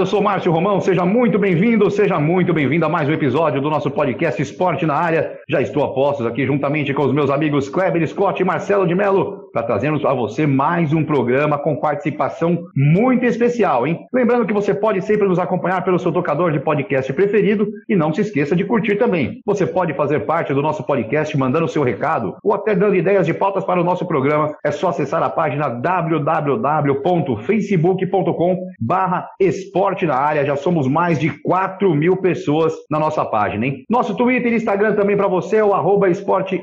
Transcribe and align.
Eu 0.00 0.06
sou 0.06 0.22
Márcio 0.22 0.50
Romão, 0.50 0.80
seja 0.80 1.04
muito 1.04 1.38
bem-vindo, 1.38 1.90
seja 1.90 2.18
muito 2.18 2.54
bem-vindo 2.54 2.86
a 2.86 2.88
mais 2.88 3.06
um 3.06 3.12
episódio 3.12 3.60
do 3.60 3.68
nosso 3.68 3.90
podcast 3.90 4.40
Esporte 4.40 4.86
na 4.86 4.94
Área. 4.94 5.38
Já 5.46 5.60
estou 5.60 5.84
a 5.84 5.92
postos 5.92 6.24
aqui 6.24 6.46
juntamente 6.46 6.94
com 6.94 7.02
os 7.02 7.12
meus 7.12 7.28
amigos 7.28 7.68
Kleber 7.68 8.08
Scott 8.08 8.40
e 8.40 8.44
Marcelo 8.44 8.86
de 8.86 8.94
Mello 8.94 9.49
para 9.52 9.62
trazermos 9.62 10.04
a 10.04 10.12
você 10.14 10.46
mais 10.46 10.92
um 10.92 11.04
programa 11.04 11.58
com 11.58 11.76
participação 11.76 12.64
muito 12.74 13.24
especial, 13.24 13.86
hein? 13.86 14.00
Lembrando 14.12 14.46
que 14.46 14.52
você 14.52 14.74
pode 14.74 15.00
sempre 15.02 15.26
nos 15.26 15.38
acompanhar 15.38 15.82
pelo 15.84 15.98
seu 15.98 16.12
tocador 16.12 16.52
de 16.52 16.60
podcast 16.60 17.10
preferido 17.12 17.66
e 17.88 17.96
não 17.96 18.12
se 18.12 18.20
esqueça 18.20 18.54
de 18.54 18.64
curtir 18.64 18.96
também. 18.96 19.40
Você 19.44 19.66
pode 19.66 19.92
fazer 19.94 20.20
parte 20.20 20.54
do 20.54 20.62
nosso 20.62 20.84
podcast 20.84 21.36
mandando 21.36 21.66
seu 21.68 21.82
recado 21.82 22.36
ou 22.42 22.54
até 22.54 22.74
dando 22.74 22.94
ideias 22.94 23.26
de 23.26 23.34
pautas 23.34 23.64
para 23.64 23.80
o 23.80 23.84
nosso 23.84 24.06
programa. 24.06 24.54
É 24.64 24.70
só 24.70 24.90
acessar 24.90 25.22
a 25.22 25.30
página 25.30 25.68
www.facebook.com 25.68 28.58
barra 28.80 29.28
esporte 29.40 30.06
na 30.06 30.16
área, 30.16 30.44
já 30.44 30.56
somos 30.56 30.86
mais 30.86 31.18
de 31.18 31.30
4 31.42 31.94
mil 31.94 32.16
pessoas 32.16 32.74
na 32.90 32.98
nossa 32.98 33.24
página, 33.24 33.66
hein? 33.66 33.84
Nosso 33.88 34.16
Twitter 34.16 34.52
e 34.52 34.56
Instagram 34.56 34.94
também 34.94 35.16
para 35.16 35.28
você 35.28 35.56
é 35.56 35.64
o 35.64 35.74
arroba 35.74 36.08
esporte 36.08 36.62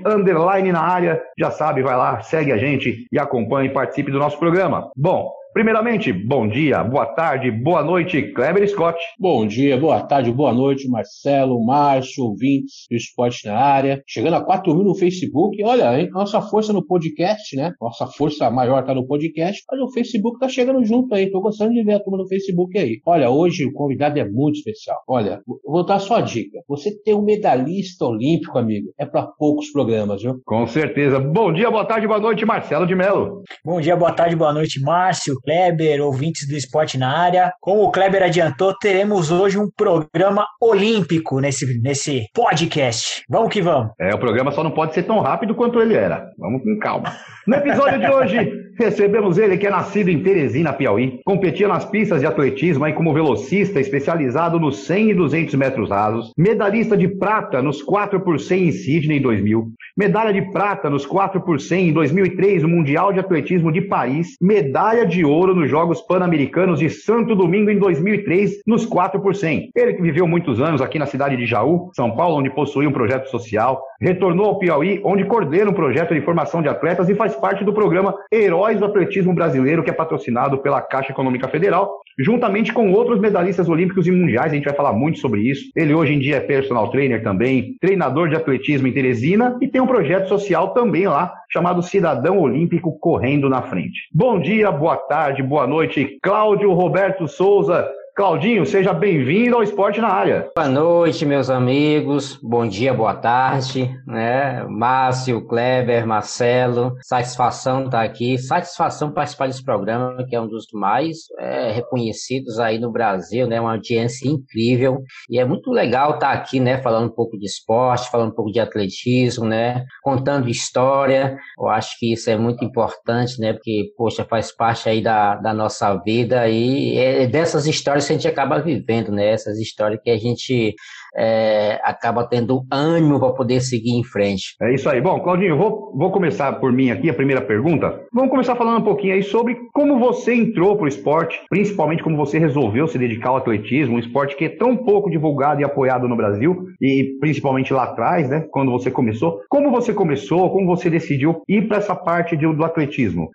na 0.72 0.82
área. 0.82 1.22
Já 1.38 1.52
sabe, 1.52 1.82
vai 1.82 1.96
lá, 1.96 2.22
segue 2.22 2.52
a 2.52 2.58
gente 2.58 2.77
e 3.12 3.20
acompanhe 3.20 3.70
e 3.70 3.74
participe 3.74 4.12
do 4.12 4.20
nosso 4.20 4.38
programa. 4.38 4.90
Bom, 4.96 5.32
Primeiramente, 5.58 6.14
bom 6.14 6.48
dia, 6.48 6.84
boa 6.84 7.08
tarde, 7.08 7.50
boa 7.50 7.84
noite, 7.84 8.32
Kleber 8.32 8.70
Scott. 8.70 8.96
Bom 9.20 9.48
dia, 9.48 9.76
boa 9.76 10.00
tarde, 10.04 10.32
boa 10.32 10.54
noite, 10.54 10.88
Marcelo, 10.88 11.60
Márcio, 11.66 12.26
ouvintes 12.26 12.86
do 12.88 12.96
Esporte 12.96 13.48
na 13.48 13.58
área. 13.58 14.04
Chegando 14.06 14.36
a 14.36 14.46
4 14.46 14.72
mil 14.76 14.84
no 14.84 14.94
Facebook. 14.94 15.58
Olha, 15.64 16.00
hein, 16.00 16.12
nossa 16.12 16.40
força 16.44 16.72
no 16.72 16.86
podcast, 16.86 17.56
né? 17.56 17.74
Nossa 17.82 18.06
força 18.06 18.52
maior 18.52 18.86
tá 18.86 18.94
no 18.94 19.08
podcast. 19.08 19.64
Olha, 19.72 19.84
o 19.84 19.92
Facebook 19.92 20.38
tá 20.38 20.48
chegando 20.48 20.86
junto 20.86 21.16
aí. 21.16 21.32
Tô 21.32 21.42
gostando 21.42 21.74
de 21.74 21.84
ver 21.84 21.94
a 21.94 22.00
turma 22.00 22.20
no 22.20 22.28
Facebook 22.28 22.78
aí. 22.78 23.02
Olha, 23.04 23.32
hoje 23.32 23.66
o 23.66 23.74
convidado 23.74 24.20
é 24.20 24.30
muito 24.30 24.58
especial. 24.58 25.00
Olha, 25.08 25.42
vou 25.66 25.84
dar 25.84 25.98
só 25.98 26.18
a 26.18 26.22
dica. 26.22 26.60
Você 26.68 26.96
ter 27.02 27.16
um 27.16 27.26
medalhista 27.26 28.06
olímpico, 28.06 28.60
amigo, 28.60 28.94
é 28.96 29.08
para 29.08 29.24
poucos 29.26 29.72
programas, 29.72 30.22
viu? 30.22 30.40
Com 30.46 30.68
certeza. 30.68 31.20
Bom 31.20 31.52
dia, 31.52 31.72
boa 31.72 31.84
tarde, 31.84 32.06
boa 32.06 32.20
noite, 32.20 32.46
Marcelo 32.46 32.86
de 32.86 32.94
Mello. 32.94 33.42
Bom 33.66 33.82
dia, 33.82 33.96
boa 33.96 34.14
tarde, 34.14 34.36
boa 34.36 34.54
noite, 34.54 34.80
Márcio. 34.82 35.34
Kleber, 35.48 36.02
ouvintes 36.02 36.46
do 36.46 36.58
esporte 36.58 36.98
na 36.98 37.18
área. 37.18 37.54
Como 37.62 37.84
o 37.84 37.90
Kleber 37.90 38.22
adiantou, 38.22 38.74
teremos 38.78 39.32
hoje 39.32 39.58
um 39.58 39.70
programa 39.70 40.46
olímpico 40.62 41.40
nesse, 41.40 41.80
nesse 41.80 42.26
podcast. 42.36 43.24
Vamos 43.30 43.50
que 43.50 43.62
vamos. 43.62 43.92
É, 43.98 44.14
o 44.14 44.20
programa 44.20 44.52
só 44.52 44.62
não 44.62 44.72
pode 44.72 44.94
ser 44.94 45.04
tão 45.04 45.22
rápido 45.22 45.56
quanto 45.56 45.80
ele 45.80 45.94
era. 45.94 46.30
Vamos 46.38 46.62
com 46.64 46.78
calma. 46.80 47.14
No 47.48 47.56
episódio 47.56 47.98
de 47.98 48.12
hoje, 48.12 48.52
recebemos 48.78 49.38
ele 49.38 49.58
que 49.58 49.66
é 49.66 49.70
nascido 49.70 50.10
em 50.10 50.22
Teresina, 50.22 50.74
Piauí, 50.74 51.22
competia 51.24 51.66
nas 51.66 51.86
pistas 51.86 52.20
de 52.20 52.26
atletismo 52.26 52.84
aí 52.84 52.92
como 52.92 53.14
velocista 53.14 53.80
especializado 53.80 54.60
nos 54.60 54.86
100 54.86 55.12
e 55.12 55.14
200 55.14 55.56
metros 55.56 55.90
rasos, 55.90 56.34
medalhista 56.38 56.98
de 56.98 57.08
prata 57.08 57.62
nos 57.62 57.82
4 57.82 58.20
por 58.20 58.38
100 58.38 58.68
em 58.68 58.72
Sydney 58.74 59.20
em 59.20 59.22
2000, 59.22 59.72
medalha 59.98 60.34
de 60.34 60.42
prata 60.52 60.90
nos 60.90 61.06
4 61.06 61.40
por 61.40 61.62
100 61.62 61.88
em 61.88 61.94
2003 61.94 62.64
no 62.64 62.70
Mundial 62.70 63.14
de 63.14 63.22
Atletismo 63.22 63.72
de 63.72 63.80
Paris, 63.80 64.36
medalha 64.42 65.06
de 65.06 65.24
ouro 65.24 65.37
nos 65.46 65.70
Jogos 65.70 66.02
Pan-Americanos 66.02 66.80
de 66.80 66.90
Santo 66.90 67.36
Domingo 67.36 67.70
em 67.70 67.78
2003 67.78 68.64
nos 68.66 68.86
4 68.86 69.22
por 69.22 69.36
100. 69.36 69.72
Ele 69.76 69.94
que 69.94 70.02
viveu 70.02 70.28
muitos 70.28 70.60
anos 70.60 70.82
aqui 70.82 70.98
na 70.98 71.06
cidade 71.06 71.38
de 71.38 71.46
Jaú, 71.46 71.92
São 71.94 72.16
Paulo, 72.16 72.38
onde 72.38 72.50
possuía 72.50 72.90
um 72.90 72.94
projeto 72.94 73.30
social, 73.30 73.82
retornou 74.00 74.48
ao 74.48 74.60
Piauí, 74.60 75.02
onde 75.04 75.26
coordena 75.26 75.72
um 75.72 75.74
projeto 75.74 76.14
de 76.14 76.22
formação 76.22 76.62
de 76.62 76.70
atletas 76.70 77.10
e 77.10 77.16
faz 77.16 77.36
parte 77.36 77.64
do 77.64 77.74
programa 77.74 78.16
Heróis 78.32 78.80
do 78.80 78.86
Atletismo 78.86 79.34
Brasileiro, 79.34 79.84
que 79.84 79.90
é 79.90 79.94
patrocinado 79.94 80.58
pela 80.60 80.82
Caixa 80.82 81.12
Econômica 81.12 81.48
Federal, 81.48 82.02
juntamente 82.20 82.74
com 82.74 82.92
outros 82.92 83.20
medalhistas 83.20 83.70
olímpicos 83.70 84.08
e 84.08 84.12
mundiais. 84.12 84.52
A 84.52 84.56
gente 84.56 84.66
vai 84.66 84.74
falar 84.74 84.94
muito 84.94 85.20
sobre 85.20 85.42
isso. 85.42 85.70
Ele 85.76 85.94
hoje 85.94 86.14
em 86.14 86.20
dia 86.20 86.38
é 86.38 86.40
personal 86.40 86.90
trainer 86.90 87.24
também, 87.24 87.76
treinador 87.80 88.30
de 88.30 88.36
atletismo 88.36 88.88
em 88.88 88.94
Teresina 88.94 89.58
e 89.62 89.68
tem 89.68 89.82
um 89.82 89.88
projeto 89.88 90.28
social 90.28 90.74
também 90.74 91.08
lá 91.08 91.34
chamado 91.50 91.82
Cidadão 91.82 92.40
Olímpico 92.40 92.98
Correndo 93.00 93.50
na 93.50 93.62
Frente. 93.62 94.08
Bom 94.14 94.40
dia, 94.40 94.72
boa 94.72 94.98
tarde, 94.98 95.44
boa 95.44 95.68
noite, 95.68 96.18
Cláudio 96.22 96.72
Roberto 96.74 97.28
Souza. 97.28 97.88
Claudinho, 98.18 98.66
seja 98.66 98.94
bem-vindo 98.94 99.56
ao 99.56 99.62
Esporte 99.62 100.02
na 100.02 100.08
Área. 100.08 100.50
Boa 100.56 100.68
noite, 100.68 101.24
meus 101.24 101.52
amigos. 101.52 102.36
Bom 102.42 102.68
dia, 102.68 102.92
boa 102.92 103.14
tarde, 103.14 103.96
né? 104.08 104.66
Márcio, 104.68 105.46
Kleber, 105.46 106.08
Marcelo, 106.08 106.96
satisfação 107.04 107.86
estar 107.86 108.02
aqui, 108.02 108.40
satisfação 108.40 109.12
participar 109.12 109.46
desse 109.46 109.64
programa, 109.64 110.26
que 110.28 110.36
é 110.36 110.42
um 110.42 110.48
dos 110.48 110.66
mais 110.74 111.18
é, 111.38 111.72
reconhecidos 111.74 112.60
aí 112.60 112.80
no 112.80 112.92
Brasil, 112.92 113.46
né? 113.46 113.62
Uma 113.62 113.74
audiência 113.74 114.28
incrível 114.28 115.04
e 115.30 115.38
é 115.38 115.46
muito 115.46 115.70
legal 115.70 116.16
estar 116.16 116.32
aqui, 116.32 116.60
né? 116.60 116.82
Falando 116.82 117.10
um 117.12 117.16
pouco 117.16 117.38
de 117.38 117.46
esporte, 117.46 118.10
falando 118.10 118.32
um 118.32 118.36
pouco 118.36 118.52
de 118.52 118.60
atletismo, 118.60 119.46
né? 119.46 119.86
Contando 120.02 120.50
história. 120.50 121.38
Eu 121.56 121.68
acho 121.68 121.96
que 122.00 122.14
isso 122.14 122.32
é 122.32 122.36
muito 122.36 122.66
importante, 122.66 123.40
né? 123.40 123.54
Porque, 123.54 123.92
poxa, 123.96 124.26
faz 124.28 124.52
parte 124.52 124.90
aí 124.90 125.04
da, 125.04 125.36
da 125.36 125.54
nossa 125.54 125.94
vida 125.98 126.50
e 126.50 126.98
é 126.98 127.28
dessas 127.28 127.68
histórias 127.68 128.07
a 128.12 128.16
gente 128.16 128.28
acaba 128.28 128.60
vivendo, 128.60 129.12
né? 129.12 129.28
Essas 129.28 129.60
histórias 129.60 130.02
que 130.04 130.10
a 130.10 130.18
gente 130.18 130.76
é, 131.16 131.80
acaba 131.84 132.26
tendo 132.26 132.64
ânimo 132.72 133.20
para 133.20 133.34
poder 133.34 133.62
seguir 133.62 133.92
em 133.92 134.04
frente. 134.04 134.56
É 134.62 134.74
isso 134.74 134.90
aí. 134.90 135.02
Bom, 135.02 135.20
Claudinho, 135.20 135.58
vou, 135.58 135.92
vou 135.96 136.12
começar 136.12 136.54
por 136.54 136.72
mim 136.72 136.92
aqui, 136.92 137.10
a 137.10 137.14
primeira 137.14 137.42
pergunta. 137.42 138.02
Vamos 138.14 138.30
começar 138.30 138.56
falando 138.56 138.80
um 138.80 138.84
pouquinho 138.84 139.14
aí 139.14 139.24
sobre 139.24 139.58
como 139.74 140.00
você 140.00 140.34
entrou 140.34 140.76
para 140.76 140.86
o 140.86 140.88
esporte, 140.88 141.42
principalmente 141.50 142.04
como 142.04 142.18
você 142.18 142.38
resolveu 142.38 142.88
se 142.88 142.98
dedicar 142.98 143.30
ao 143.30 143.38
atletismo, 143.38 143.96
um 143.96 144.00
esporte 144.00 144.36
que 144.36 144.46
é 144.46 144.50
tão 144.50 144.76
pouco 144.76 145.10
divulgado 145.10 145.62
e 145.62 145.64
apoiado 145.64 146.08
no 146.08 146.16
Brasil, 146.16 146.68
e 146.82 147.18
principalmente 147.20 147.74
lá 147.74 147.84
atrás, 147.84 148.30
né, 148.30 148.46
quando 148.52 148.72
você 148.72 148.92
começou. 148.92 149.42
Como 149.50 149.72
você 149.72 149.94
começou, 149.94 150.50
como 150.52 150.68
você 150.68 150.90
decidiu 150.90 151.42
ir 151.48 151.68
para 151.68 151.78
essa 151.78 151.96
parte 151.96 152.36
de, 152.36 152.46
do 152.46 152.64
atletismo? 152.64 153.30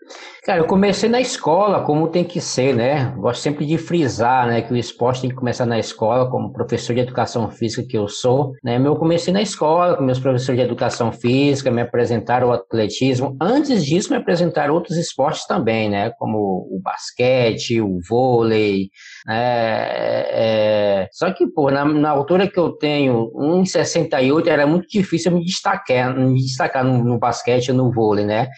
Cara, 0.45 0.61
eu 0.61 0.67
comecei 0.67 1.09
na 1.09 1.21
escola, 1.21 1.83
como 1.85 2.09
tem 2.09 2.25
que 2.25 2.41
ser, 2.41 2.75
né? 2.75 3.15
Gosto 3.17 3.43
sempre 3.43 3.65
de 3.65 3.79
frisar, 3.79 4.47
né, 4.47 4.63
que 4.63 4.73
o 4.73 4.77
esporte 4.77 5.23
tem 5.23 5.31
que 5.31 5.37
começar 5.37 5.67
na 5.67 5.79
escola, 5.79 6.31
como 6.31 6.53
professor 6.53 6.95
de 6.95 7.01
educação 7.01 7.51
física 7.51 7.62
que 7.87 7.97
eu 7.97 8.09
sou, 8.09 8.53
né? 8.63 8.77
Eu 8.85 8.97
comecei 8.97 9.33
na 9.33 9.43
escola, 9.43 9.97
com 9.97 10.03
meus 10.03 10.19
professores 10.19 10.59
de 10.59 10.65
educação 10.65 11.13
física, 11.13 11.71
me 11.71 11.81
apresentaram 11.81 12.49
o 12.49 12.53
atletismo. 12.53 13.37
Antes 13.41 13.85
disso, 13.85 14.11
me 14.11 14.17
apresentaram 14.17 14.75
outros 14.75 14.97
esportes 14.97 15.47
também, 15.47 15.89
né? 15.89 16.11
Como 16.19 16.69
o 16.71 16.81
basquete, 16.83 17.81
o 17.81 18.01
vôlei, 18.09 18.91
é, 19.29 21.05
é... 21.05 21.09
Só 21.13 21.33
que, 21.33 21.47
pô, 21.47 21.71
na, 21.71 21.85
na, 21.85 22.11
altura 22.11 22.49
que 22.49 22.59
eu 22.59 22.73
tenho, 22.73 23.31
1,68, 23.35 24.47
era 24.47 24.67
muito 24.67 24.89
difícil 24.89 25.33
me 25.33 25.45
destacar, 25.45 26.17
me 26.17 26.41
destacar 26.41 26.85
no, 26.85 27.05
no 27.05 27.19
basquete 27.19 27.73
no 27.73 27.93
vôlei, 27.93 28.25
né? 28.25 28.49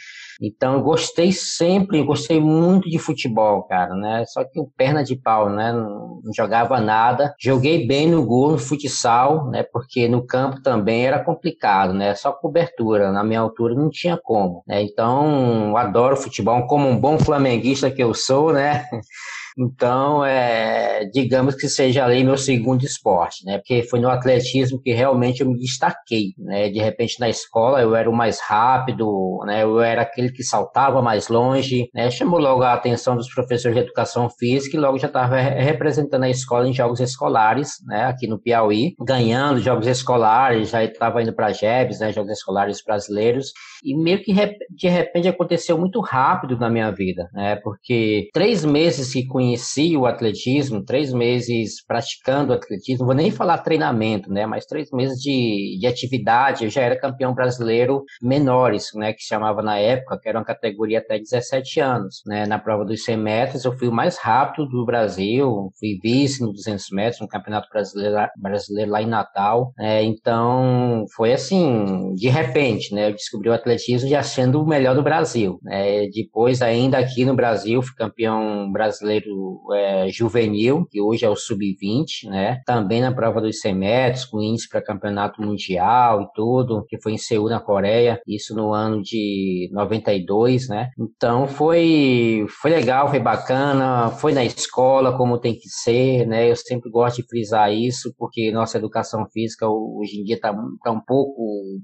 Então, 0.42 0.74
eu 0.74 0.82
gostei 0.82 1.32
sempre, 1.32 2.02
gostei 2.02 2.40
muito 2.40 2.88
de 2.88 2.98
futebol, 2.98 3.62
cara, 3.64 3.94
né? 3.94 4.24
Só 4.26 4.42
que 4.44 4.58
o 4.58 4.68
perna 4.76 5.04
de 5.04 5.16
pau, 5.16 5.48
né? 5.48 5.72
Não, 5.72 6.20
não 6.24 6.32
jogava 6.34 6.80
nada. 6.80 7.34
Joguei 7.40 7.86
bem 7.86 8.08
no 8.08 8.24
gol, 8.24 8.52
no 8.52 8.58
futsal, 8.58 9.48
né? 9.50 9.62
Porque 9.62 10.08
no 10.08 10.26
campo 10.26 10.60
também 10.60 11.06
era 11.06 11.22
complicado, 11.22 11.92
né? 11.92 12.14
Só 12.14 12.32
cobertura. 12.32 13.12
Na 13.12 13.22
minha 13.22 13.40
altura 13.40 13.74
não 13.74 13.88
tinha 13.90 14.18
como, 14.22 14.64
né? 14.66 14.82
Então, 14.82 15.76
adoro 15.76 16.16
futebol. 16.16 16.66
Como 16.66 16.88
um 16.88 16.98
bom 16.98 17.18
flamenguista 17.18 17.90
que 17.90 18.02
eu 18.02 18.12
sou, 18.12 18.52
né? 18.52 18.86
Então, 19.56 20.24
é, 20.24 21.04
digamos 21.12 21.54
que 21.54 21.68
seja 21.68 22.04
ali 22.04 22.24
meu 22.24 22.36
segundo 22.36 22.84
esporte, 22.84 23.44
né? 23.44 23.58
Porque 23.58 23.84
foi 23.84 24.00
no 24.00 24.08
atletismo 24.08 24.80
que 24.80 24.92
realmente 24.92 25.42
eu 25.42 25.48
me 25.48 25.56
destaquei, 25.56 26.34
né? 26.38 26.68
De 26.70 26.80
repente 26.80 27.20
na 27.20 27.28
escola 27.28 27.80
eu 27.80 27.94
era 27.94 28.10
o 28.10 28.12
mais 28.12 28.40
rápido, 28.40 29.40
né? 29.46 29.62
Eu 29.62 29.80
era 29.80 30.02
aquele 30.02 30.32
que 30.32 30.42
saltava 30.42 31.00
mais 31.00 31.28
longe, 31.28 31.88
né? 31.94 32.10
Chamou 32.10 32.40
logo 32.40 32.62
a 32.62 32.72
atenção 32.72 33.16
dos 33.16 33.32
professores 33.32 33.76
de 33.76 33.82
educação 33.82 34.28
física 34.28 34.76
e 34.76 34.80
logo 34.80 34.98
já 34.98 35.06
estava 35.06 35.36
representando 35.36 36.24
a 36.24 36.30
escola 36.30 36.68
em 36.68 36.72
jogos 36.72 36.98
escolares, 36.98 37.76
né? 37.86 38.06
Aqui 38.06 38.26
no 38.26 38.40
Piauí, 38.40 38.94
ganhando 39.00 39.60
jogos 39.60 39.86
escolares, 39.86 40.70
já 40.70 40.82
estava 40.82 41.22
indo 41.22 41.32
para 41.32 41.52
JEBs, 41.52 42.00
né? 42.00 42.12
Jogos 42.12 42.32
escolares 42.32 42.82
brasileiros 42.84 43.52
e 43.84 43.94
meio 43.94 44.22
que 44.22 44.32
de 44.70 44.88
repente 44.88 45.28
aconteceu 45.28 45.76
muito 45.76 46.00
rápido 46.00 46.58
na 46.58 46.70
minha 46.70 46.90
vida, 46.90 47.28
né? 47.34 47.56
Porque 47.56 48.28
três 48.32 48.64
meses 48.64 49.12
que 49.12 49.26
conheci 49.26 49.94
o 49.94 50.06
atletismo, 50.06 50.82
três 50.82 51.12
meses 51.12 51.84
praticando 51.86 52.54
atletismo, 52.54 53.04
vou 53.04 53.14
nem 53.14 53.30
falar 53.30 53.58
treinamento, 53.58 54.30
né? 54.30 54.46
Mas 54.46 54.64
três 54.64 54.90
meses 54.90 55.20
de, 55.20 55.76
de 55.78 55.86
atividade, 55.86 56.64
eu 56.64 56.70
já 56.70 56.80
era 56.80 56.98
campeão 56.98 57.34
brasileiro 57.34 58.02
menores, 58.22 58.88
né? 58.94 59.12
Que 59.12 59.22
chamava 59.22 59.62
na 59.62 59.78
época, 59.78 60.18
que 60.18 60.28
era 60.28 60.38
uma 60.38 60.44
categoria 60.44 61.00
até 61.00 61.18
17 61.18 61.80
anos, 61.80 62.22
né? 62.26 62.46
Na 62.46 62.58
prova 62.58 62.86
dos 62.86 63.04
100 63.04 63.16
metros, 63.18 63.64
eu 63.66 63.76
fui 63.76 63.88
o 63.88 63.92
mais 63.92 64.16
rápido 64.16 64.66
do 64.66 64.86
Brasil, 64.86 65.70
fui 65.78 65.98
vice 66.02 66.40
no 66.40 66.52
200 66.52 66.86
metros, 66.90 67.20
no 67.20 67.28
Campeonato 67.28 67.68
Brasileiro, 67.70 68.16
brasileiro 68.38 68.90
lá 68.90 69.02
em 69.02 69.06
Natal, 69.06 69.72
né? 69.76 70.02
Então, 70.02 71.04
foi 71.14 71.34
assim, 71.34 72.14
de 72.14 72.28
repente, 72.28 72.94
né? 72.94 73.08
Eu 73.08 73.12
descobri 73.12 73.50
o 73.50 73.52
atletismo 73.52 73.73
já 73.78 74.22
sendo 74.22 74.62
o 74.62 74.66
melhor 74.66 74.94
do 74.94 75.02
Brasil, 75.02 75.58
né? 75.62 76.06
Depois, 76.08 76.62
ainda 76.62 76.98
aqui 76.98 77.24
no 77.24 77.34
Brasil, 77.34 77.82
fui 77.82 77.94
campeão 77.96 78.70
brasileiro 78.72 79.60
é, 79.72 80.08
juvenil, 80.08 80.86
que 80.90 81.00
hoje 81.00 81.24
é 81.24 81.28
o 81.28 81.36
sub-20, 81.36 82.28
né? 82.28 82.60
Também 82.66 83.00
na 83.00 83.12
prova 83.12 83.40
dos 83.40 83.60
100 83.60 83.74
metros, 83.74 84.24
com 84.24 84.40
índice 84.40 84.68
para 84.68 84.82
campeonato 84.82 85.40
mundial 85.42 86.22
e 86.22 86.26
tudo, 86.34 86.84
que 86.88 87.00
foi 87.00 87.12
em 87.12 87.18
Seul, 87.18 87.48
na 87.48 87.60
Coreia, 87.60 88.20
isso 88.26 88.54
no 88.54 88.72
ano 88.72 89.02
de 89.02 89.68
92, 89.72 90.68
né? 90.68 90.90
Então 90.98 91.46
foi, 91.46 92.46
foi 92.60 92.70
legal, 92.70 93.08
foi 93.08 93.20
bacana, 93.20 94.10
foi 94.10 94.32
na 94.32 94.44
escola 94.44 95.16
como 95.16 95.38
tem 95.38 95.54
que 95.54 95.68
ser, 95.68 96.26
né? 96.26 96.50
Eu 96.50 96.56
sempre 96.56 96.90
gosto 96.90 97.16
de 97.16 97.28
frisar 97.28 97.72
isso, 97.72 98.14
porque 98.18 98.50
nossa 98.52 98.78
educação 98.78 99.26
física 99.32 99.68
hoje 99.68 100.20
em 100.20 100.24
dia 100.24 100.36
está 100.36 100.54
tá 100.82 100.90
um 100.90 101.00
pouco 101.00 101.42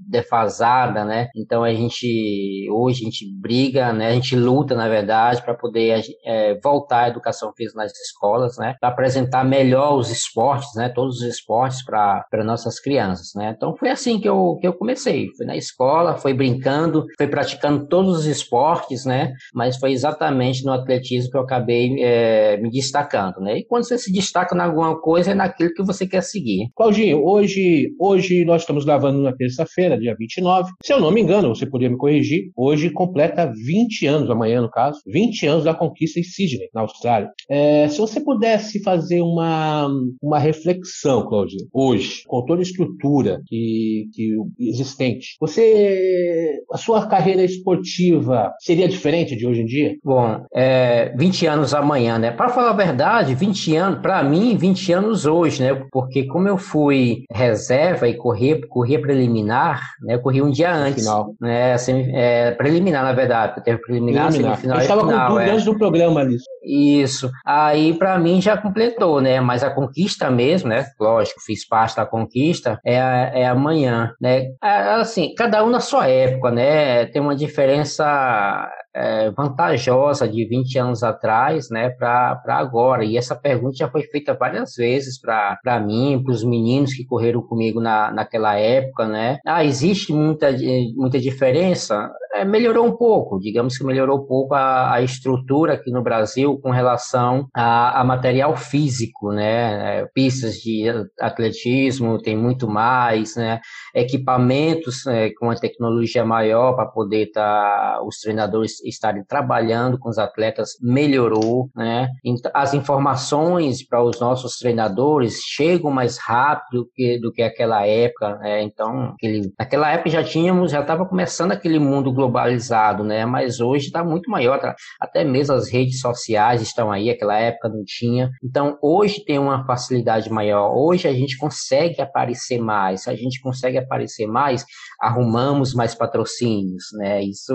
defasada, 0.09 1.05
né? 1.05 1.29
Então 1.37 1.63
a 1.63 1.73
gente, 1.81 2.69
hoje 2.71 3.03
a 3.03 3.05
gente 3.05 3.27
briga, 3.41 3.93
né? 3.93 4.09
A 4.09 4.15
gente 4.15 4.37
luta, 4.37 4.75
na 4.75 4.89
verdade, 4.89 5.43
para 5.43 5.55
poder 5.55 6.03
é, 6.25 6.59
voltar 6.61 7.05
à 7.05 7.09
educação 7.09 7.53
física 7.57 7.83
nas 7.83 7.93
escolas, 7.93 8.57
né? 8.59 8.75
Para 8.81 8.91
apresentar 8.91 9.45
melhor 9.45 9.97
os 9.97 10.11
esportes, 10.11 10.75
né? 10.75 10.89
Todos 10.89 11.17
os 11.17 11.23
esportes 11.23 11.85
para 11.85 12.45
nossas 12.45 12.81
crianças, 12.81 13.33
né? 13.35 13.55
Então 13.57 13.77
foi 13.77 13.91
assim 13.91 14.19
que 14.21 14.29
eu, 14.29 14.59
que 14.61 14.67
eu 14.67 14.73
comecei. 14.73 15.29
Foi 15.37 15.47
na 15.47 15.57
escola, 15.57 16.17
foi 16.17 16.35
brincando, 16.35 17.07
foi 17.17 17.27
praticando 17.27 17.87
todos 17.87 18.19
os 18.19 18.27
esportes, 18.27 19.05
né? 19.05 19.33
Mas 19.55 19.77
foi 19.77 19.93
exatamente 19.93 20.65
no 20.65 20.73
atletismo 20.73 21.31
que 21.31 21.37
eu 21.37 21.43
acabei 21.43 21.97
é, 22.03 22.57
me 22.59 22.71
destacando, 22.71 23.41
né? 23.41 23.59
E 23.59 23.65
quando 23.65 23.85
você 23.85 23.99
se 23.99 24.13
destaca 24.13 24.55
em 24.55 24.61
alguma 24.61 25.01
coisa, 25.01 25.33
é 25.33 25.35
naquilo 25.35 25.73
que 25.75 25.83
você 25.83 26.07
quer 26.07 26.23
seguir. 26.23 26.71
Claudinho, 26.77 27.25
hoje, 27.25 27.95
hoje 27.99 28.45
nós 28.45 28.63
estamos 28.63 28.85
gravando 28.85 29.23
na 29.23 29.33
terça-feira, 29.33 29.99
dia 29.99 30.15
29. 30.19 30.71
Se 30.83 30.93
eu 30.93 31.01
não 31.01 31.11
me 31.11 31.21
engano, 31.21 31.55
você 31.61 31.67
poderia 31.67 31.91
me 31.91 31.99
corrigir, 31.99 32.51
hoje 32.57 32.91
completa 32.91 33.53
20 33.53 34.07
anos, 34.07 34.31
amanhã 34.31 34.61
no 34.61 34.71
caso, 34.71 35.01
20 35.07 35.47
anos 35.47 35.65
da 35.65 35.75
conquista 35.75 36.19
em 36.19 36.23
Sydney, 36.23 36.69
na 36.75 36.81
Austrália. 36.83 37.31
É, 37.49 37.89
se 37.89 37.99
você 37.99 38.21
pudesse 38.21 38.83
fazer 38.83 39.21
uma, 39.21 39.89
uma 40.23 40.39
reflexão, 40.39 41.27
Claudinho, 41.27 41.67
hoje, 41.73 42.23
com 42.27 42.45
toda 42.45 42.61
a 42.61 42.63
estrutura 42.63 43.41
que, 43.47 44.09
que 44.13 44.37
existente, 44.59 45.37
você, 45.41 46.61
a 46.73 46.79
sua 46.79 47.07
carreira 47.07 47.45
esportiva 47.45 48.53
seria 48.61 48.89
diferente 48.89 49.37
de 49.37 49.47
hoje 49.47 49.63
em 49.63 49.67
dia? 49.67 49.97
Bom, 50.03 50.45
é, 50.55 51.15
20 51.17 51.47
anos 51.47 51.75
amanhã, 51.75 52.19
né? 52.19 52.31
Para 52.31 52.49
falar 52.49 52.71
a 52.71 52.77
verdade, 52.77 53.35
20 53.35 53.77
anos, 53.77 54.01
para 54.01 54.23
mim, 54.23 54.57
20 54.57 54.93
anos 54.93 55.27
hoje, 55.27 55.63
né? 55.63 55.83
Porque 55.91 56.27
como 56.27 56.49
eu 56.49 56.57
fui 56.57 57.25
reserva 57.31 58.09
e 58.09 58.17
corri, 58.17 58.61
corria 58.69 59.01
preliminar, 59.01 59.81
né? 60.03 60.15
Eu 60.15 60.21
corri 60.21 60.43
um 60.43 60.51
dia 60.51 60.73
antes. 60.73 61.05
Final. 61.05 61.35
Né? 61.41 61.50
Assim, 61.73 62.11
é, 62.15 62.53
preliminar, 62.53 63.05
na 63.05 63.13
verdade, 63.13 63.63
teve 63.63 63.79
preliminar, 63.79 64.29
preliminar. 64.29 64.57
semifinal. 64.57 64.77
Eu 64.79 64.83
estava 64.83 65.01
com 65.03 65.27
tudo 65.27 65.41
é. 65.41 65.51
antes 65.51 65.65
do 65.65 65.79
programa 65.79 66.21
ali. 66.21 66.37
Isso. 66.63 67.31
Aí 67.45 67.95
para 67.95 68.19
mim 68.19 68.41
já 68.41 68.57
completou, 68.57 69.21
né? 69.21 69.41
Mas 69.41 69.63
a 69.63 69.71
conquista 69.71 70.31
mesmo, 70.31 70.69
né? 70.69 70.87
Lógico, 70.99 71.41
fiz 71.41 71.67
parte 71.67 71.97
da 71.97 72.07
conquista, 72.07 72.79
é, 72.85 72.97
é 73.35 73.47
amanhã, 73.47 74.13
né? 74.21 74.51
É, 74.63 74.95
assim, 74.95 75.35
cada 75.35 75.65
um 75.65 75.71
na 75.71 75.81
sua 75.81 76.07
época, 76.07 76.51
né? 76.51 77.07
Tem 77.07 77.21
uma 77.21 77.35
diferença 77.35 78.71
é, 78.95 79.31
vantajosa 79.31 80.29
de 80.29 80.45
20 80.47 80.79
anos 80.79 81.03
atrás, 81.03 81.69
né, 81.71 81.91
para 81.91 82.41
agora. 82.49 83.05
E 83.05 83.17
essa 83.17 83.37
pergunta 83.37 83.77
já 83.77 83.89
foi 83.89 84.03
feita 84.03 84.35
várias 84.35 84.75
vezes 84.77 85.21
para 85.21 85.81
mim, 85.81 86.23
para 86.23 86.33
os 86.33 86.45
meninos 86.45 86.95
que 86.95 87.05
correram 87.05 87.43
comigo 87.43 87.81
na, 87.81 88.11
naquela 88.11 88.57
época, 88.57 89.07
né? 89.07 89.39
Ah, 89.47 89.65
existe 89.65 90.13
muita, 90.13 90.49
muita 90.97 91.19
diferença? 91.19 92.11
É, 92.33 92.45
melhorou 92.45 92.87
um 92.87 92.97
pouco, 92.97 93.41
digamos 93.41 93.77
que 93.77 93.85
melhorou 93.85 94.21
um 94.21 94.27
pouco 94.27 94.55
a, 94.55 94.95
a 94.95 95.03
estrutura 95.03 95.75
aqui 95.75 95.91
no 95.91 96.03
Brasil 96.03 96.59
com 96.63 96.71
relação 96.71 97.49
a, 97.55 98.01
a 98.01 98.05
material 98.05 98.57
físico, 98.57 99.33
né? 99.33 100.01
É, 100.01 100.07
pistas 100.15 100.55
de 100.55 100.85
atletismo 101.21 102.19
tem 102.23 102.37
muito 102.37 102.69
mais, 102.69 103.35
né? 103.35 103.61
Equipamentos 103.95 105.07
é, 105.07 105.31
com 105.39 105.51
a 105.51 105.57
tecnologia 105.57 106.25
maior 106.25 106.75
para 106.75 106.87
poder 106.87 107.29
estar 107.29 107.97
tá, 107.97 108.03
os 108.05 108.19
treinadores 108.19 108.80
estarem 108.85 109.25
trabalhando 109.25 109.99
com 109.99 110.09
os 110.09 110.19
atletas 110.19 110.71
melhorou, 110.81 111.71
né? 111.75 112.09
As 112.55 112.75
informações 112.75 113.87
para 113.87 114.03
os 114.03 114.21
nossos 114.21 114.57
treinadores 114.59 115.41
chegam 115.43 115.91
mais 115.91 116.19
rápido 116.19 116.89
que, 116.95 117.19
do 117.19 117.33
que 117.33 117.43
aquela 117.43 117.87
época, 117.87 118.37
né? 118.39 118.63
Então, 118.63 119.15
aquele, 119.15 119.53
naquela 119.59 119.91
época 119.91 120.11
já 120.11 120.23
tínhamos, 120.23 120.73
já 120.73 120.81
estava 120.81 121.07
começando 121.07 121.53
aquele 121.53 121.79
mundo 121.79 122.13
globalizado, 122.13 123.05
né? 123.05 123.25
Mas 123.25 123.61
hoje 123.61 123.87
está 123.87 124.05
muito 124.05 124.31
maior, 124.31 124.59
tá? 124.61 124.75
até 125.01 125.25
mesmo 125.25 125.55
as 125.55 125.69
redes 125.69 126.01
sociais 126.01 126.63
estão 126.63 126.91
aí, 126.91 127.11
aquela 127.11 127.39
época 127.39 127.69
não 127.69 127.83
tinha. 127.85 128.31
Então, 128.43 128.79
hoje 128.83 129.25
tem 129.25 129.39
uma 129.39 129.65
facilidade 129.65 130.31
maior. 130.31 130.73
Hoje 130.77 131.09
a 131.09 131.13
gente 131.13 131.37
consegue 131.37 132.01
aparecer 132.01 132.59
mais. 132.59 133.07
A 133.09 133.15
gente 133.15 133.41
consegue 133.41 133.79
aparecer 133.79 134.27
mais, 134.27 134.65
arrumamos 135.01 135.75
mais 135.75 135.95
patrocínios, 135.95 136.85
né? 136.95 137.23
Isso 137.23 137.53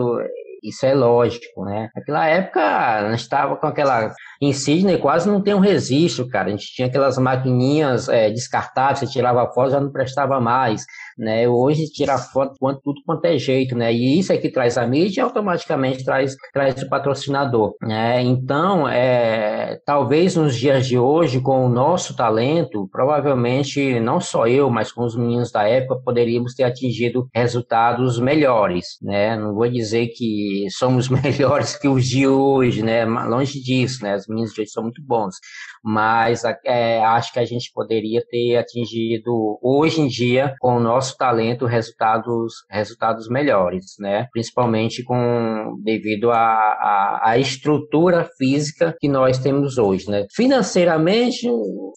isso 0.69 0.85
é 0.85 0.93
lógico, 0.93 1.63
né? 1.63 1.89
Naquela 1.95 2.27
época, 2.27 2.61
a 2.61 3.11
gente 3.11 3.21
estava 3.21 3.55
com 3.55 3.67
aquela. 3.67 4.13
Em 4.41 4.53
Sydney 4.53 4.97
quase 4.97 5.27
não 5.27 5.41
tem 5.41 5.53
um 5.53 5.59
registro, 5.59 6.27
cara. 6.27 6.47
A 6.47 6.51
gente 6.51 6.73
tinha 6.73 6.87
aquelas 6.87 7.17
maquininhas 7.17 8.09
é, 8.09 8.29
descartáveis, 8.29 8.99
você 8.99 9.07
tirava 9.07 9.51
foto 9.51 9.71
já 9.71 9.79
não 9.79 9.91
prestava 9.91 10.39
mais 10.39 10.85
né? 11.17 11.47
Hoje 11.47 11.85
tira 11.87 12.17
foto 12.17 12.55
quanto 12.59 12.81
tudo 12.81 13.01
quanto 13.05 13.25
é 13.25 13.37
jeito, 13.37 13.75
né? 13.75 13.93
E 13.93 14.19
isso 14.19 14.33
é 14.33 14.37
que 14.37 14.49
traz 14.49 14.77
a 14.77 14.85
mídia 14.85 15.21
e 15.21 15.23
automaticamente 15.23 16.03
traz, 16.03 16.35
traz 16.53 16.81
o 16.81 16.89
patrocinador, 16.89 17.75
né? 17.81 18.21
Então, 18.21 18.87
é, 18.87 19.79
talvez 19.85 20.35
nos 20.35 20.55
dias 20.55 20.85
de 20.87 20.97
hoje, 20.97 21.39
com 21.39 21.65
o 21.65 21.69
nosso 21.69 22.15
talento, 22.15 22.87
provavelmente 22.91 23.99
não 23.99 24.19
só 24.19 24.47
eu, 24.47 24.69
mas 24.69 24.91
com 24.91 25.05
os 25.05 25.15
meninos 25.15 25.51
da 25.51 25.63
época, 25.67 26.01
poderíamos 26.03 26.53
ter 26.53 26.63
atingido 26.63 27.27
resultados 27.33 28.19
melhores, 28.19 28.97
né? 29.01 29.37
Não 29.37 29.53
vou 29.53 29.69
dizer 29.69 30.07
que 30.07 30.67
somos 30.69 31.07
melhores 31.09 31.77
que 31.77 31.87
os 31.87 32.05
de 32.05 32.27
hoje, 32.27 32.83
né? 32.83 33.05
Longe 33.05 33.61
disso, 33.61 34.03
né? 34.03 34.17
Os 34.25 34.29
meninos 34.29 34.53
de 34.53 34.61
hoje 34.61 34.71
são 34.71 34.83
muito 34.83 35.01
bons, 35.03 35.35
mas 35.83 36.43
é, 36.65 37.03
acho 37.03 37.31
que 37.31 37.39
a 37.39 37.45
gente 37.45 37.71
poderia 37.73 38.23
ter 38.29 38.57
atingido 38.57 39.59
hoje 39.61 40.01
em 40.01 40.07
dia 40.07 40.55
com 40.59 40.77
o 40.77 40.79
nosso 40.79 41.15
talento 41.17 41.65
resultados 41.65 42.53
resultados 42.69 43.29
melhores, 43.29 43.95
né? 43.99 44.27
Principalmente 44.31 45.03
com 45.03 45.79
devido 45.83 46.31
à, 46.31 47.19
à, 47.23 47.37
estrutura 47.37 48.27
física 48.37 48.95
que 48.99 49.07
nós 49.07 49.37
temos 49.37 49.77
hoje, 49.77 50.09
né? 50.09 50.25
Financeiramente 50.33 51.47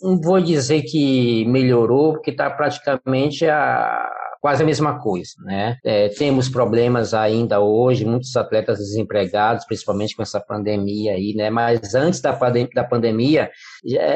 não 0.02 0.20
vou 0.20 0.40
dizer 0.40 0.82
que 0.82 1.44
melhorou 1.47 2.12
porque 2.12 2.30
está 2.30 2.50
praticamente 2.50 3.47
a 3.47 4.17
quase 4.40 4.62
a 4.62 4.66
mesma 4.66 4.99
coisa, 4.99 5.33
né? 5.45 5.76
É, 5.85 6.09
temos 6.09 6.49
problemas 6.49 7.14
ainda 7.14 7.61
hoje, 7.61 8.04
muitos 8.04 8.37
atletas 8.37 8.78
desempregados, 8.78 9.64
principalmente 9.64 10.14
com 10.14 10.23
essa 10.23 10.40
pandemia 10.40 11.12
aí, 11.12 11.35
né? 11.35 11.50
Mas 11.50 11.95
antes 11.95 12.21
da, 12.21 12.33
pandem 12.33 12.68
da 12.75 12.85
pandemia, 12.85 13.50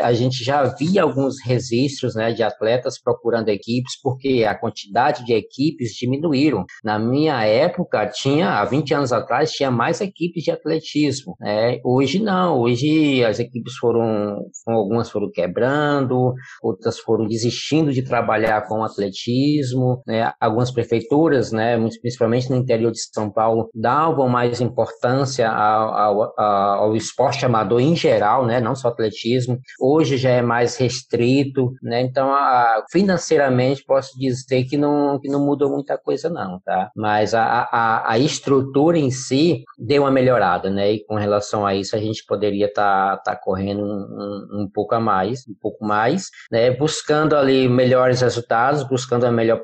a 0.02 0.12
gente 0.12 0.44
já 0.44 0.64
via 0.64 1.02
alguns 1.02 1.36
registros 1.44 2.14
né, 2.14 2.32
de 2.32 2.42
atletas 2.42 3.00
procurando 3.00 3.48
equipes, 3.48 4.00
porque 4.02 4.44
a 4.48 4.54
quantidade 4.54 5.24
de 5.24 5.32
equipes 5.32 5.92
diminuíram. 5.92 6.64
Na 6.84 6.98
minha 6.98 7.44
época, 7.44 8.06
tinha, 8.06 8.60
há 8.60 8.64
20 8.64 8.94
anos 8.94 9.12
atrás, 9.12 9.52
tinha 9.52 9.70
mais 9.70 10.00
equipes 10.00 10.42
de 10.42 10.50
atletismo. 10.50 11.36
Né? 11.40 11.78
Hoje 11.84 12.18
não, 12.18 12.60
hoje 12.60 13.24
as 13.24 13.38
equipes 13.38 13.74
foram, 13.76 14.38
algumas 14.66 15.10
foram 15.10 15.30
quebrando, 15.30 16.34
outras 16.62 16.98
foram 16.98 17.26
desistindo 17.26 17.92
de 17.92 18.02
trabalhar 18.02 18.66
com 18.66 18.82
atletismo, 18.82 20.02
né? 20.06 20.32
algumas 20.40 20.70
prefeituras, 20.70 21.52
né, 21.52 21.78
principalmente 22.00 22.50
no 22.50 22.56
interior 22.56 22.92
de 22.92 22.98
São 23.12 23.30
Paulo, 23.30 23.68
davam 23.74 24.28
mais 24.28 24.60
importância 24.60 25.48
ao, 25.50 25.94
ao, 25.94 26.40
ao 26.40 26.96
esporte 26.96 27.44
amador 27.44 27.80
em 27.80 27.96
geral, 27.96 28.46
né, 28.46 28.60
não 28.60 28.74
só 28.74 28.88
atletismo. 28.88 29.51
Hoje 29.80 30.16
já 30.16 30.30
é 30.30 30.42
mais 30.42 30.76
restrito, 30.76 31.72
né, 31.82 32.00
então 32.00 32.32
a, 32.32 32.84
financeiramente 32.90 33.84
posso 33.84 34.18
dizer 34.18 34.64
que 34.64 34.76
não, 34.76 35.18
que 35.20 35.28
não 35.28 35.44
mudou 35.44 35.70
muita 35.70 35.98
coisa 35.98 36.28
não, 36.28 36.60
tá? 36.64 36.90
Mas 36.96 37.34
a, 37.34 37.68
a, 37.70 38.12
a 38.12 38.18
estrutura 38.18 38.98
em 38.98 39.10
si 39.10 39.64
deu 39.78 40.02
uma 40.02 40.10
melhorada, 40.10 40.70
né, 40.70 40.92
e 40.92 41.04
com 41.04 41.14
relação 41.14 41.66
a 41.66 41.74
isso 41.74 41.96
a 41.96 41.98
gente 41.98 42.24
poderia 42.26 42.66
estar 42.66 43.16
tá, 43.18 43.32
tá 43.32 43.36
correndo 43.36 43.82
um, 43.82 44.62
um 44.62 44.70
pouco 44.72 44.94
a 44.94 45.00
mais, 45.00 45.46
um 45.48 45.54
pouco 45.60 45.84
mais, 45.84 46.28
né, 46.50 46.70
buscando 46.70 47.36
ali 47.36 47.68
melhores 47.68 48.20
resultados, 48.20 48.82
buscando 48.82 49.24
a 49.26 49.30
melhor 49.30 49.60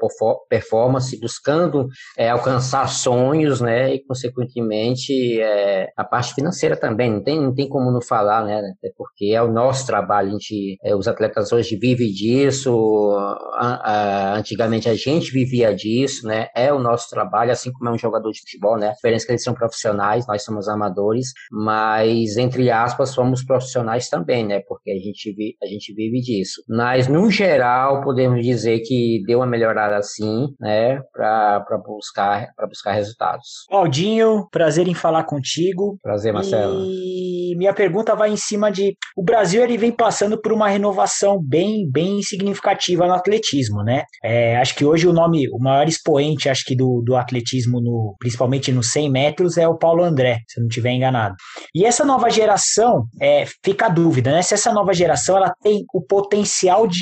performance, 0.49 1.19
buscando 1.21 1.89
é, 2.17 2.29
alcançar 2.31 2.89
sonhos, 2.89 3.61
né, 3.61 3.95
e 3.95 4.05
consequentemente 4.05 5.41
é, 5.41 5.89
a 5.97 6.05
parte 6.05 6.35
financeira 6.35 6.77
também, 6.77 7.11
não 7.11 7.23
tem, 7.23 7.41
não 7.41 7.55
tem 7.55 7.69
como 7.69 7.91
não 7.91 8.03
falar, 8.03 8.45
né, 8.45 8.59
até 8.59 8.93
porque 8.97 9.27
é 9.27 9.43
o 9.43 9.51
nosso 9.51 9.78
trabalho, 9.87 10.29
a 10.29 10.33
gente, 10.33 10.79
é, 10.83 10.95
os 10.95 11.09
atletas 11.09 11.53
hoje 11.53 11.77
vivem 11.77 12.11
disso, 12.11 13.15
a, 13.55 14.33
a, 14.33 14.37
antigamente 14.37 14.89
a 14.89 14.95
gente 14.95 15.31
vivia 15.31 15.75
disso, 15.75 16.27
né, 16.27 16.49
é 16.55 16.73
o 16.73 16.79
nosso 16.79 17.09
trabalho, 17.11 17.53
assim 17.53 17.73
como 17.73 17.91
é 17.91 17.93
um 17.93 17.99
jogador 17.99 18.31
de 18.31 18.41
futebol, 18.41 18.77
né, 18.77 18.91
a 18.91 18.93
diferença 18.93 19.25
é 19.25 19.27
que 19.27 19.33
eles 19.33 19.45
são 19.45 19.55
profissionais, 19.55 20.27
nós 20.27 20.43
somos 20.43 20.69
amadores, 20.69 21.33
mas 21.51 22.37
entre 22.37 22.71
aspas 22.71 23.11
somos 23.11 23.45
profissionais 23.45 24.09
também, 24.09 24.47
né, 24.47 24.61
porque 24.69 24.91
a 24.91 24.99
gente, 24.99 25.33
vi, 25.33 25.57
a 25.63 25.67
gente 25.67 25.93
vive 25.95 26.21
disso. 26.21 26.63
Mas 26.69 27.09
no 27.09 27.31
geral 27.31 28.03
podemos 28.03 28.45
dizer 28.45 28.81
que 28.81 29.23
deu 29.27 29.39
uma 29.39 29.47
melhorada 29.47 30.03
sim, 30.03 30.49
né, 30.61 31.01
para 31.13 31.65
buscar 31.87 32.49
para 32.57 32.67
buscar 32.67 32.93
resultados. 32.93 33.65
Claudinho, 33.69 34.49
prazer 34.51 34.89
em 34.89 34.95
falar 34.95 35.25
contigo. 35.25 35.99
Prazer, 36.03 36.33
Marcelo. 36.33 36.85
E 36.85 37.55
minha 37.57 37.73
pergunta 37.73 38.15
vai 38.15 38.31
em 38.31 38.37
cima 38.37 38.71
de 38.71 38.97
o 39.17 39.23
Brasil 39.23 39.63
ele 39.69 39.79
vem 39.79 39.93
passando 39.93 40.41
por 40.41 40.53
uma 40.53 40.69
renovação 40.69 41.41
bem 41.43 41.89
bem 41.91 42.23
significativa 42.23 43.07
no 43.07 43.15
atletismo, 43.15 43.83
né? 43.83 44.03
É, 44.23 44.57
acho 44.57 44.75
que 44.75 44.85
hoje 44.85 45.07
o 45.07 45.13
nome, 45.13 45.49
o 45.51 45.59
maior 45.59 45.89
expoente, 45.89 46.49
acho 46.49 46.65
que 46.65 46.75
do, 46.75 47.03
do 47.05 47.17
atletismo 47.17 47.81
no 47.81 48.17
principalmente 48.19 48.73
nos 48.73 48.91
100 48.91 49.11
metros 49.11 49.57
é 49.57 49.69
o 49.69 49.77
Paulo 49.77 50.03
André, 50.03 50.41
se 50.49 50.59
eu 50.59 50.63
não 50.63 50.69
estiver 50.69 50.91
enganado. 50.93 51.35
E 51.75 51.85
essa 51.85 52.05
nova 52.05 52.31
geração, 52.31 53.05
é, 53.21 53.45
fica 53.65 53.87
a 53.87 53.91
dúvida, 53.91 54.33
né? 54.33 54.43
Se 54.43 54.55
essa 54.55 54.73
nova 54.73 54.93
geração 54.93 55.37
ela 55.37 55.53
tem 55.63 55.85
o 55.93 56.01
potencial 56.01 56.87
de, 56.87 57.01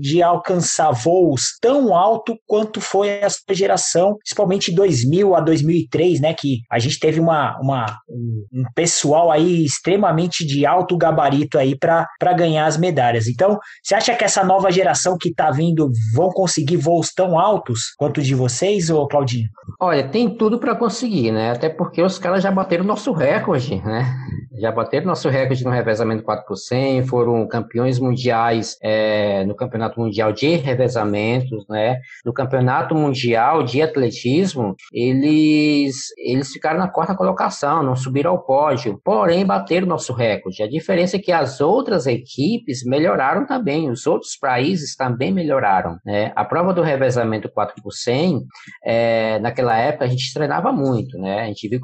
de 0.00 0.22
alcançar 0.22 0.90
voos 0.92 1.56
tão 1.60 1.94
alto 1.94 2.36
quanto 2.46 2.80
foi 2.80 3.08
essa 3.08 3.38
geração, 3.52 4.16
principalmente 4.16 4.74
2000 4.74 5.34
a 5.34 5.40
2003, 5.40 6.20
né, 6.20 6.34
que 6.34 6.60
a 6.70 6.78
gente 6.78 6.98
teve 6.98 7.20
uma, 7.20 7.58
uma 7.60 7.86
um, 8.08 8.64
pessoal 8.74 9.30
aí 9.30 9.64
extremamente 9.64 10.46
de 10.46 10.66
alto 10.66 10.96
gabarito 10.96 11.58
aí 11.58 11.76
para 11.76 12.07
ganhar 12.36 12.66
as 12.66 12.76
medalhas. 12.76 13.26
Então, 13.26 13.58
você 13.82 13.94
acha 13.94 14.14
que 14.14 14.24
essa 14.24 14.44
nova 14.44 14.70
geração 14.70 15.16
que 15.18 15.30
está 15.30 15.50
vindo 15.50 15.90
vão 16.14 16.30
conseguir 16.30 16.76
voos 16.76 17.12
tão 17.12 17.38
altos 17.38 17.94
quanto 17.96 18.22
de 18.22 18.34
vocês, 18.34 18.90
ou 18.90 19.06
Claudinho? 19.08 19.48
Olha, 19.80 20.08
tem 20.08 20.28
tudo 20.36 20.58
para 20.58 20.74
conseguir, 20.74 21.32
né? 21.32 21.50
Até 21.50 21.68
porque 21.68 22.02
os 22.02 22.18
caras 22.18 22.42
já 22.42 22.50
bateram 22.50 22.84
nosso 22.84 23.12
recorde, 23.12 23.76
né? 23.82 24.14
já 24.58 24.72
bateram 24.72 25.06
nosso 25.06 25.28
recorde 25.28 25.64
no 25.64 25.70
revezamento 25.70 26.22
4 26.22 26.44
por 26.46 26.56
100, 26.56 27.06
foram 27.06 27.46
campeões 27.46 27.98
mundiais 27.98 28.76
é, 28.82 29.44
no 29.44 29.54
Campeonato 29.54 30.00
Mundial 30.00 30.32
de 30.32 30.56
Revezamentos, 30.56 31.64
né? 31.68 32.00
No 32.24 32.32
Campeonato 32.32 32.94
Mundial 32.94 33.62
de 33.62 33.80
Atletismo, 33.80 34.74
eles, 34.92 36.08
eles 36.16 36.50
ficaram 36.50 36.78
na 36.78 36.88
quarta 36.88 37.14
colocação, 37.14 37.82
não 37.82 37.96
subiram 37.96 38.32
ao 38.32 38.42
pódio, 38.42 39.00
porém 39.04 39.46
bateram 39.46 39.86
nosso 39.86 40.12
recorde. 40.12 40.62
A 40.62 40.68
diferença 40.68 41.16
é 41.16 41.20
que 41.20 41.32
as 41.32 41.60
outras 41.60 41.97
equipes 42.06 42.84
melhoraram 42.84 43.46
também, 43.46 43.90
os 43.90 44.06
outros 44.06 44.36
países 44.36 44.94
também 44.96 45.32
melhoraram, 45.32 45.98
né? 46.04 46.32
A 46.34 46.44
prova 46.44 46.72
do 46.72 46.82
revezamento 46.82 47.50
4 47.50 47.82
por 47.82 47.92
100, 47.92 48.42
é, 48.84 49.38
naquela 49.40 49.76
época 49.76 50.04
a 50.04 50.08
gente 50.08 50.32
treinava 50.32 50.72
muito, 50.72 51.18
né? 51.18 51.42
A 51.42 51.46
gente 51.46 51.68
viu 51.68 51.80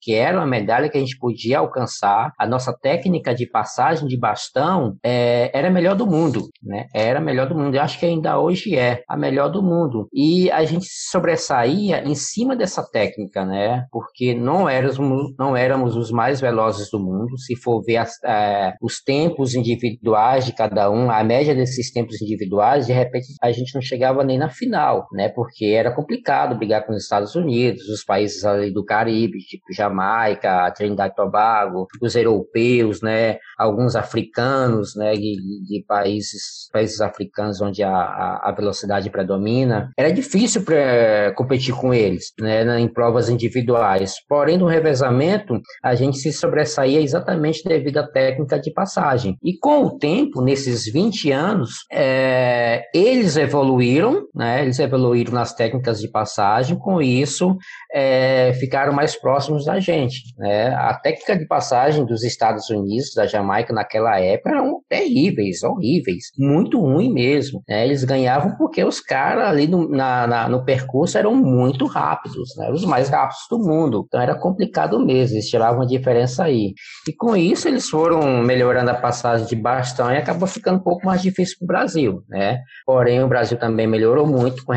que 0.00 0.14
era 0.14 0.38
uma 0.38 0.46
medalha 0.46 0.88
que 0.88 0.96
a 0.96 1.00
gente 1.00 1.18
podia 1.18 1.58
alcançar 1.58 2.32
a 2.38 2.46
nossa 2.46 2.72
técnica 2.72 3.34
de 3.34 3.46
passagem 3.46 4.06
de 4.08 4.18
bastão 4.18 4.96
é, 5.02 5.50
era 5.56 5.68
a 5.68 5.70
melhor 5.70 5.96
do 5.96 6.06
mundo, 6.06 6.48
né? 6.62 6.86
Era 6.94 7.18
a 7.18 7.22
melhor 7.22 7.48
do 7.48 7.54
mundo. 7.54 7.76
Acho 7.76 7.98
que 7.98 8.06
ainda 8.06 8.38
hoje 8.38 8.76
é 8.76 9.02
a 9.08 9.16
melhor 9.16 9.48
do 9.48 9.62
mundo. 9.62 10.08
E 10.12 10.50
a 10.50 10.64
gente 10.64 10.86
sobressaía 11.10 12.02
em 12.04 12.14
cima 12.14 12.56
dessa 12.56 12.82
técnica, 12.82 13.44
né? 13.44 13.86
Porque 13.90 14.34
não 14.34 14.68
éramos, 14.68 15.34
não 15.38 15.56
éramos 15.56 15.96
os 15.96 16.10
mais 16.10 16.40
velozes 16.40 16.90
do 16.90 16.98
mundo. 16.98 17.38
Se 17.38 17.56
for 17.56 17.82
ver 17.82 17.98
as, 17.98 18.22
é, 18.24 18.74
os 18.82 19.02
tempos 19.02 19.43
individuais 19.52 20.46
de 20.46 20.54
cada 20.54 20.88
um, 20.90 21.10
a 21.10 21.24
média 21.24 21.54
desses 21.54 21.92
tempos 21.92 22.22
individuais, 22.22 22.86
de 22.86 22.92
repente 22.92 23.26
a 23.42 23.50
gente 23.50 23.74
não 23.74 23.82
chegava 23.82 24.22
nem 24.22 24.38
na 24.38 24.48
final, 24.48 25.08
né? 25.12 25.28
Porque 25.28 25.66
era 25.66 25.92
complicado 25.92 26.56
brigar 26.56 26.86
com 26.86 26.92
os 26.92 27.02
Estados 27.02 27.34
Unidos, 27.34 27.88
os 27.88 28.04
países 28.04 28.44
ali 28.44 28.72
do 28.72 28.84
Caribe, 28.84 29.38
tipo 29.38 29.72
Jamaica, 29.72 30.70
Trinidad 30.70 31.10
e 31.10 31.14
Tobago, 31.14 31.86
os 32.00 32.14
europeus, 32.14 33.02
né, 33.02 33.38
alguns 33.58 33.96
africanos, 33.96 34.94
né, 34.96 35.14
de, 35.14 35.36
de 35.66 35.84
países, 35.86 36.68
países 36.72 37.00
africanos 37.00 37.60
onde 37.60 37.82
a, 37.82 37.90
a, 37.90 38.54
velocidade 38.56 39.10
predomina, 39.10 39.90
era 39.98 40.12
difícil 40.12 40.62
pra, 40.64 41.32
competir 41.34 41.74
com 41.74 41.92
eles, 41.92 42.32
né, 42.40 42.78
em 42.78 42.88
provas 42.88 43.28
individuais. 43.28 44.14
Porém, 44.28 44.58
no 44.58 44.66
revezamento, 44.66 45.60
a 45.82 45.94
gente 45.94 46.18
se 46.18 46.32
sobressaía 46.32 47.00
exatamente 47.00 47.62
devido 47.64 47.98
à 47.98 48.06
técnica 48.06 48.58
de 48.58 48.72
passagem. 48.72 49.33
E 49.42 49.58
com 49.58 49.84
o 49.84 49.98
tempo, 49.98 50.40
nesses 50.42 50.84
20 50.90 51.30
anos, 51.30 51.84
é, 51.92 52.82
eles 52.94 53.36
evoluíram, 53.36 54.26
né, 54.34 54.62
eles 54.62 54.78
evoluíram 54.78 55.32
nas 55.32 55.54
técnicas 55.54 56.00
de 56.00 56.08
passagem, 56.08 56.78
com 56.78 57.00
isso, 57.00 57.56
é, 57.92 58.52
ficaram 58.54 58.92
mais 58.92 59.16
próximos 59.16 59.64
da 59.64 59.78
gente. 59.80 60.34
Né? 60.38 60.68
A 60.68 60.94
técnica 60.94 61.36
de 61.36 61.46
passagem 61.46 62.04
dos 62.04 62.22
Estados 62.24 62.68
Unidos, 62.70 63.12
da 63.14 63.26
Jamaica, 63.26 63.72
naquela 63.72 64.18
época, 64.20 64.50
eram 64.50 64.80
terríveis, 64.88 65.62
horríveis, 65.62 66.24
muito 66.38 66.80
ruim 66.80 67.12
mesmo. 67.12 67.62
Né? 67.68 67.84
Eles 67.84 68.04
ganhavam 68.04 68.56
porque 68.56 68.84
os 68.84 69.00
caras 69.00 69.48
ali 69.48 69.66
no, 69.66 69.88
na, 69.88 70.26
na, 70.26 70.48
no 70.48 70.64
percurso 70.64 71.18
eram 71.18 71.34
muito 71.34 71.86
rápidos, 71.86 72.56
né? 72.56 72.70
os 72.70 72.84
mais 72.84 73.08
rápidos 73.08 73.44
do 73.50 73.58
mundo. 73.58 74.04
Então 74.06 74.20
era 74.20 74.34
complicado 74.34 75.04
mesmo, 75.04 75.36
eles 75.36 75.48
tiravam 75.48 75.82
a 75.82 75.86
diferença 75.86 76.44
aí. 76.44 76.72
E 77.08 77.12
com 77.12 77.36
isso 77.36 77.68
eles 77.68 77.88
foram 77.88 78.42
melhorando 78.42 78.90
a 78.90 78.94
passagem 79.24 79.46
de 79.46 79.56
bastão 79.56 80.12
e 80.12 80.18
acabou 80.18 80.46
ficando 80.46 80.76
um 80.76 80.82
pouco 80.82 81.06
mais 81.06 81.22
difícil 81.22 81.56
para 81.58 81.64
o 81.64 81.68
Brasil. 81.68 82.22
Né? 82.28 82.60
Porém, 82.84 83.22
o 83.22 83.28
Brasil 83.28 83.58
também 83.58 83.86
melhorou 83.86 84.26
muito 84.26 84.62
com, 84.64 84.74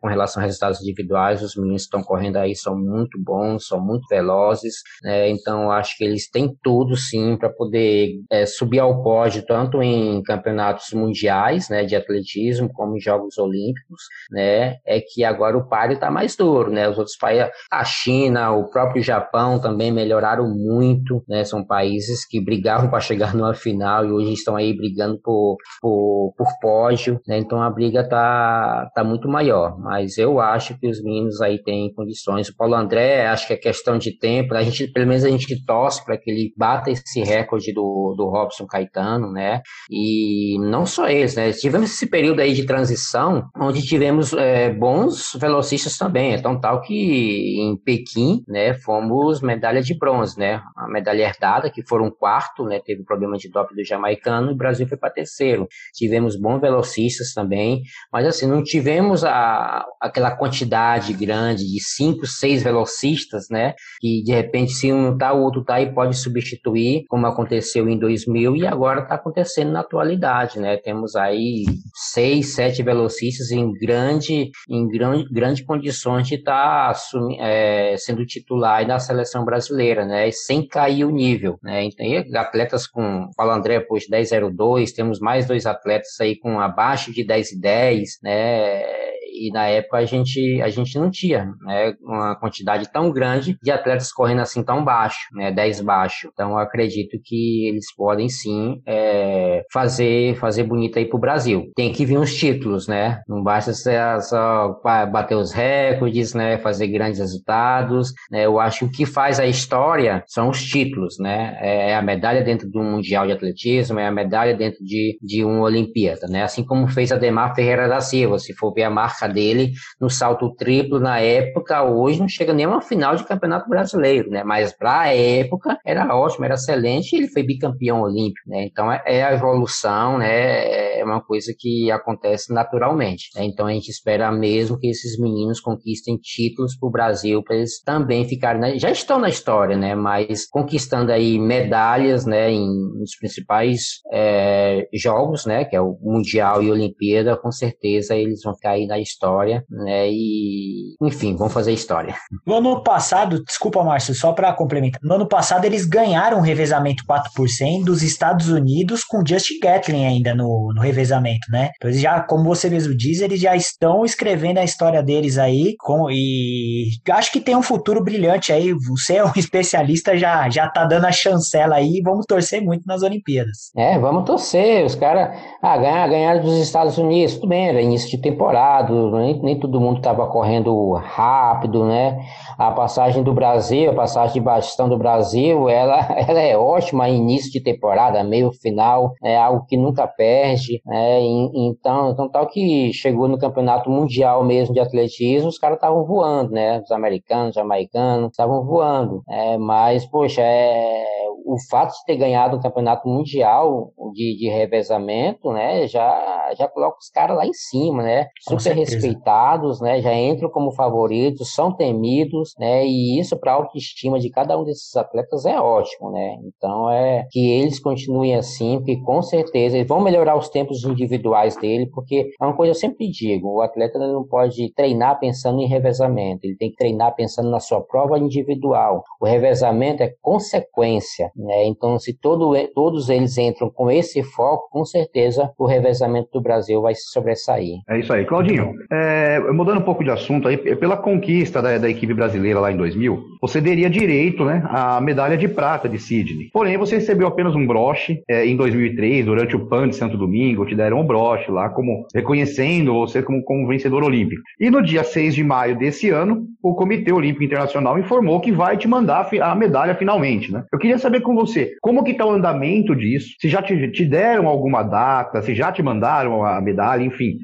com 0.00 0.06
relação 0.06 0.40
a 0.40 0.46
resultados 0.46 0.80
individuais, 0.80 1.42
os 1.42 1.56
meninos 1.56 1.82
estão 1.82 2.02
correndo 2.02 2.36
aí 2.36 2.54
são 2.54 2.76
muito 2.76 3.18
bons, 3.20 3.66
são 3.66 3.80
muito 3.80 4.06
velozes, 4.08 4.74
né? 5.02 5.28
então 5.28 5.70
acho 5.70 5.96
que 5.96 6.04
eles 6.04 6.30
têm 6.30 6.56
tudo 6.62 6.96
sim 6.96 7.36
para 7.36 7.50
poder 7.50 8.12
é, 8.30 8.46
subir 8.46 8.78
ao 8.78 9.02
pódio 9.02 9.44
tanto 9.44 9.82
em 9.82 10.22
campeonatos 10.22 10.92
mundiais, 10.92 11.68
né, 11.68 11.84
de 11.84 11.96
atletismo, 11.96 12.70
como 12.72 12.96
em 12.96 13.00
Jogos 13.00 13.36
Olímpicos, 13.38 14.02
né? 14.30 14.76
É 14.86 15.00
que 15.00 15.24
agora 15.24 15.56
o 15.56 15.68
páreo 15.68 15.94
está 15.94 16.10
mais 16.10 16.36
duro, 16.36 16.70
né? 16.70 16.88
Os 16.88 16.98
outros 16.98 17.16
países, 17.16 17.50
a 17.70 17.84
China, 17.84 18.52
o 18.52 18.68
próprio 18.70 19.02
Japão 19.02 19.58
também 19.60 19.90
melhoraram 19.90 20.48
muito, 20.48 21.22
né? 21.28 21.44
São 21.44 21.64
países 21.64 22.26
que 22.26 22.40
brigavam 22.40 22.88
para 22.90 23.00
chegar 23.00 23.34
numa 23.34 23.54
final 23.54 23.87
e 24.04 24.10
hoje 24.10 24.32
estão 24.32 24.56
aí 24.56 24.76
brigando 24.76 25.18
por, 25.22 25.56
por, 25.80 26.34
por 26.36 26.46
pódio, 26.60 27.20
né? 27.26 27.38
Então 27.38 27.62
a 27.62 27.70
briga 27.70 28.06
tá, 28.06 28.90
tá 28.94 29.02
muito 29.02 29.28
maior, 29.28 29.78
mas 29.78 30.18
eu 30.18 30.40
acho 30.40 30.78
que 30.78 30.88
os 30.88 31.02
meninos 31.02 31.40
aí 31.40 31.62
têm 31.62 31.92
condições 31.94 32.48
o 32.48 32.56
Paulo 32.56 32.74
André, 32.74 33.26
acho 33.26 33.46
que 33.46 33.54
é 33.54 33.56
questão 33.56 33.96
de 33.98 34.16
tempo. 34.18 34.54
A 34.54 34.62
gente, 34.62 34.92
pelo 34.92 35.06
menos 35.06 35.24
a 35.24 35.28
gente 35.30 35.64
torce 35.64 36.04
para 36.04 36.18
que 36.18 36.30
ele 36.30 36.52
bata 36.56 36.90
esse 36.90 37.22
recorde 37.22 37.72
do, 37.72 38.14
do 38.16 38.28
Robson 38.28 38.66
Caetano, 38.66 39.32
né? 39.32 39.62
E 39.90 40.58
não 40.60 40.84
só 40.84 40.98
só 40.98 41.08
eles, 41.08 41.36
né? 41.36 41.52
Tivemos 41.52 41.92
esse 41.92 42.10
período 42.10 42.40
aí 42.40 42.52
de 42.52 42.66
transição, 42.66 43.48
onde 43.56 43.86
tivemos 43.86 44.32
é, 44.32 44.68
bons 44.68 45.32
velocistas 45.40 45.96
também, 45.96 46.34
então 46.34 46.60
tal 46.60 46.80
que 46.80 47.60
em 47.60 47.76
Pequim, 47.76 48.42
né, 48.48 48.74
fomos 48.74 49.40
medalha 49.40 49.80
de 49.80 49.96
bronze, 49.96 50.36
né? 50.36 50.60
A 50.76 50.88
medalha 50.88 51.22
herdada, 51.22 51.70
que 51.70 51.86
foram 51.86 52.06
um 52.06 52.10
quarto, 52.10 52.64
né? 52.64 52.80
Teve 52.84 53.04
problema 53.04 53.36
de 53.36 53.48
doping 53.48 53.67
do 53.74 53.84
jamaicano 53.84 54.50
e 54.50 54.54
o 54.54 54.56
Brasil 54.56 54.86
foi 54.86 54.96
para 54.96 55.10
terceiro. 55.10 55.66
Tivemos 55.94 56.36
bons 56.36 56.60
velocistas 56.60 57.32
também, 57.32 57.82
mas 58.12 58.26
assim, 58.26 58.46
não 58.46 58.62
tivemos 58.62 59.24
a, 59.24 59.84
aquela 60.00 60.30
quantidade 60.30 61.12
grande 61.12 61.64
de 61.64 61.80
cinco, 61.82 62.26
seis 62.26 62.62
velocistas, 62.62 63.46
né? 63.50 63.74
Que 64.00 64.22
de 64.22 64.32
repente, 64.32 64.72
se 64.72 64.92
um 64.92 65.16
tá, 65.16 65.32
o 65.32 65.42
outro 65.42 65.64
tá 65.64 65.80
e 65.80 65.92
pode 65.92 66.16
substituir, 66.16 67.04
como 67.08 67.26
aconteceu 67.26 67.88
em 67.88 67.98
2000 67.98 68.56
e 68.56 68.66
agora 68.66 69.02
está 69.02 69.14
acontecendo 69.14 69.72
na 69.72 69.80
atualidade, 69.80 70.58
né? 70.58 70.76
Temos 70.76 71.14
aí 71.16 71.64
seis, 72.12 72.54
sete 72.54 72.82
velocistas 72.82 73.50
em 73.50 73.72
grande, 73.72 74.50
em 74.68 74.88
grande, 74.88 75.28
grande 75.30 75.64
condições 75.64 76.26
de 76.26 76.36
estar 76.36 76.94
tá, 76.94 77.00
é, 77.38 77.96
sendo 77.98 78.24
titular 78.24 78.86
na 78.86 78.98
seleção 78.98 79.44
brasileira, 79.44 80.04
né? 80.04 80.30
sem 80.48 80.66
cair 80.66 81.04
o 81.04 81.10
nível, 81.10 81.58
né? 81.62 81.84
Então, 81.84 82.06
atletas 82.40 82.86
com, 82.86 83.28
fala 83.36 83.57
André, 83.58 83.80
pois 83.80 84.08
10,02, 84.08 84.92
temos 84.94 85.20
mais 85.20 85.46
dois 85.46 85.66
atletas 85.66 86.20
aí 86.20 86.36
com 86.36 86.58
abaixo 86.60 87.12
de 87.12 87.24
10 87.24 87.52
e 87.52 87.60
10, 87.60 88.18
né? 88.22 89.07
E 89.30 89.50
na 89.52 89.66
época 89.66 89.98
a 89.98 90.04
gente, 90.04 90.60
a 90.62 90.68
gente 90.68 90.98
não 90.98 91.10
tinha 91.10 91.52
né, 91.62 91.94
uma 92.00 92.34
quantidade 92.36 92.90
tão 92.90 93.10
grande 93.10 93.58
de 93.62 93.70
atletas 93.70 94.12
correndo 94.12 94.40
assim 94.40 94.62
tão 94.62 94.84
baixo, 94.84 95.28
né, 95.32 95.52
10 95.52 95.80
baixo. 95.82 96.28
Então 96.32 96.50
eu 96.50 96.58
acredito 96.58 97.18
que 97.22 97.68
eles 97.68 97.94
podem 97.94 98.28
sim 98.28 98.80
é, 98.86 99.62
fazer, 99.72 100.36
fazer 100.36 100.64
bonito 100.64 100.98
aí 100.98 101.06
pro 101.06 101.18
Brasil. 101.18 101.70
Tem 101.74 101.92
que 101.92 102.04
vir 102.04 102.18
uns 102.18 102.34
títulos, 102.34 102.88
né? 102.88 103.20
Não 103.28 103.42
basta 103.42 103.72
só 104.20 104.80
bater 105.10 105.36
os 105.36 105.52
recordes, 105.52 106.34
né? 106.34 106.58
Fazer 106.58 106.88
grandes 106.88 107.18
resultados. 107.18 108.12
Né? 108.30 108.46
Eu 108.46 108.58
acho 108.58 108.80
que 108.80 108.84
o 108.84 108.90
que 108.90 109.06
faz 109.06 109.38
a 109.38 109.46
história 109.46 110.22
são 110.26 110.48
os 110.48 110.62
títulos, 110.62 111.16
né? 111.18 111.56
É, 111.60 111.90
é 111.90 111.96
a 111.96 112.02
medalha 112.02 112.42
dentro 112.42 112.70
de 112.70 112.78
um 112.78 112.88
Mundial 112.88 113.26
de 113.26 113.32
Atletismo, 113.32 113.98
é 113.98 114.06
a 114.06 114.12
medalha 114.12 114.56
dentro 114.56 114.82
de, 114.84 115.18
de 115.22 115.44
uma 115.44 115.62
Olimpíada, 115.62 116.26
né? 116.28 116.42
Assim 116.42 116.64
como 116.64 116.88
fez 116.88 117.12
a 117.12 117.16
Demar 117.16 117.54
Ferreira 117.54 117.88
da 117.88 118.00
Silva, 118.00 118.38
se 118.38 118.54
for 118.54 118.72
ver 118.72 118.84
a 118.84 118.90
marca 118.90 119.17
dele 119.26 119.72
no 120.00 120.08
salto 120.08 120.54
triplo 120.54 121.00
na 121.00 121.20
época, 121.20 121.82
hoje 121.82 122.20
não 122.20 122.28
chega 122.28 122.52
nem 122.52 122.64
a 122.64 122.68
uma 122.68 122.82
final 122.82 123.16
de 123.16 123.24
campeonato 123.24 123.68
brasileiro, 123.68 124.30
né? 124.30 124.44
Mas 124.44 124.72
para 124.72 125.00
a 125.00 125.14
época 125.14 125.78
era 125.84 126.14
ótimo, 126.14 126.44
era 126.44 126.54
excelente 126.54 127.16
ele 127.16 127.28
foi 127.28 127.42
bicampeão 127.42 128.02
olímpico, 128.02 128.48
né? 128.48 128.64
Então 128.64 128.90
é, 128.90 129.02
é 129.06 129.22
a 129.24 129.32
evolução, 129.32 130.18
né? 130.18 130.98
É 130.98 131.04
uma 131.04 131.20
coisa 131.20 131.54
que 131.56 131.90
acontece 131.90 132.52
naturalmente. 132.52 133.30
Né? 133.34 133.44
Então 133.44 133.66
a 133.66 133.72
gente 133.72 133.90
espera 133.90 134.30
mesmo 134.30 134.78
que 134.78 134.88
esses 134.88 135.18
meninos 135.18 135.60
conquistem 135.60 136.16
títulos 136.16 136.76
para 136.76 136.88
o 136.88 136.92
Brasil, 136.92 137.42
para 137.42 137.56
eles 137.56 137.80
também 137.82 138.24
ficarem, 138.26 138.78
já 138.78 138.90
estão 138.90 139.18
na 139.18 139.28
história, 139.28 139.76
né? 139.76 139.94
Mas 139.94 140.46
conquistando 140.46 141.12
aí 141.12 141.38
medalhas, 141.38 142.24
né? 142.24 142.50
Em, 142.50 142.68
nos 142.98 143.16
principais 143.16 144.00
é, 144.12 144.88
jogos, 144.92 145.46
né? 145.46 145.64
Que 145.64 145.76
é 145.76 145.80
o 145.80 145.98
Mundial 146.00 146.62
e 146.62 146.70
Olimpíada, 146.70 147.36
com 147.36 147.50
certeza 147.50 148.14
eles 148.14 148.40
vão 148.42 148.54
ficar 148.54 148.70
aí 148.70 148.86
na 148.86 148.98
história 148.98 149.07
história, 149.08 149.64
né? 149.70 150.08
E, 150.10 150.94
enfim, 151.02 151.36
vamos 151.36 151.52
fazer 151.52 151.72
história. 151.72 152.14
No 152.46 152.54
ano 152.54 152.82
passado, 152.82 153.42
desculpa, 153.44 153.82
Márcio, 153.82 154.14
só 154.14 154.32
para 154.32 154.52
complementar. 154.52 155.00
No 155.02 155.14
ano 155.14 155.28
passado, 155.28 155.64
eles 155.64 155.84
ganharam 155.84 156.38
o 156.38 156.42
revezamento 156.42 157.04
4% 157.04 157.84
dos 157.84 158.02
Estados 158.02 158.48
Unidos 158.48 159.04
com 159.04 159.24
Justin 159.26 159.58
Gatlin 159.60 160.04
ainda 160.04 160.34
no, 160.34 160.72
no 160.74 160.80
revezamento, 160.80 161.50
né? 161.50 161.70
Então, 161.76 161.90
eles 161.90 162.00
já, 162.00 162.20
como 162.20 162.44
você 162.44 162.68
mesmo 162.68 162.96
diz, 162.96 163.20
eles 163.20 163.40
já 163.40 163.56
estão 163.56 164.04
escrevendo 164.04 164.58
a 164.58 164.64
história 164.64 165.02
deles 165.02 165.38
aí 165.38 165.74
com, 165.78 166.10
e 166.10 166.88
acho 167.10 167.32
que 167.32 167.40
tem 167.40 167.56
um 167.56 167.62
futuro 167.62 168.02
brilhante 168.02 168.52
aí. 168.52 168.72
Você 168.88 169.16
é 169.16 169.24
um 169.24 169.32
especialista, 169.36 170.16
já, 170.16 170.48
já 170.50 170.68
tá 170.68 170.84
dando 170.84 171.06
a 171.06 171.12
chancela 171.12 171.76
aí. 171.76 172.00
Vamos 172.04 172.26
torcer 172.26 172.62
muito 172.62 172.84
nas 172.86 173.02
Olimpíadas. 173.02 173.70
É, 173.76 173.98
vamos 173.98 174.24
torcer. 174.24 174.84
Os 174.84 174.94
caras, 174.94 175.36
ah, 175.62 175.76
ganhar, 175.76 176.08
ganhar 176.08 176.40
dos 176.40 176.58
Estados 176.58 176.98
Unidos, 176.98 177.34
tudo 177.34 177.48
bem, 177.48 177.68
era 177.68 177.80
início 177.80 178.10
de 178.10 178.20
temporada, 178.20 178.92
nem, 179.12 179.40
nem 179.42 179.58
todo 179.58 179.80
mundo 179.80 179.98
estava 179.98 180.26
correndo 180.26 180.92
rápido, 180.94 181.84
né? 181.84 182.18
A 182.58 182.70
passagem 182.70 183.22
do 183.22 183.32
Brasil, 183.32 183.90
a 183.90 183.94
passagem 183.94 184.34
de 184.34 184.40
bastão 184.40 184.88
do 184.88 184.98
Brasil, 184.98 185.68
ela, 185.68 185.98
ela 186.28 186.40
é 186.40 186.56
ótima 186.56 187.08
início 187.08 187.52
de 187.52 187.62
temporada, 187.62 188.22
meio 188.24 188.52
final, 188.52 189.12
é 189.22 189.36
algo 189.36 189.64
que 189.66 189.76
nunca 189.76 190.06
perde, 190.06 190.80
né? 190.84 191.20
E, 191.20 191.68
então, 191.68 192.10
então, 192.10 192.28
tal 192.28 192.46
que 192.46 192.92
chegou 192.92 193.28
no 193.28 193.38
campeonato 193.38 193.90
mundial 193.90 194.44
mesmo 194.44 194.74
de 194.74 194.80
atletismo, 194.80 195.48
os 195.48 195.58
caras 195.58 195.76
estavam 195.76 196.04
voando, 196.04 196.52
né? 196.52 196.80
Os 196.80 196.90
americanos, 196.90 197.50
os 197.50 197.54
jamaicanos, 197.54 198.30
estavam 198.30 198.64
voando, 198.64 199.22
é, 199.28 199.56
mas, 199.58 200.04
poxa, 200.06 200.42
é, 200.42 201.04
o 201.48 201.56
fato 201.70 201.92
de 201.92 202.04
ter 202.04 202.16
ganhado 202.16 202.56
o 202.56 202.60
campeonato 202.60 203.08
mundial 203.08 203.90
de, 204.12 204.36
de 204.36 204.48
revezamento, 204.50 205.50
né? 205.50 205.86
Já, 205.86 206.50
já 206.56 206.68
coloca 206.68 206.98
os 206.98 207.08
caras 207.08 207.36
lá 207.36 207.46
em 207.46 207.54
cima, 207.54 208.02
né? 208.02 208.26
Super 208.40 208.74
respeitados, 208.94 209.80
né? 209.80 210.00
Já 210.00 210.14
entram 210.14 210.48
como 210.50 210.72
favoritos, 210.72 211.54
são 211.54 211.72
temidos, 211.72 212.54
né? 212.58 212.86
E 212.86 213.18
isso 213.18 213.38
para 213.38 213.52
a 213.52 213.54
autoestima 213.56 214.18
de 214.18 214.30
cada 214.30 214.58
um 214.58 214.64
desses 214.64 214.94
atletas 214.96 215.44
é 215.44 215.58
ótimo, 215.58 216.10
né? 216.10 216.36
Então 216.44 216.90
é 216.90 217.26
que 217.30 217.50
eles 217.50 217.80
continuem 217.80 218.34
assim, 218.34 218.78
porque 218.78 219.00
com 219.02 219.22
certeza 219.22 219.76
eles 219.76 219.88
vão 219.88 220.00
melhorar 220.00 220.36
os 220.36 220.48
tempos 220.48 220.84
individuais 220.84 221.56
dele, 221.56 221.86
porque 221.92 222.30
é 222.40 222.44
uma 222.44 222.56
coisa 222.56 222.72
que 222.72 222.76
eu 222.76 222.80
sempre 222.80 223.08
digo, 223.08 223.48
o 223.48 223.60
atleta 223.60 223.98
não 223.98 224.24
pode 224.24 224.72
treinar 224.74 225.18
pensando 225.18 225.60
em 225.60 225.66
revezamento, 225.66 226.40
ele 226.44 226.56
tem 226.56 226.70
que 226.70 226.76
treinar 226.76 227.14
pensando 227.14 227.50
na 227.50 227.60
sua 227.60 227.80
prova 227.80 228.18
individual. 228.18 229.02
O 229.20 229.26
revezamento 229.26 230.02
é 230.02 230.12
consequência, 230.20 231.30
né? 231.34 231.66
Então 231.66 231.98
se 231.98 232.12
todo, 232.14 232.52
todos 232.74 233.08
eles 233.08 233.36
entram 233.38 233.70
com 233.70 233.90
esse 233.90 234.22
foco, 234.22 234.68
com 234.70 234.84
certeza 234.84 235.52
o 235.58 235.66
revezamento 235.66 236.28
do 236.32 236.40
Brasil 236.40 236.80
vai 236.80 236.94
se 236.94 237.10
sobressair. 237.10 237.78
É 237.88 237.98
isso 237.98 238.12
aí, 238.12 238.24
Claudinho. 238.24 238.72
É, 238.90 239.40
mudando 239.52 239.78
um 239.78 239.84
pouco 239.84 240.04
de 240.04 240.10
assunto 240.10 240.48
aí, 240.48 240.56
pela 240.56 240.96
conquista 240.96 241.60
da, 241.60 241.78
da, 241.78 241.88
equipe 241.88 242.14
brasileira 242.14 242.60
lá 242.60 242.72
em 242.72 242.76
2000, 242.76 243.22
você 243.40 243.60
teria 243.60 243.90
direito 243.90 244.44
né, 244.44 244.62
à 244.68 245.00
medalha 245.00 245.36
de 245.36 245.48
prata 245.48 245.88
de 245.88 245.98
Sydney. 245.98 246.50
Porém, 246.52 246.76
você 246.76 246.96
recebeu 246.96 247.26
apenas 247.26 247.54
um 247.54 247.66
broche 247.66 248.22
é, 248.28 248.46
em 248.46 248.56
2003, 248.56 249.26
durante 249.26 249.56
o 249.56 249.66
PAN 249.66 249.88
de 249.88 249.96
Santo 249.96 250.16
Domingo, 250.16 250.66
te 250.66 250.74
deram 250.74 251.00
um 251.00 251.06
broche 251.06 251.50
lá, 251.50 251.68
como 251.68 252.06
reconhecendo 252.14 252.94
você 252.94 253.22
como, 253.22 253.42
como 253.42 253.66
vencedor 253.66 254.02
olímpico. 254.02 254.42
E 254.60 254.70
no 254.70 254.82
dia 254.82 255.04
6 255.04 255.34
de 255.34 255.44
maio 255.44 255.76
desse 255.76 256.10
ano, 256.10 256.46
o 256.62 256.74
Comitê 256.74 257.12
Olímpico 257.12 257.44
Internacional 257.44 257.98
informou 257.98 258.40
que 258.40 258.52
vai 258.52 258.76
te 258.76 258.88
mandar 258.88 259.28
a 259.40 259.54
medalha 259.54 259.94
finalmente. 259.94 260.52
Né? 260.52 260.64
Eu 260.72 260.78
queria 260.78 260.98
saber 260.98 261.20
com 261.20 261.34
você, 261.34 261.72
como 261.80 262.02
que 262.04 262.12
está 262.12 262.26
o 262.26 262.30
andamento 262.30 262.94
disso? 262.94 263.34
Se 263.40 263.48
já 263.48 263.62
te, 263.62 263.90
te 263.90 264.04
deram 264.04 264.46
alguma 264.46 264.82
data, 264.82 265.42
se 265.42 265.54
já 265.54 265.70
te 265.72 265.82
mandaram 265.82 266.44
a 266.44 266.60
medalha, 266.60 267.02
enfim, 267.02 267.38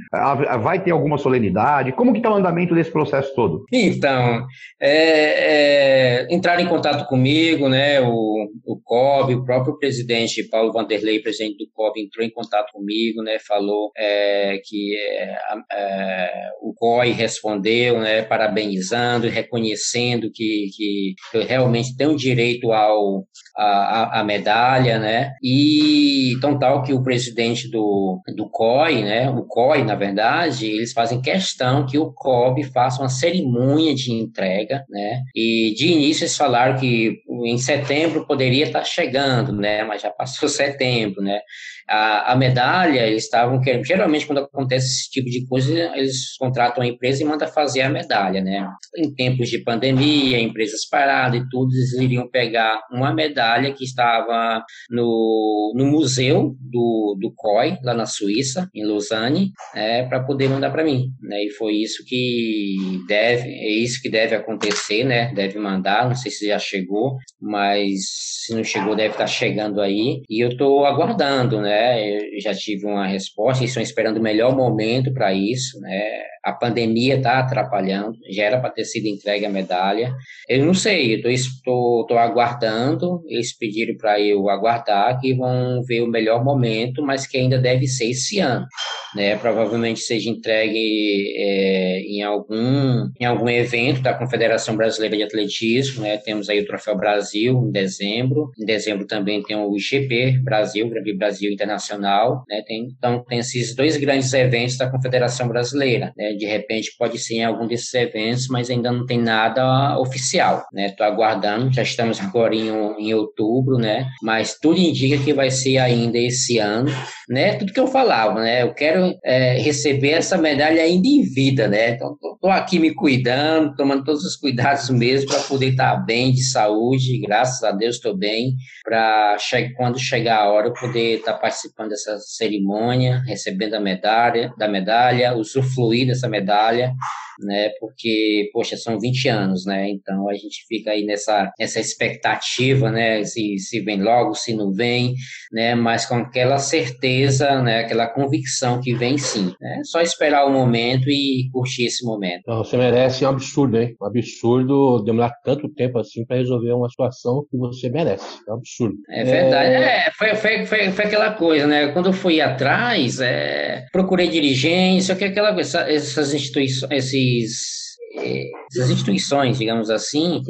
vai 0.63 0.79
ter 0.79 0.91
alguma 0.91 1.19
solenidade? 1.25 1.93
Como 1.93 2.13
que 2.13 2.19
está 2.19 2.31
o 2.31 2.37
andamento 2.37 2.75
desse 2.75 2.91
processo 2.91 3.35
todo? 3.35 3.65
Então, 3.73 4.47
é, 4.81 6.27
é, 6.27 6.27
entraram 6.31 6.63
em 6.63 6.69
contato 6.69 7.09
comigo, 7.09 7.69
né, 7.69 8.01
o, 8.01 8.47
o 8.65 8.81
COB, 8.85 9.35
o 9.35 9.45
próprio 9.45 9.79
presidente 9.79 10.47
Paulo 10.49 10.73
Vanderlei, 10.73 11.21
presidente 11.21 11.57
do 11.57 11.71
COB, 11.73 12.01
entrou 12.01 12.25
em 12.25 12.31
contato 12.31 12.71
comigo, 12.73 13.23
né, 13.23 13.39
falou 13.39 13.91
é, 13.97 14.61
que 14.63 14.95
é, 14.97 15.37
é, 15.73 16.51
o 16.61 16.75
COI 16.75 17.13
respondeu, 17.13 17.99
né, 18.01 18.23
parabenizando, 18.23 19.29
reconhecendo 19.29 20.31
que, 20.33 20.69
que, 20.77 21.15
realmente 21.47 21.97
tem 21.97 22.07
o 22.07 22.17
direito 22.17 22.71
ao, 22.73 23.25
a, 23.57 24.21
a, 24.21 24.25
medalha, 24.25 24.99
né, 24.99 25.35
e 25.43 26.37
tão 26.41 26.59
tal 26.59 26.83
que 26.83 26.93
o 26.93 27.03
presidente 27.03 27.69
do, 27.71 28.21
do 28.35 28.49
COI, 28.49 29.03
né, 29.03 29.31
o 29.31 29.45
COI, 29.45 29.85
na 29.85 29.95
verdade, 29.95 30.67
eles 30.67 30.93
fazem 30.93 31.21
questão 31.21 31.87
que 31.87 31.99
o 31.99 32.13
COB 32.13 32.65
faça 32.65 33.03
uma 33.03 33.09
cerimônia 33.09 33.95
de 33.95 34.13
entrega, 34.13 34.85
né? 34.89 35.23
E 35.35 35.75
de 35.77 35.89
início 35.89 36.25
eles 36.25 36.37
falaram 36.37 36.79
que 36.79 37.21
em 37.45 37.59
setembro 37.59 38.27
poderia 38.27 38.65
estar 38.65 38.85
chegando, 38.85 39.53
né? 39.53 39.85
Mas 39.85 40.03
já 40.03 40.11
passou 40.11 40.49
setembro, 40.49 41.23
né? 41.23 41.41
A, 41.89 42.33
a 42.33 42.37
medalha, 42.37 43.07
eles 43.07 43.25
estavam 43.25 43.61
querendo. 43.61 43.85
Geralmente, 43.85 44.27
quando 44.27 44.39
acontece 44.39 44.87
esse 44.87 45.11
tipo 45.11 45.29
de 45.29 45.47
coisa, 45.47 45.73
eles 45.97 46.37
contratam 46.39 46.83
a 46.83 46.87
empresa 46.87 47.23
e 47.23 47.27
mandam 47.27 47.49
fazer 47.49 47.83
a 47.83 47.91
medalha, 47.91 48.41
né? 48.41 48.67
Em 48.97 49.15
tempos 49.15 49.49
de 49.49 49.63
pandemia, 49.63 50.41
empresas 50.41 50.87
paradas 50.89 51.41
e 51.41 51.49
tudo, 51.49 51.73
eles 51.75 51.93
iriam 51.95 52.29
pegar 52.29 52.81
uma 52.91 53.13
medalha 53.13 53.73
que 53.73 53.85
estava 53.85 54.63
no, 54.91 55.73
no 55.77 55.87
museu 55.87 56.55
do, 56.61 57.17
do 57.21 57.33
COI, 57.35 57.79
lá 57.83 57.95
na 57.95 58.07
Suíça, 58.07 58.69
em 58.75 58.85
Lausanne, 58.85 59.51
né, 59.75 60.05
para 60.05 60.23
poder 60.23 60.49
mandar 60.49 60.71
para 60.71 60.85
mim, 60.85 61.09
né? 61.21 61.45
E 61.45 61.51
foi 61.51 61.75
isso 61.75 62.05
que 62.07 62.77
deve, 63.07 63.49
é 63.49 63.71
isso 63.71 64.01
que 64.01 64.11
deve 64.11 64.35
acontecer, 64.35 65.05
né? 65.05 65.33
Deve 65.35 65.59
mandar, 65.59 66.09
não 66.09 66.15
sei 66.15 66.31
se 66.31 66.47
já 66.47 66.59
chegou, 66.59 67.17
Mas 67.41 68.01
se 68.45 68.55
não 68.55 68.65
chegou, 68.65 68.95
deve 68.95 69.15
estar 69.15 69.27
chegando 69.27 69.81
aí. 69.81 70.23
E 70.29 70.45
eu 70.45 70.51
estou 70.51 70.85
aguardando, 70.85 71.61
né? 71.61 71.74
Eu 71.75 72.41
já 72.41 72.55
tive 72.55 72.87
uma 72.87 73.07
resposta, 73.07 73.63
e 73.63 73.67
estão 73.67 73.83
esperando 73.83 74.19
o 74.19 74.23
melhor 74.23 74.55
momento 74.55 75.13
para 75.13 75.33
isso, 75.33 75.81
né? 75.81 76.23
A 76.45 76.53
pandemia 76.53 77.17
está 77.17 77.39
atrapalhando, 77.39 78.19
já 78.31 78.45
era 78.45 78.61
para 78.61 78.69
ter 78.69 78.85
sido 78.85 79.07
entregue 79.07 79.47
a 79.47 79.51
medalha. 79.51 80.15
Eu 80.47 80.67
não 80.67 80.75
sei, 80.75 81.23
eu 81.25 81.31
estou 81.31 82.07
aguardando, 82.19 83.23
eles 83.27 83.57
pediram 83.57 83.97
para 83.97 84.21
eu 84.21 84.51
aguardar 84.51 85.19
que 85.21 85.33
vão 85.33 85.83
ver 85.83 86.03
o 86.03 86.07
melhor 86.07 86.45
momento, 86.45 87.03
mas 87.03 87.27
que 87.27 87.39
ainda 87.39 87.59
deve 87.59 87.87
ser 87.87 88.11
esse 88.11 88.41
ano. 88.41 88.67
Né? 89.15 89.37
Provavelmente 89.37 90.01
seja 90.01 90.29
entregue 90.29 91.35
é, 91.37 92.01
em, 92.01 92.23
algum, 92.23 93.09
em 93.19 93.25
algum 93.25 93.49
evento 93.49 94.03
da 94.03 94.13
Confederação 94.13 94.77
Brasileira 94.77 95.17
de 95.17 95.23
Atletismo. 95.23 96.03
Né? 96.03 96.19
Temos 96.19 96.51
aí 96.51 96.61
o 96.61 96.67
Troféu 96.67 96.97
Brasil 96.97 97.65
em 97.67 97.71
dezembro. 97.71 98.51
Em 98.61 98.67
dezembro 98.67 99.07
também 99.07 99.43
tem 99.43 99.57
o 99.57 99.75
IGP 99.77 100.41
Brasil, 100.43 100.89
Grande 100.89 101.15
Brasil 101.15 101.53
Internacional. 101.65 102.45
Né? 102.49 102.63
Tem, 102.67 102.89
então, 102.97 103.25
tem 103.25 103.39
esses 103.39 103.75
dois 103.75 103.97
grandes 103.97 104.33
eventos 104.33 104.77
da 104.77 104.91
Confederação 104.91 105.49
Brasileira. 105.49 106.13
Né? 106.17 106.33
De 106.35 106.47
repente 106.47 106.95
pode 106.99 107.19
ser 107.19 107.37
em 107.37 107.45
algum 107.45 107.67
desses 107.67 107.93
eventos, 107.95 108.49
mas 108.49 108.71
ainda 108.71 108.93
não 108.93 109.07
tem 109.07 109.19
nada 109.19 109.99
oficial. 109.99 110.65
Né? 110.73 110.95
aguardando, 111.01 111.73
já 111.73 111.83
estamos 111.83 112.21
agora 112.21 112.55
em, 112.55 112.69
em 112.99 113.15
outubro, 113.15 113.77
né? 113.77 114.07
mas 114.23 114.59
tudo 114.59 114.79
indica 114.79 115.23
que 115.23 115.33
vai 115.33 115.51
ser 115.51 115.79
ainda 115.79 116.19
esse 116.19 116.59
ano. 116.59 116.91
Né? 117.29 117.55
Tudo 117.55 117.73
que 117.73 117.81
eu 117.81 117.87
falava, 117.87 118.43
né? 118.43 118.63
eu 118.63 118.75
quero 118.75 119.17
é, 119.25 119.59
receber 119.59 120.11
essa 120.11 120.37
medalha 120.37 120.83
ainda 120.83 121.07
em 121.07 121.23
vida. 121.23 121.69
Né? 121.69 121.91
Então, 121.91 122.17
estou 122.35 122.51
aqui 122.51 122.79
me 122.79 122.93
cuidando, 122.93 123.75
tomando 123.77 124.05
todos 124.05 124.25
os 124.25 124.37
cuidados 124.37 124.91
mesmo 124.91 125.31
para 125.31 125.41
poder 125.41 125.71
estar 125.71 125.95
tá 125.95 125.97
bem 125.97 126.33
de 126.33 126.43
saúde, 126.43 127.21
graças 127.21 127.63
a 127.63 127.71
Deus 127.71 127.97
estou 127.97 128.17
bem, 128.17 128.55
para 128.83 129.37
che 129.39 129.73
quando 129.77 129.99
chegar 129.99 130.41
a 130.41 130.51
hora 130.51 130.69
eu 130.69 130.73
poder 130.73 131.19
estar 131.19 131.35
tá 131.35 131.39
participando 131.39 131.91
dessa 131.91 132.19
cerimônia, 132.19 133.23
recebendo 133.27 133.75
a 133.75 133.81
medalha, 133.81 134.53
da 134.59 134.69
medalha, 134.69 135.35
usufruir 135.35 136.07
dessa 136.09 136.25
essa 136.25 136.29
medalha, 136.29 136.95
né? 137.41 137.71
Porque, 137.81 138.49
poxa, 138.53 138.77
são 138.77 138.99
20 138.99 139.29
anos, 139.29 139.67
né? 139.67 139.91
Então 139.91 140.29
a 140.29 140.35
gente 140.35 140.65
fica 140.67 140.91
aí 140.91 141.05
nessa, 141.05 141.53
nessa 141.59 141.81
expectativa, 141.81 142.91
né? 142.91 143.23
Se, 143.25 143.59
se 143.59 143.81
vem 143.81 144.03
logo, 144.03 144.35
se 144.35 144.55
não 144.55 144.73
vem, 144.73 145.15
né? 145.53 145.75
Mas 145.75 146.07
com 146.07 146.17
aquela 146.17 146.59
certeza, 146.59 147.14
né? 147.63 147.81
Aquela 147.81 148.07
convicção 148.07 148.81
que 148.81 148.95
vem 148.95 149.19
sim. 149.19 149.53
Né? 149.61 149.81
Só 149.85 150.01
esperar 150.01 150.47
o 150.47 150.53
momento 150.53 151.09
e 151.09 151.49
curtir 151.53 151.87
esse 151.87 152.05
momento. 152.05 152.43
Não, 152.47 152.59
você 152.59 152.77
merece 152.77 153.25
um 153.25 153.29
absurdo, 153.29 153.79
hein? 153.79 153.95
Um 154.01 154.07
absurdo 154.07 155.03
demorar 155.05 155.33
tanto 155.45 155.69
tempo 155.69 155.99
assim 155.99 156.25
para 156.25 156.37
resolver 156.37 156.73
uma 156.73 156.89
situação 156.89 157.47
que 157.51 157.57
você 157.57 157.89
merece. 157.89 158.25
É 158.49 158.53
um 158.53 158.57
absurdo. 158.57 158.97
É 159.09 159.25
verdade. 159.25 159.71
É, 159.71 160.09
é 160.09 160.11
foi, 160.17 160.35
foi, 160.35 160.67
foi, 160.67 160.91
foi, 160.91 161.05
aquela 161.05 161.33
coisa, 161.33 161.67
né? 161.67 161.89
Quando 161.89 162.07
eu 162.07 162.13
fui 162.13 162.41
atrás, 162.41 163.21
é, 163.21 163.85
procurei 163.93 164.29
dirigência, 164.29 165.15
que 165.15 165.25
aquela 165.25 165.59
essa, 165.59 165.81
essas 165.91 166.35
instituições, 166.35 166.91
esses 166.91 167.84
essas 168.17 168.91
instituições, 168.91 169.59
digamos 169.59 169.91
assim, 169.91 170.43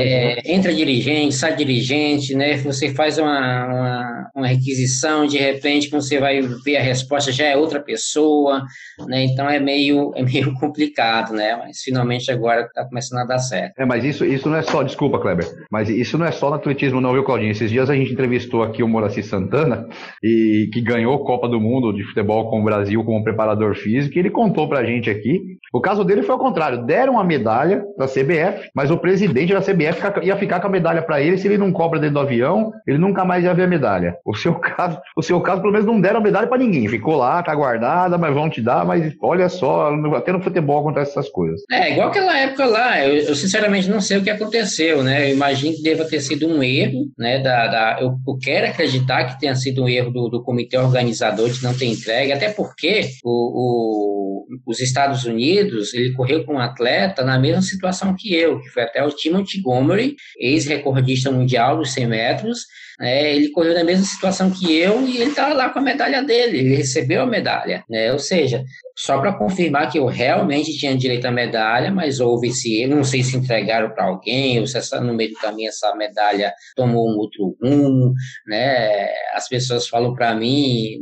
é, 0.00 0.36
né? 0.36 0.42
entra 0.44 0.72
dirigente, 0.72 1.34
sai 1.34 1.56
dirigente, 1.56 2.34
né? 2.34 2.56
Você 2.58 2.90
faz 2.94 3.18
uma, 3.18 3.66
uma, 3.66 4.30
uma, 4.34 4.46
requisição, 4.46 5.26
de 5.26 5.38
repente, 5.38 5.90
quando 5.90 6.02
você 6.02 6.18
vai 6.18 6.40
ver 6.64 6.76
a 6.76 6.82
resposta, 6.82 7.32
já 7.32 7.46
é 7.46 7.56
outra 7.56 7.80
pessoa, 7.80 8.62
né? 9.08 9.24
Então 9.24 9.48
é 9.48 9.58
meio, 9.58 10.12
é 10.16 10.22
meio 10.22 10.54
complicado, 10.54 11.32
né? 11.32 11.56
Mas 11.56 11.78
finalmente 11.82 12.30
agora 12.30 12.62
está 12.62 12.84
começando 12.84 13.20
a 13.20 13.24
dar 13.24 13.38
certo. 13.38 13.78
É, 13.78 13.84
mas 13.84 14.04
isso, 14.04 14.24
isso 14.24 14.48
não 14.48 14.56
é 14.56 14.62
só, 14.62 14.82
desculpa, 14.82 15.18
Kleber, 15.18 15.46
mas 15.70 15.88
isso 15.88 16.16
não 16.16 16.26
é 16.26 16.32
só 16.32 16.48
no 16.48 16.56
atletismo, 16.56 17.00
não, 17.00 17.12
viu, 17.12 17.24
Claudinho? 17.24 17.50
Esses 17.50 17.70
dias 17.70 17.90
a 17.90 17.94
gente 17.94 18.12
entrevistou 18.12 18.62
aqui 18.62 18.82
o 18.82 18.88
Moraci 18.88 19.22
Santana, 19.22 19.86
e 20.22 20.68
que 20.72 20.80
ganhou 20.80 21.24
Copa 21.24 21.48
do 21.48 21.60
Mundo 21.60 21.92
de 21.92 22.04
futebol 22.04 22.48
com 22.50 22.60
o 22.60 22.64
Brasil 22.64 23.02
como 23.04 23.24
preparador 23.24 23.74
físico, 23.74 24.16
e 24.16 24.18
ele 24.20 24.30
contou 24.30 24.68
pra 24.68 24.84
gente 24.84 25.10
aqui. 25.10 25.40
O 25.72 25.80
caso 25.80 26.04
dele 26.04 26.22
foi 26.22 26.34
ao 26.34 26.40
contrário, 26.40 26.84
deram 27.00 27.18
a 27.18 27.24
medalha 27.24 27.82
da 27.96 28.06
CBF, 28.06 28.68
mas 28.74 28.90
o 28.90 28.98
presidente 28.98 29.54
da 29.54 29.60
CBF 29.60 30.02
ia 30.22 30.36
ficar 30.36 30.60
com 30.60 30.66
a 30.66 30.70
medalha 30.70 31.00
para 31.00 31.20
ele, 31.20 31.38
se 31.38 31.48
ele 31.48 31.56
não 31.56 31.72
cobra 31.72 31.98
dentro 31.98 32.14
do 32.14 32.20
avião, 32.20 32.70
ele 32.86 32.98
nunca 32.98 33.24
mais 33.24 33.42
ia 33.42 33.54
ver 33.54 33.62
a 33.62 33.66
medalha. 33.66 34.16
O 34.24 34.34
seu 34.34 34.54
caso, 34.60 35.00
o 35.16 35.22
seu 35.22 35.40
caso 35.40 35.62
pelo 35.62 35.72
menos 35.72 35.86
não 35.86 36.00
deram 36.00 36.18
a 36.18 36.22
medalha 36.22 36.46
para 36.46 36.58
ninguém, 36.58 36.86
ficou 36.88 37.16
lá, 37.16 37.42
tá 37.42 37.54
guardada, 37.54 38.18
mas 38.18 38.34
vão 38.34 38.50
te 38.50 38.60
dar, 38.60 38.84
mas 38.84 39.14
olha 39.22 39.48
só, 39.48 39.90
até 40.14 40.30
no 40.30 40.42
futebol 40.42 40.80
acontece 40.80 41.12
essas 41.12 41.30
coisas. 41.30 41.62
É, 41.70 41.92
igual 41.92 42.08
aquela 42.08 42.38
época 42.38 42.66
lá, 42.66 43.02
eu, 43.04 43.14
eu 43.14 43.34
sinceramente 43.34 43.88
não 43.88 44.00
sei 44.00 44.18
o 44.18 44.22
que 44.22 44.30
aconteceu, 44.30 45.02
né? 45.02 45.30
Eu 45.30 45.34
imagino 45.34 45.74
que 45.74 45.82
deva 45.82 46.04
ter 46.04 46.20
sido 46.20 46.46
um 46.46 46.62
erro, 46.62 47.06
né? 47.18 47.38
Da, 47.38 47.66
da 47.66 47.98
eu, 48.00 48.14
eu 48.26 48.38
quero 48.38 48.66
acreditar 48.66 49.24
que 49.24 49.40
tenha 49.40 49.54
sido 49.54 49.84
um 49.84 49.88
erro 49.88 50.10
do, 50.10 50.28
do 50.28 50.42
comitê 50.42 50.76
organizador 50.76 51.48
de 51.48 51.62
não 51.62 51.74
ter 51.74 51.86
entregue, 51.86 52.32
até 52.32 52.50
porque 52.50 53.08
o, 53.24 53.30
o, 53.30 54.46
os 54.66 54.80
Estados 54.80 55.24
Unidos, 55.24 55.94
ele 55.94 56.12
correu 56.12 56.44
com 56.44 56.54
um 56.54 56.58
atleta 56.58 56.89
na 57.24 57.38
mesma 57.38 57.62
situação 57.62 58.14
que 58.14 58.34
eu, 58.34 58.60
que 58.60 58.68
foi 58.68 58.82
até 58.82 59.02
o 59.04 59.10
Timothy 59.10 59.60
Montgomery, 59.62 60.16
ex-recordista 60.38 61.30
mundial 61.30 61.76
dos 61.76 61.92
100 61.92 62.06
metros, 62.06 62.66
é, 63.00 63.34
ele 63.34 63.50
correu 63.50 63.74
na 63.74 63.84
mesma 63.84 64.04
situação 64.04 64.50
que 64.50 64.76
eu 64.76 65.06
e 65.06 65.16
ele 65.16 65.30
estava 65.30 65.54
lá 65.54 65.70
com 65.70 65.78
a 65.78 65.82
medalha 65.82 66.22
dele, 66.22 66.58
ele 66.58 66.76
recebeu 66.76 67.22
a 67.22 67.26
medalha, 67.26 67.82
né? 67.88 68.12
Ou 68.12 68.18
seja, 68.18 68.62
só 68.94 69.18
para 69.18 69.32
confirmar 69.32 69.90
que 69.90 69.98
eu 69.98 70.04
realmente 70.04 70.76
tinha 70.76 70.94
direito 70.94 71.24
à 71.24 71.30
medalha, 71.30 71.90
mas 71.90 72.20
houve 72.20 72.48
esse, 72.48 72.86
não 72.86 73.02
sei 73.02 73.22
se 73.22 73.36
entregaram 73.36 73.90
para 73.90 74.04
alguém 74.04 74.60
ou 74.60 74.66
se 74.66 74.76
essa, 74.76 75.00
no 75.00 75.14
meio 75.14 75.30
do 75.30 75.36
caminho 75.36 75.68
essa 75.68 75.94
medalha 75.96 76.52
tomou 76.76 77.08
um 77.08 77.16
outro 77.16 77.56
rumo, 77.62 78.12
né? 78.46 79.08
As 79.32 79.48
pessoas 79.48 79.88
falam 79.88 80.14
para 80.14 80.34
mim, 80.34 80.98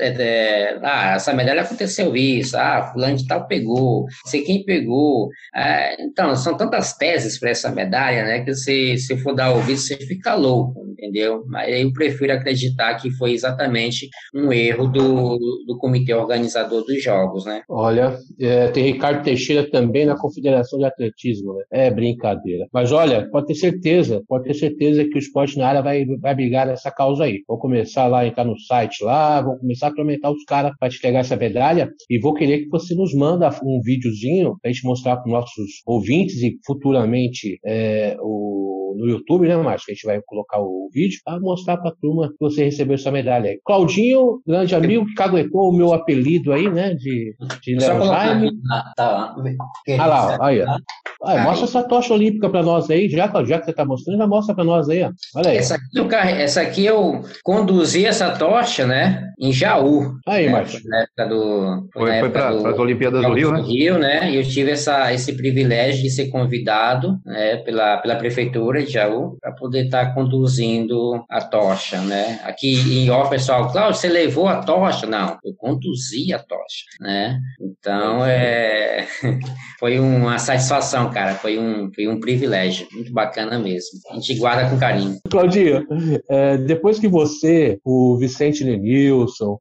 é, 0.00 0.08
é, 0.08 0.78
ah, 0.82 1.14
essa 1.14 1.32
medalha 1.32 1.62
aconteceu 1.62 2.16
isso, 2.16 2.56
ah, 2.56 2.90
fulano 2.92 3.16
de 3.16 3.26
tal 3.26 3.46
pegou, 3.46 4.06
sei 4.26 4.42
quem 4.42 4.64
pegou, 4.64 5.28
é, 5.54 6.02
então 6.02 6.34
são 6.34 6.56
tantas 6.56 6.94
teses 6.96 7.38
para 7.38 7.50
essa 7.50 7.70
medalha, 7.70 8.24
né? 8.24 8.44
Que 8.44 8.54
se 8.54 8.98
se 8.98 9.16
for 9.18 9.34
dar 9.34 9.52
ouvido 9.52 9.78
você 9.78 9.96
fica 9.96 10.34
louco, 10.34 10.84
entendeu? 11.04 11.44
Mas 11.46 11.80
eu 11.80 11.92
prefiro 11.92 12.32
acreditar 12.32 12.94
que 12.96 13.10
foi 13.10 13.32
exatamente 13.32 14.08
um 14.34 14.52
erro 14.52 14.88
do, 14.88 15.38
do 15.66 15.78
comitê 15.78 16.14
organizador 16.14 16.84
dos 16.84 17.02
jogos, 17.02 17.44
né? 17.44 17.62
Olha, 17.68 18.16
é, 18.40 18.68
tem 18.68 18.84
Ricardo 18.84 19.22
Teixeira 19.22 19.68
também 19.70 20.06
na 20.06 20.16
Confederação 20.16 20.78
de 20.78 20.84
Atletismo, 20.84 21.54
né? 21.54 21.64
É 21.70 21.90
brincadeira. 21.90 22.66
Mas 22.72 22.92
olha, 22.92 23.28
pode 23.30 23.46
ter 23.46 23.54
certeza, 23.54 24.22
pode 24.26 24.44
ter 24.44 24.54
certeza 24.54 25.04
que 25.04 25.16
o 25.16 25.18
esporte 25.18 25.58
na 25.58 25.68
área 25.68 25.82
vai, 25.82 26.04
vai 26.20 26.34
brigar 26.34 26.66
nessa 26.66 26.90
causa 26.90 27.24
aí. 27.24 27.42
Vou 27.46 27.58
começar 27.58 28.06
lá, 28.06 28.26
entrar 28.26 28.44
no 28.44 28.58
site 28.58 29.04
lá, 29.04 29.40
vou 29.42 29.58
começar 29.58 29.88
a 29.88 29.94
comentar 29.94 30.32
os 30.32 30.44
caras 30.44 30.72
para 30.78 30.88
te 30.88 31.00
pegar 31.00 31.20
essa 31.20 31.36
medalha 31.36 31.90
e 32.08 32.18
vou 32.18 32.34
querer 32.34 32.60
que 32.60 32.68
você 32.68 32.94
nos 32.94 33.14
manda 33.14 33.48
um 33.62 33.80
videozinho 33.82 34.56
para 34.60 34.70
a 34.70 34.72
gente 34.72 34.86
mostrar 34.86 35.16
para 35.16 35.26
os 35.26 35.32
nossos 35.32 35.82
ouvintes 35.86 36.42
e 36.42 36.56
futuramente 36.66 37.58
é, 37.64 38.16
o, 38.20 38.73
no 38.94 39.06
YouTube, 39.06 39.48
né, 39.48 39.56
Márcio? 39.56 39.86
Que 39.86 39.92
a 39.92 39.94
gente 39.94 40.06
vai 40.06 40.20
colocar 40.26 40.60
o 40.60 40.88
vídeo 40.92 41.18
para 41.24 41.40
mostrar 41.40 41.76
para 41.76 41.90
a 41.90 41.94
turma 42.00 42.28
que 42.28 42.36
você 42.40 42.64
recebeu 42.64 42.94
essa 42.94 43.10
medalha 43.10 43.50
aí. 43.50 43.60
Claudinho, 43.64 44.40
grande 44.46 44.74
amigo, 44.74 45.06
que 45.06 45.14
caguetou 45.14 45.70
o 45.70 45.76
meu 45.76 45.92
apelido 45.92 46.52
aí, 46.52 46.70
né? 46.70 46.94
De, 46.94 47.34
de 47.62 47.80
Jaime. 47.80 48.50
Ah, 48.70 48.92
tá. 48.96 49.34
Ah 49.98 50.06
lá, 50.06 50.38
aí, 50.40 50.62
ó. 50.62 50.76
Ah, 51.22 51.42
mostra 51.42 51.64
essa 51.64 51.82
tocha 51.82 52.12
olímpica 52.12 52.50
para 52.50 52.62
nós 52.62 52.90
aí, 52.90 53.08
já, 53.08 53.26
já 53.44 53.58
que 53.58 53.64
você 53.64 53.70
está 53.70 53.84
mostrando, 53.84 54.18
já 54.18 54.26
mostra 54.26 54.54
para 54.54 54.64
nós 54.64 54.88
aí, 54.90 55.02
ó. 55.02 55.10
Olha 55.36 55.50
aí. 55.50 55.56
Essa 55.56 55.76
aqui, 55.76 55.98
eu, 55.98 56.10
essa 56.12 56.60
aqui 56.60 56.84
eu 56.84 57.22
conduzi 57.42 58.04
essa 58.04 58.30
tocha, 58.30 58.86
né, 58.86 59.30
em 59.40 59.50
Jaú. 59.50 60.12
Aí, 60.26 60.46
né, 60.46 60.52
Márcio. 60.52 60.80
Na 60.84 61.02
época 61.02 61.26
do... 61.26 61.88
Foi, 61.94 62.20
foi 62.20 62.30
para 62.30 62.48
as 62.48 62.78
Olimpíadas 62.78 63.22
do 63.22 63.32
Rio, 63.32 63.52
né? 63.52 63.62
Rio, 63.62 63.98
né, 63.98 64.30
e 64.32 64.36
eu 64.36 64.42
tive 64.42 64.72
essa, 64.72 65.12
esse 65.14 65.32
privilégio 65.34 66.02
de 66.02 66.10
ser 66.10 66.28
convidado, 66.28 67.18
né, 67.24 67.56
pela, 67.58 67.96
pela 67.98 68.16
prefeitura 68.16 68.83
de 68.84 68.98
para 69.40 69.52
poder 69.52 69.86
estar 69.86 70.06
tá 70.06 70.14
conduzindo 70.14 71.24
a 71.28 71.40
tocha, 71.40 72.00
né. 72.00 72.40
Aqui 72.44 72.74
em 72.74 73.10
off, 73.10 73.30
pessoal, 73.30 73.70
Cláudio, 73.70 74.00
você 74.00 74.08
levou 74.08 74.48
a 74.48 74.62
tocha? 74.62 75.06
Não, 75.06 75.38
eu 75.44 75.54
conduzi 75.56 76.32
a 76.32 76.38
tocha, 76.38 76.84
né. 77.00 77.38
Então, 77.60 78.24
é... 78.24 79.06
foi 79.78 79.98
uma 79.98 80.38
satisfação, 80.38 81.10
cara. 81.10 81.34
Foi 81.34 81.58
um, 81.58 81.90
foi 81.94 82.08
um 82.08 82.18
privilégio. 82.18 82.86
Muito 82.92 83.12
bacana 83.12 83.58
mesmo. 83.58 83.98
A 84.10 84.14
gente 84.14 84.36
guarda 84.38 84.68
com 84.68 84.78
carinho. 84.78 85.18
Claudinha, 85.30 85.84
é, 86.28 86.56
depois 86.56 86.98
que 86.98 87.08
você, 87.08 87.78
o 87.84 88.16
Vicente 88.16 88.64
Lenilson, 88.64 89.56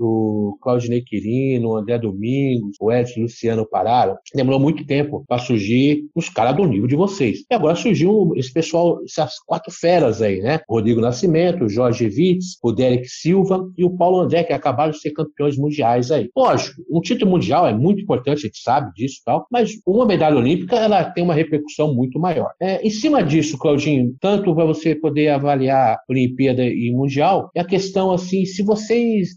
o 0.00 0.58
Claudinei 0.60 1.02
Quirino, 1.02 1.70
o 1.70 1.76
André 1.76 1.98
Domingos, 1.98 2.76
o 2.80 2.92
Edson 2.92 3.20
Luciano 3.20 3.68
pararam, 3.68 4.16
demorou 4.34 4.60
muito 4.60 4.84
tempo 4.86 5.24
para 5.26 5.38
surgir 5.38 6.04
os 6.14 6.28
caras 6.28 6.56
do 6.56 6.66
nível 6.66 6.86
de 6.86 6.96
vocês. 6.96 7.40
E 7.50 7.54
agora 7.54 7.76
surgiu 7.76 8.32
esse 8.36 8.52
pessoal 8.52 8.67
pessoal, 8.68 9.00
essas 9.04 9.38
quatro 9.46 9.72
feras 9.72 10.20
aí, 10.20 10.40
né? 10.40 10.60
Rodrigo 10.68 11.00
Nascimento, 11.00 11.64
o 11.64 11.68
Jorge 11.68 12.04
Witz, 12.04 12.58
o 12.62 12.72
Derek 12.72 13.08
Silva 13.08 13.68
e 13.76 13.84
o 13.84 13.96
Paulo 13.96 14.20
André, 14.20 14.44
que 14.44 14.52
acabaram 14.52 14.92
de 14.92 15.00
ser 15.00 15.10
campeões 15.12 15.56
mundiais 15.56 16.10
aí. 16.10 16.28
Lógico, 16.36 16.82
um 16.90 17.00
título 17.00 17.30
mundial 17.30 17.66
é 17.66 17.72
muito 17.72 18.02
importante, 18.02 18.38
a 18.38 18.46
gente 18.46 18.58
sabe 18.58 18.92
disso 18.94 19.18
e 19.20 19.24
tal, 19.24 19.46
mas 19.50 19.72
uma 19.86 20.06
medalha 20.06 20.36
olímpica, 20.36 20.76
ela 20.76 21.04
tem 21.04 21.24
uma 21.24 21.34
repercussão 21.34 21.94
muito 21.94 22.18
maior. 22.20 22.50
É, 22.60 22.86
em 22.86 22.90
cima 22.90 23.22
disso, 23.22 23.58
Claudinho, 23.58 24.14
tanto 24.20 24.54
para 24.54 24.64
você 24.64 24.94
poder 24.94 25.28
avaliar 25.28 25.98
Olimpíada 26.08 26.64
e 26.64 26.92
Mundial, 26.92 27.50
é 27.54 27.60
a 27.60 27.64
questão 27.64 28.12
assim, 28.12 28.44
se 28.44 28.62
vocês, 28.62 29.36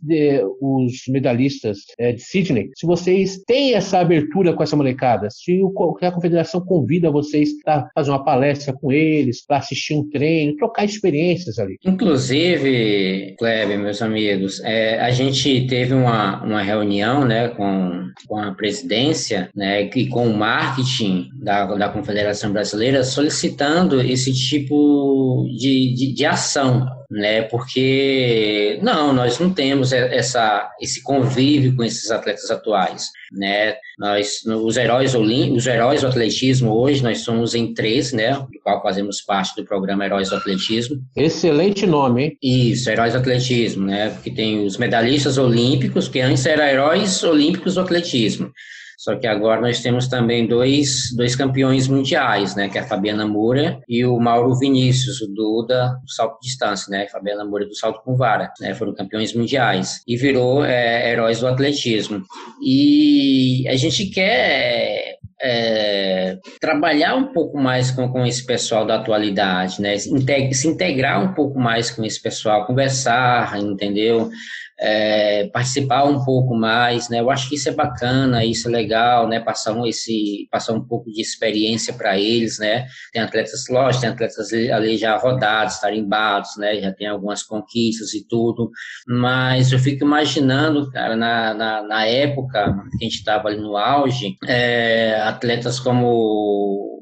os 0.61 0.93
medalhistas 1.07 1.79
é, 1.97 2.11
de 2.11 2.21
Sydney, 2.21 2.69
se 2.75 2.85
vocês 2.85 3.41
têm 3.45 3.73
essa 3.73 3.99
abertura 3.99 4.53
com 4.53 4.63
essa 4.63 4.75
molecada, 4.75 5.29
se 5.29 5.61
a 6.01 6.11
confederação 6.11 6.61
convida 6.61 7.11
vocês 7.11 7.61
para 7.63 7.89
fazer 7.93 8.11
uma 8.11 8.23
palestra 8.23 8.73
com 8.73 8.91
eles, 8.91 9.20
para 9.47 9.57
assistir 9.57 9.93
um 9.95 10.09
treino, 10.09 10.55
trocar 10.55 10.85
experiências 10.85 11.59
ali. 11.59 11.77
Inclusive, 11.85 13.35
Kleber, 13.37 13.79
meus 13.79 14.01
amigos, 14.01 14.61
é, 14.63 14.99
a 14.99 15.11
gente 15.11 15.67
teve 15.67 15.93
uma, 15.93 16.43
uma 16.43 16.61
reunião 16.61 17.25
né, 17.25 17.49
com, 17.49 18.07
com 18.27 18.37
a 18.37 18.53
presidência 18.53 19.49
né, 19.55 19.89
e 19.95 20.07
com 20.07 20.27
o 20.27 20.37
marketing 20.37 21.29
da, 21.41 21.65
da 21.75 21.89
Confederação 21.89 22.51
Brasileira 22.51 23.03
solicitando 23.03 24.01
esse 24.01 24.33
tipo 24.33 25.47
de, 25.57 25.93
de, 25.93 26.13
de 26.13 26.25
ação 26.25 26.85
né? 27.11 27.41
Porque 27.43 28.79
não, 28.81 29.11
nós 29.11 29.37
não 29.37 29.53
temos 29.53 29.91
essa 29.91 30.71
esse 30.79 31.03
convívio 31.03 31.75
com 31.75 31.83
esses 31.83 32.09
atletas 32.09 32.49
atuais, 32.49 33.09
né? 33.33 33.75
Nós 33.99 34.43
os 34.45 34.77
heróis 34.77 35.13
os 35.13 35.67
heróis 35.67 36.01
do 36.01 36.07
atletismo 36.07 36.73
hoje 36.73 37.03
nós 37.03 37.19
somos 37.19 37.53
em 37.53 37.73
três, 37.73 38.13
né? 38.13 38.33
Do 38.33 38.59
qual 38.63 38.81
fazemos 38.81 39.21
parte 39.21 39.55
do 39.55 39.65
programa 39.65 40.05
Heróis 40.05 40.29
do 40.29 40.37
Atletismo. 40.37 41.01
Excelente 41.15 41.85
nome, 41.85 42.23
hein? 42.23 42.37
Isso, 42.41 42.89
Heróis 42.89 43.13
do 43.13 43.19
Atletismo, 43.19 43.87
né? 43.87 44.09
Porque 44.09 44.31
tem 44.31 44.65
os 44.65 44.77
medalhistas 44.77 45.37
olímpicos 45.37 46.07
que 46.07 46.21
antes 46.21 46.45
eram 46.45 46.63
Heróis 46.63 47.23
Olímpicos 47.23 47.75
do 47.75 47.81
Atletismo. 47.81 48.51
Só 49.01 49.15
que 49.15 49.25
agora 49.25 49.59
nós 49.59 49.81
temos 49.81 50.07
também 50.07 50.45
dois, 50.45 51.11
dois 51.15 51.35
campeões 51.35 51.87
mundiais, 51.87 52.55
né? 52.55 52.69
Que 52.69 52.77
é 52.77 52.81
a 52.81 52.87
Fabiana 52.87 53.25
Moura 53.25 53.81
e 53.89 54.05
o 54.05 54.19
Mauro 54.19 54.53
Vinícius, 54.53 55.19
o 55.21 55.27
Duda, 55.33 55.97
do 56.03 56.11
salto 56.11 56.39
de 56.39 56.47
distância, 56.47 56.91
né? 56.91 57.07
Fabiana 57.07 57.43
Moura 57.43 57.65
do 57.65 57.75
salto 57.75 58.03
com 58.03 58.15
vara, 58.15 58.53
né? 58.59 58.75
Foram 58.75 58.93
campeões 58.93 59.33
mundiais. 59.33 60.03
E 60.07 60.15
virou 60.15 60.63
é, 60.63 61.11
heróis 61.11 61.39
do 61.39 61.47
atletismo. 61.47 62.21
E 62.63 63.67
a 63.67 63.75
gente 63.75 64.05
quer 64.05 65.17
é, 65.41 66.37
trabalhar 66.59 67.15
um 67.15 67.33
pouco 67.33 67.57
mais 67.57 67.89
com, 67.89 68.07
com 68.07 68.23
esse 68.23 68.45
pessoal 68.45 68.85
da 68.85 68.97
atualidade, 68.97 69.81
né? 69.81 69.97
Se, 69.97 70.67
integrar 70.67 71.23
um 71.23 71.33
pouco 71.33 71.59
mais 71.59 71.89
com 71.89 72.05
esse 72.05 72.21
pessoal, 72.21 72.67
conversar, 72.67 73.57
entendeu? 73.59 74.29
É, 74.81 75.47
participar 75.53 76.05
um 76.05 76.25
pouco 76.25 76.55
mais, 76.55 77.07
né? 77.07 77.19
Eu 77.19 77.29
acho 77.29 77.47
que 77.47 77.55
isso 77.55 77.69
é 77.69 77.71
bacana, 77.71 78.43
isso 78.43 78.67
é 78.67 78.71
legal, 78.71 79.27
né? 79.27 79.39
Passar 79.39 79.73
um, 79.73 79.85
esse, 79.85 80.47
passar 80.49 80.73
um 80.73 80.83
pouco 80.83 81.11
de 81.11 81.21
experiência 81.21 81.93
para 81.93 82.17
eles, 82.17 82.57
né? 82.57 82.87
Tem 83.13 83.21
atletas, 83.21 83.63
lógico, 83.69 84.01
tem 84.01 84.09
atletas 84.09 84.51
ali 84.51 84.97
já 84.97 85.15
rodados, 85.17 85.79
tarimbados, 85.79 86.57
né? 86.57 86.81
Já 86.81 86.91
tem 86.91 87.07
algumas 87.07 87.43
conquistas 87.43 88.13
e 88.15 88.27
tudo, 88.27 88.71
mas 89.07 89.71
eu 89.71 89.77
fico 89.77 90.03
imaginando, 90.03 90.89
cara, 90.89 91.15
na, 91.15 91.53
na, 91.53 91.83
na 91.83 92.05
época 92.07 92.73
que 92.97 93.05
a 93.05 93.07
gente 93.07 93.19
estava 93.19 93.49
ali 93.49 93.61
no 93.61 93.77
auge, 93.77 94.35
é, 94.47 95.21
atletas 95.21 95.79
como 95.79 97.00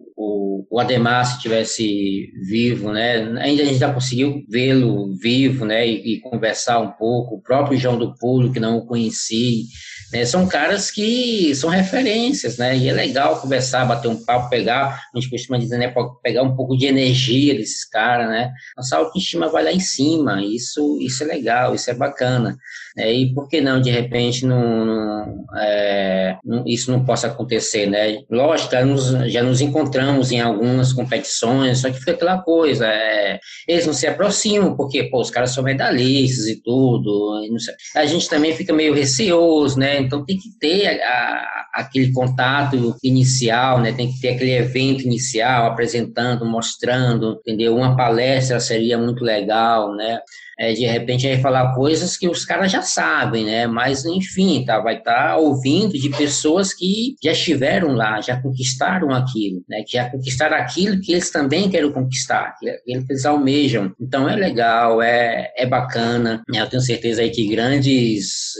o, 0.69 0.79
Ademar 0.79 1.25
se 1.25 1.39
tivesse 1.39 2.31
vivo, 2.47 2.91
né? 2.91 3.17
Ainda 3.39 3.63
a 3.63 3.65
gente 3.65 3.79
já 3.79 3.93
conseguiu 3.93 4.43
vê-lo 4.49 5.15
vivo, 5.15 5.65
né? 5.65 5.87
E, 5.87 6.15
e, 6.15 6.19
conversar 6.21 6.79
um 6.79 6.91
pouco. 6.91 7.35
O 7.35 7.41
próprio 7.41 7.77
João 7.77 7.97
do 7.97 8.15
Pulo, 8.15 8.51
que 8.51 8.59
não 8.59 8.77
o 8.77 8.85
conheci, 8.85 9.65
né? 10.11 10.25
São 10.25 10.47
caras 10.47 10.89
que 10.89 11.53
são 11.55 11.69
referências, 11.69 12.57
né? 12.57 12.77
E 12.77 12.89
é 12.89 12.93
legal 12.93 13.39
conversar, 13.39 13.85
bater 13.85 14.07
um 14.07 14.23
papo, 14.23 14.49
pegar, 14.49 15.01
a 15.13 15.19
gente 15.19 15.29
costuma 15.29 15.57
dizer, 15.57 15.77
né? 15.77 15.93
Pegar 16.23 16.43
um 16.43 16.55
pouco 16.55 16.77
de 16.77 16.85
energia 16.85 17.55
desses 17.55 17.87
caras, 17.87 18.29
né? 18.29 18.51
Nossa 18.75 18.97
autoestima 18.97 19.49
vai 19.49 19.63
lá 19.63 19.71
em 19.71 19.79
cima. 19.79 20.43
Isso, 20.43 20.97
isso 21.01 21.23
é 21.23 21.27
legal, 21.27 21.75
isso 21.75 21.89
é 21.89 21.93
bacana. 21.93 22.57
É, 22.97 23.13
e 23.13 23.33
por 23.33 23.47
que 23.47 23.61
não, 23.61 23.79
de 23.79 23.91
repente, 23.91 24.45
não, 24.45 24.85
não, 24.85 25.45
é, 25.57 26.37
não, 26.43 26.67
isso 26.67 26.91
não 26.91 27.05
possa 27.05 27.27
acontecer, 27.27 27.85
né? 27.85 28.19
Lógico, 28.29 28.71
já 28.71 28.83
nos, 28.83 29.31
já 29.31 29.43
nos 29.43 29.61
encontramos 29.61 30.31
em 30.31 30.41
algumas 30.59 30.93
competições, 30.93 31.79
só 31.79 31.89
que 31.89 31.99
fica 31.99 32.11
aquela 32.11 32.41
coisa, 32.41 32.85
é, 32.85 33.39
eles 33.67 33.87
não 33.87 33.93
se 33.93 34.05
aproximam, 34.05 34.75
porque, 34.75 35.05
pô, 35.05 35.21
os 35.21 35.31
caras 35.31 35.51
são 35.51 35.63
medalhistas 35.63 36.47
e 36.47 36.61
tudo, 36.61 37.41
e 37.43 37.49
a 37.97 38.05
gente 38.05 38.29
também 38.29 38.53
fica 38.53 38.73
meio 38.73 38.93
receoso, 38.93 39.79
né? 39.79 39.99
Então 39.99 40.25
tem 40.25 40.37
que 40.37 40.49
ter 40.59 40.87
a, 40.87 41.05
a, 41.05 41.69
aquele 41.75 42.11
contato 42.11 42.95
inicial, 43.03 43.79
né? 43.79 43.93
Tem 43.93 44.11
que 44.11 44.19
ter 44.19 44.29
aquele 44.29 44.53
evento 44.53 45.03
inicial, 45.03 45.67
apresentando, 45.67 46.45
mostrando, 46.45 47.39
entendeu? 47.39 47.75
Uma 47.75 47.95
palestra 47.95 48.59
seria 48.59 48.97
muito 48.97 49.23
legal, 49.23 49.95
né? 49.95 50.19
É, 50.59 50.73
de 50.73 50.85
repente 50.85 51.25
aí 51.25 51.41
falar 51.41 51.73
coisas 51.73 52.17
que 52.17 52.27
os 52.27 52.43
caras 52.43 52.69
já 52.69 52.81
sabem, 52.81 53.45
né? 53.45 53.65
Mas 53.65 54.03
enfim, 54.03 54.65
tá, 54.65 54.79
vai 54.79 54.97
estar 54.97 55.29
tá 55.29 55.37
ouvindo 55.37 55.93
de 55.93 56.09
pessoas 56.09 56.73
que 56.73 57.15
já 57.23 57.31
estiveram 57.31 57.93
lá, 57.93 58.19
já 58.19 58.41
conquistaram 58.41 59.11
aquilo, 59.11 59.63
né? 59.69 59.83
Que 59.87 59.93
já 59.93 60.09
conquistaram 60.09 60.57
aquilo 60.57 60.99
que 60.99 61.13
eles 61.13 61.31
também 61.31 61.69
querem 61.69 61.91
conquistar, 61.93 62.55
que 62.59 62.67
eles 62.85 63.25
almejam. 63.25 63.93
Então 64.01 64.27
é 64.27 64.35
legal, 64.35 65.01
é, 65.01 65.49
é 65.55 65.65
bacana. 65.65 66.43
Né? 66.49 66.59
Eu 66.59 66.67
tenho 66.67 66.81
certeza 66.81 67.21
aí 67.21 67.29
que 67.29 67.47
grandes 67.47 68.53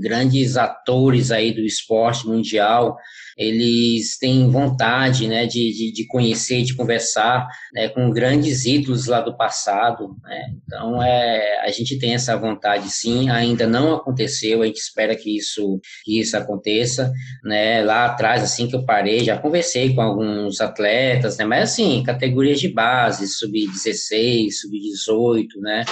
grandes 0.00 0.56
atores 0.56 1.32
aí 1.32 1.52
do 1.52 1.62
esporte 1.62 2.28
mundial 2.28 2.96
eles 3.36 4.18
têm 4.18 4.50
vontade 4.50 5.26
né, 5.26 5.46
de, 5.46 5.72
de, 5.72 5.92
de 5.92 6.06
conhecer, 6.06 6.62
de 6.62 6.74
conversar 6.74 7.46
né, 7.72 7.88
com 7.88 8.10
grandes 8.10 8.64
ídolos 8.64 9.06
lá 9.06 9.20
do 9.20 9.36
passado. 9.36 10.16
Né? 10.22 10.54
Então, 10.64 11.02
é, 11.02 11.60
a 11.64 11.70
gente 11.70 11.98
tem 11.98 12.14
essa 12.14 12.36
vontade 12.36 12.90
sim, 12.90 13.30
ainda 13.30 13.66
não 13.66 13.94
aconteceu, 13.94 14.62
a 14.62 14.66
gente 14.66 14.78
espera 14.78 15.16
que 15.16 15.36
isso, 15.36 15.80
que 16.04 16.20
isso 16.20 16.36
aconteça. 16.36 17.12
Né? 17.44 17.82
Lá 17.82 18.06
atrás, 18.06 18.42
assim 18.42 18.68
que 18.68 18.76
eu 18.76 18.84
parei, 18.84 19.24
já 19.24 19.36
conversei 19.36 19.94
com 19.94 20.00
alguns 20.00 20.60
atletas, 20.60 21.36
né? 21.38 21.44
mas 21.44 21.70
assim, 21.70 22.02
categorias 22.02 22.60
de 22.60 22.68
base, 22.68 23.26
sub-16, 23.28 24.50
sub-18, 24.52 25.46
né? 25.60 25.84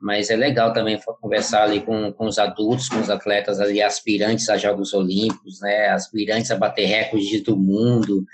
Mas 0.00 0.30
é 0.30 0.36
legal 0.36 0.72
também 0.72 0.98
conversar 1.20 1.64
ali 1.64 1.80
com, 1.80 2.12
com 2.12 2.26
os 2.26 2.38
adultos, 2.38 2.88
com 2.88 3.00
os 3.00 3.10
atletas 3.10 3.60
ali 3.60 3.82
aspirantes 3.82 4.48
a 4.48 4.56
Jogos 4.56 4.92
Olímpicos, 4.92 5.60
né, 5.60 5.88
aspirantes 5.88 6.50
a 6.50 6.56
bater 6.56 6.86
recordes 6.86 7.42
do 7.42 7.56
mundo, 7.56 8.24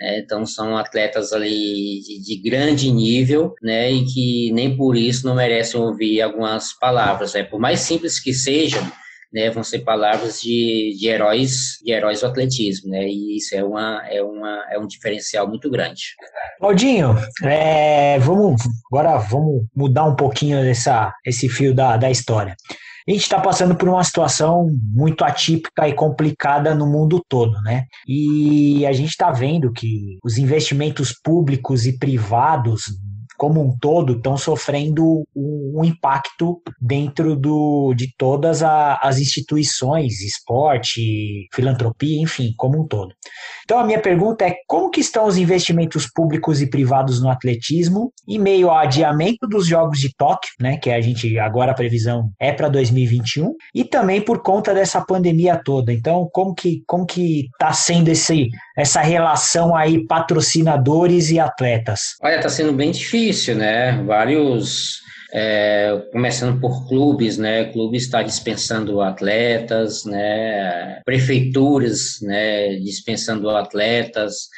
né, 0.00 0.18
então 0.18 0.44
são 0.44 0.76
atletas 0.76 1.32
ali 1.32 2.00
de, 2.00 2.22
de, 2.22 2.36
grande 2.42 2.90
nível, 2.90 3.54
né, 3.62 3.90
e 3.90 4.04
que 4.04 4.52
nem 4.52 4.76
por 4.76 4.96
isso 4.96 5.26
não 5.26 5.34
merecem 5.34 5.80
ouvir 5.80 6.22
algumas 6.22 6.72
palavras, 6.72 7.34
né, 7.34 7.42
por 7.42 7.60
mais 7.60 7.80
simples 7.80 8.18
que 8.18 8.32
sejam, 8.32 8.82
né, 9.32 9.50
vão 9.50 9.62
ser 9.62 9.80
palavras 9.80 10.40
de, 10.40 10.96
de 10.98 11.08
heróis 11.08 11.78
de 11.82 11.92
heróis 11.92 12.20
do 12.20 12.26
atletismo, 12.26 12.90
né, 12.90 13.06
e 13.06 13.36
isso 13.36 13.54
é, 13.54 13.64
uma, 13.64 14.02
é, 14.08 14.22
uma, 14.22 14.64
é 14.70 14.78
um 14.78 14.86
diferencial 14.86 15.48
muito 15.48 15.70
grande. 15.70 16.02
Claudinho, 16.58 17.16
é, 17.42 18.18
vamos 18.18 18.62
agora 18.92 19.18
vamos 19.18 19.64
mudar 19.74 20.04
um 20.04 20.16
pouquinho 20.16 20.58
essa, 20.58 21.14
esse 21.24 21.48
fio 21.48 21.74
da, 21.74 21.96
da 21.96 22.10
história. 22.10 22.56
A 23.06 23.10
gente 23.10 23.22
está 23.22 23.40
passando 23.40 23.74
por 23.74 23.88
uma 23.88 24.04
situação 24.04 24.68
muito 24.94 25.24
atípica 25.24 25.88
e 25.88 25.92
complicada 25.92 26.72
no 26.72 26.86
mundo 26.86 27.20
todo, 27.28 27.60
né? 27.62 27.86
E 28.06 28.86
a 28.86 28.92
gente 28.92 29.10
está 29.10 29.32
vendo 29.32 29.72
que 29.72 30.18
os 30.24 30.38
investimentos 30.38 31.12
públicos 31.12 31.84
e 31.84 31.98
privados 31.98 32.84
como 33.42 33.60
um 33.60 33.76
todo 33.76 34.12
estão 34.12 34.36
sofrendo 34.36 35.26
um, 35.34 35.82
impacto 35.82 36.62
dentro 36.80 37.34
do, 37.34 37.92
de 37.92 38.14
todas 38.16 38.62
a, 38.62 39.00
as 39.02 39.18
instituições, 39.18 40.20
esporte, 40.20 41.48
filantropia, 41.52 42.22
enfim, 42.22 42.54
como 42.56 42.80
um 42.80 42.86
todo. 42.86 43.12
Então 43.64 43.80
a 43.80 43.84
minha 43.84 44.00
pergunta 44.00 44.46
é 44.46 44.54
como 44.68 44.90
que 44.90 45.00
estão 45.00 45.26
os 45.26 45.36
investimentos 45.36 46.06
públicos 46.14 46.62
e 46.62 46.70
privados 46.70 47.20
no 47.20 47.28
atletismo 47.28 48.12
em 48.28 48.38
meio 48.38 48.70
ao 48.70 48.76
adiamento 48.76 49.48
dos 49.48 49.66
Jogos 49.66 49.98
de 49.98 50.14
Tóquio, 50.14 50.52
né, 50.60 50.76
que 50.76 50.88
a 50.88 51.00
gente 51.00 51.36
agora 51.40 51.72
a 51.72 51.74
previsão 51.74 52.30
é 52.38 52.52
para 52.52 52.68
2021, 52.68 53.56
e 53.74 53.82
também 53.82 54.20
por 54.20 54.40
conta 54.40 54.72
dessa 54.72 55.00
pandemia 55.00 55.60
toda. 55.64 55.92
Então 55.92 56.28
como 56.32 56.54
que 56.54 56.84
como 56.86 57.04
que 57.04 57.46
está 57.46 57.72
sendo 57.72 58.08
esse 58.08 58.50
essa 58.76 59.00
relação 59.00 59.76
aí 59.76 60.06
patrocinadores 60.06 61.30
e 61.30 61.38
atletas? 61.38 62.16
Olha, 62.22 62.36
está 62.36 62.48
sendo 62.48 62.72
bem 62.72 62.90
difícil, 62.90 63.56
né? 63.56 64.02
Vários 64.04 65.00
é, 65.34 66.08
começando 66.12 66.60
por 66.60 66.86
clubes, 66.88 67.38
né? 67.38 67.66
Clubes 67.72 68.04
está 68.04 68.22
dispensando 68.22 69.00
atletas, 69.00 70.04
né? 70.04 71.00
Prefeituras, 71.04 72.18
né? 72.22 72.76
Dispensando 72.76 73.48
atletas. 73.50 74.48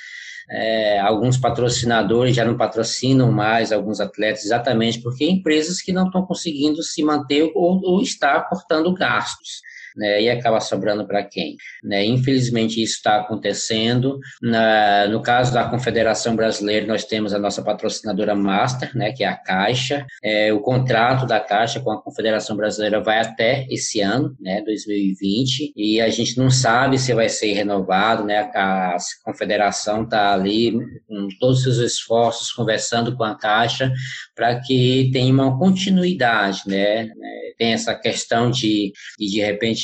é, 0.50 1.00
alguns 1.00 1.38
patrocinadores 1.38 2.36
já 2.36 2.44
não 2.44 2.56
patrocinam 2.56 3.32
mais 3.32 3.72
alguns 3.72 3.98
atletas, 3.98 4.44
exatamente 4.44 5.00
porque 5.00 5.24
empresas 5.24 5.80
que 5.80 5.92
não 5.92 6.06
estão 6.06 6.26
conseguindo 6.26 6.82
se 6.82 7.02
manter 7.02 7.50
ou, 7.54 7.80
ou 7.82 8.02
cortando 8.50 8.92
gastos 8.92 9.62
né, 9.96 10.22
e 10.22 10.30
acaba 10.30 10.60
sobrando 10.60 11.06
para 11.06 11.22
quem? 11.22 11.56
Né? 11.82 12.04
Infelizmente, 12.04 12.82
isso 12.82 12.96
está 12.96 13.16
acontecendo. 13.16 14.18
Na, 14.42 15.06
no 15.08 15.22
caso 15.22 15.52
da 15.52 15.68
Confederação 15.68 16.36
Brasileira, 16.36 16.86
nós 16.86 17.04
temos 17.04 17.32
a 17.32 17.38
nossa 17.38 17.62
patrocinadora 17.62 18.34
Master, 18.34 18.96
né, 18.96 19.12
que 19.12 19.24
é 19.24 19.28
a 19.28 19.36
Caixa. 19.36 20.06
É, 20.22 20.52
o 20.52 20.60
contrato 20.60 21.26
da 21.26 21.40
Caixa 21.40 21.80
com 21.80 21.90
a 21.90 22.02
Confederação 22.02 22.56
Brasileira 22.56 23.00
vai 23.00 23.20
até 23.20 23.66
esse 23.70 24.00
ano, 24.00 24.34
né, 24.40 24.62
2020, 24.62 25.72
e 25.76 26.00
a 26.00 26.08
gente 26.08 26.36
não 26.38 26.50
sabe 26.50 26.98
se 26.98 27.12
vai 27.12 27.28
ser 27.28 27.52
renovado. 27.52 28.24
Né, 28.24 28.38
a 28.54 28.96
Confederação 29.24 30.04
está 30.04 30.32
ali 30.32 30.72
com 31.06 31.28
todos 31.38 31.66
os 31.66 31.78
esforços, 31.78 32.52
conversando 32.52 33.16
com 33.16 33.24
a 33.24 33.34
Caixa, 33.34 33.92
para 34.34 34.60
que 34.60 35.10
tenha 35.12 35.32
uma 35.32 35.58
continuidade, 35.58 36.62
né? 36.66 37.08
Tem 37.56 37.72
essa 37.72 37.94
questão 37.94 38.50
de, 38.50 38.92
de, 39.18 39.30
de 39.30 39.40
repente, 39.40 39.83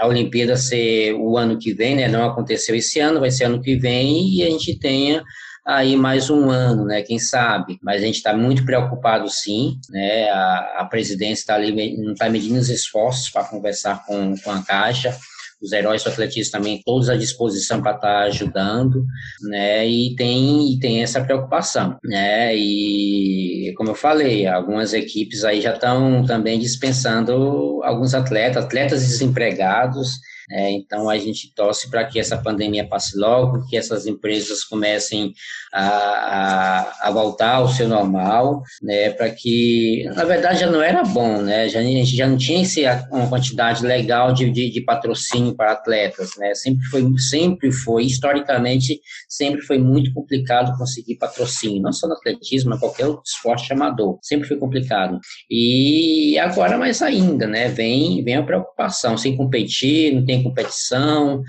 a 0.00 0.06
Olimpíada 0.06 0.56
ser 0.56 1.14
o 1.14 1.36
ano 1.36 1.58
que 1.58 1.72
vem, 1.72 1.96
né? 1.96 2.08
Não 2.08 2.24
aconteceu 2.24 2.74
esse 2.74 3.00
ano, 3.00 3.20
vai 3.20 3.30
ser 3.30 3.44
ano 3.44 3.60
que 3.60 3.76
vem, 3.76 4.28
e 4.34 4.42
a 4.42 4.50
gente 4.50 4.78
tenha 4.78 5.22
aí 5.64 5.96
mais 5.96 6.30
um 6.30 6.48
ano, 6.48 6.84
né? 6.84 7.02
Quem 7.02 7.18
sabe? 7.18 7.78
Mas 7.82 8.02
a 8.02 8.06
gente 8.06 8.16
está 8.16 8.36
muito 8.36 8.64
preocupado, 8.64 9.28
sim, 9.28 9.78
né? 9.90 10.28
A, 10.30 10.76
a 10.78 10.84
presidência 10.84 11.42
está 11.42 11.54
ali, 11.54 11.96
não 11.96 12.12
está 12.12 12.28
medindo 12.28 12.58
os 12.58 12.68
esforços 12.68 13.30
para 13.30 13.44
conversar 13.44 14.04
com, 14.06 14.34
com 14.38 14.50
a 14.50 14.62
Caixa 14.62 15.16
os 15.60 15.72
heróis 15.72 16.02
do 16.02 16.10
atletismo 16.10 16.52
também 16.52 16.82
todos 16.84 17.08
à 17.08 17.16
disposição 17.16 17.80
para 17.80 17.94
estar 17.94 18.08
tá 18.08 18.22
ajudando, 18.24 19.04
né? 19.42 19.86
E 19.88 20.14
tem, 20.16 20.72
e 20.72 20.78
tem 20.78 21.02
essa 21.02 21.22
preocupação, 21.22 21.96
né? 22.04 22.54
E 22.56 23.72
como 23.76 23.90
eu 23.90 23.94
falei, 23.94 24.46
algumas 24.46 24.92
equipes 24.92 25.44
aí 25.44 25.60
já 25.60 25.74
estão 25.74 26.24
também 26.24 26.58
dispensando 26.58 27.80
alguns 27.82 28.14
atletas, 28.14 28.64
atletas 28.64 29.02
desempregados, 29.02 30.18
é, 30.50 30.70
então, 30.70 31.08
a 31.08 31.18
gente 31.18 31.52
torce 31.54 31.90
para 31.90 32.04
que 32.04 32.20
essa 32.20 32.38
pandemia 32.38 32.86
passe 32.86 33.18
logo, 33.18 33.66
que 33.66 33.76
essas 33.76 34.06
empresas 34.06 34.62
comecem 34.62 35.32
a, 35.72 35.88
a, 35.88 37.08
a 37.08 37.10
voltar 37.10 37.56
ao 37.56 37.68
seu 37.68 37.88
normal, 37.88 38.62
né, 38.80 39.10
para 39.10 39.30
que, 39.30 40.04
na 40.14 40.24
verdade, 40.24 40.60
já 40.60 40.70
não 40.70 40.80
era 40.80 41.02
bom, 41.02 41.42
né, 41.42 41.68
já, 41.68 41.80
a 41.80 41.82
gente 41.82 42.16
já 42.16 42.28
não 42.28 42.36
tinha 42.36 42.62
esse, 42.62 42.84
uma 43.10 43.28
quantidade 43.28 43.84
legal 43.84 44.32
de, 44.32 44.48
de, 44.50 44.70
de 44.70 44.80
patrocínio 44.82 45.54
para 45.54 45.72
atletas, 45.72 46.30
né, 46.38 46.54
sempre 46.54 46.84
foi, 46.86 47.04
sempre 47.18 47.72
foi, 47.72 48.04
historicamente, 48.04 49.00
sempre 49.28 49.62
foi 49.62 49.78
muito 49.78 50.12
complicado 50.14 50.76
conseguir 50.78 51.16
patrocínio, 51.16 51.82
não 51.82 51.92
só 51.92 52.06
no 52.06 52.14
atletismo, 52.14 52.70
mas 52.70 52.80
qualquer 52.80 53.06
outro 53.06 53.22
esporte 53.26 53.72
amador, 53.72 54.18
sempre 54.22 54.46
foi 54.46 54.56
complicado. 54.56 55.18
E 55.50 56.38
agora 56.38 56.78
mais 56.78 57.02
ainda, 57.02 57.46
né, 57.46 57.68
vem, 57.68 58.22
vem 58.22 58.36
a 58.36 58.42
preocupação, 58.42 59.18
sem 59.18 59.36
competir, 59.36 60.14
não 60.14 60.24
tem 60.24 60.35
tem 60.36 60.42
competição, 60.42 61.42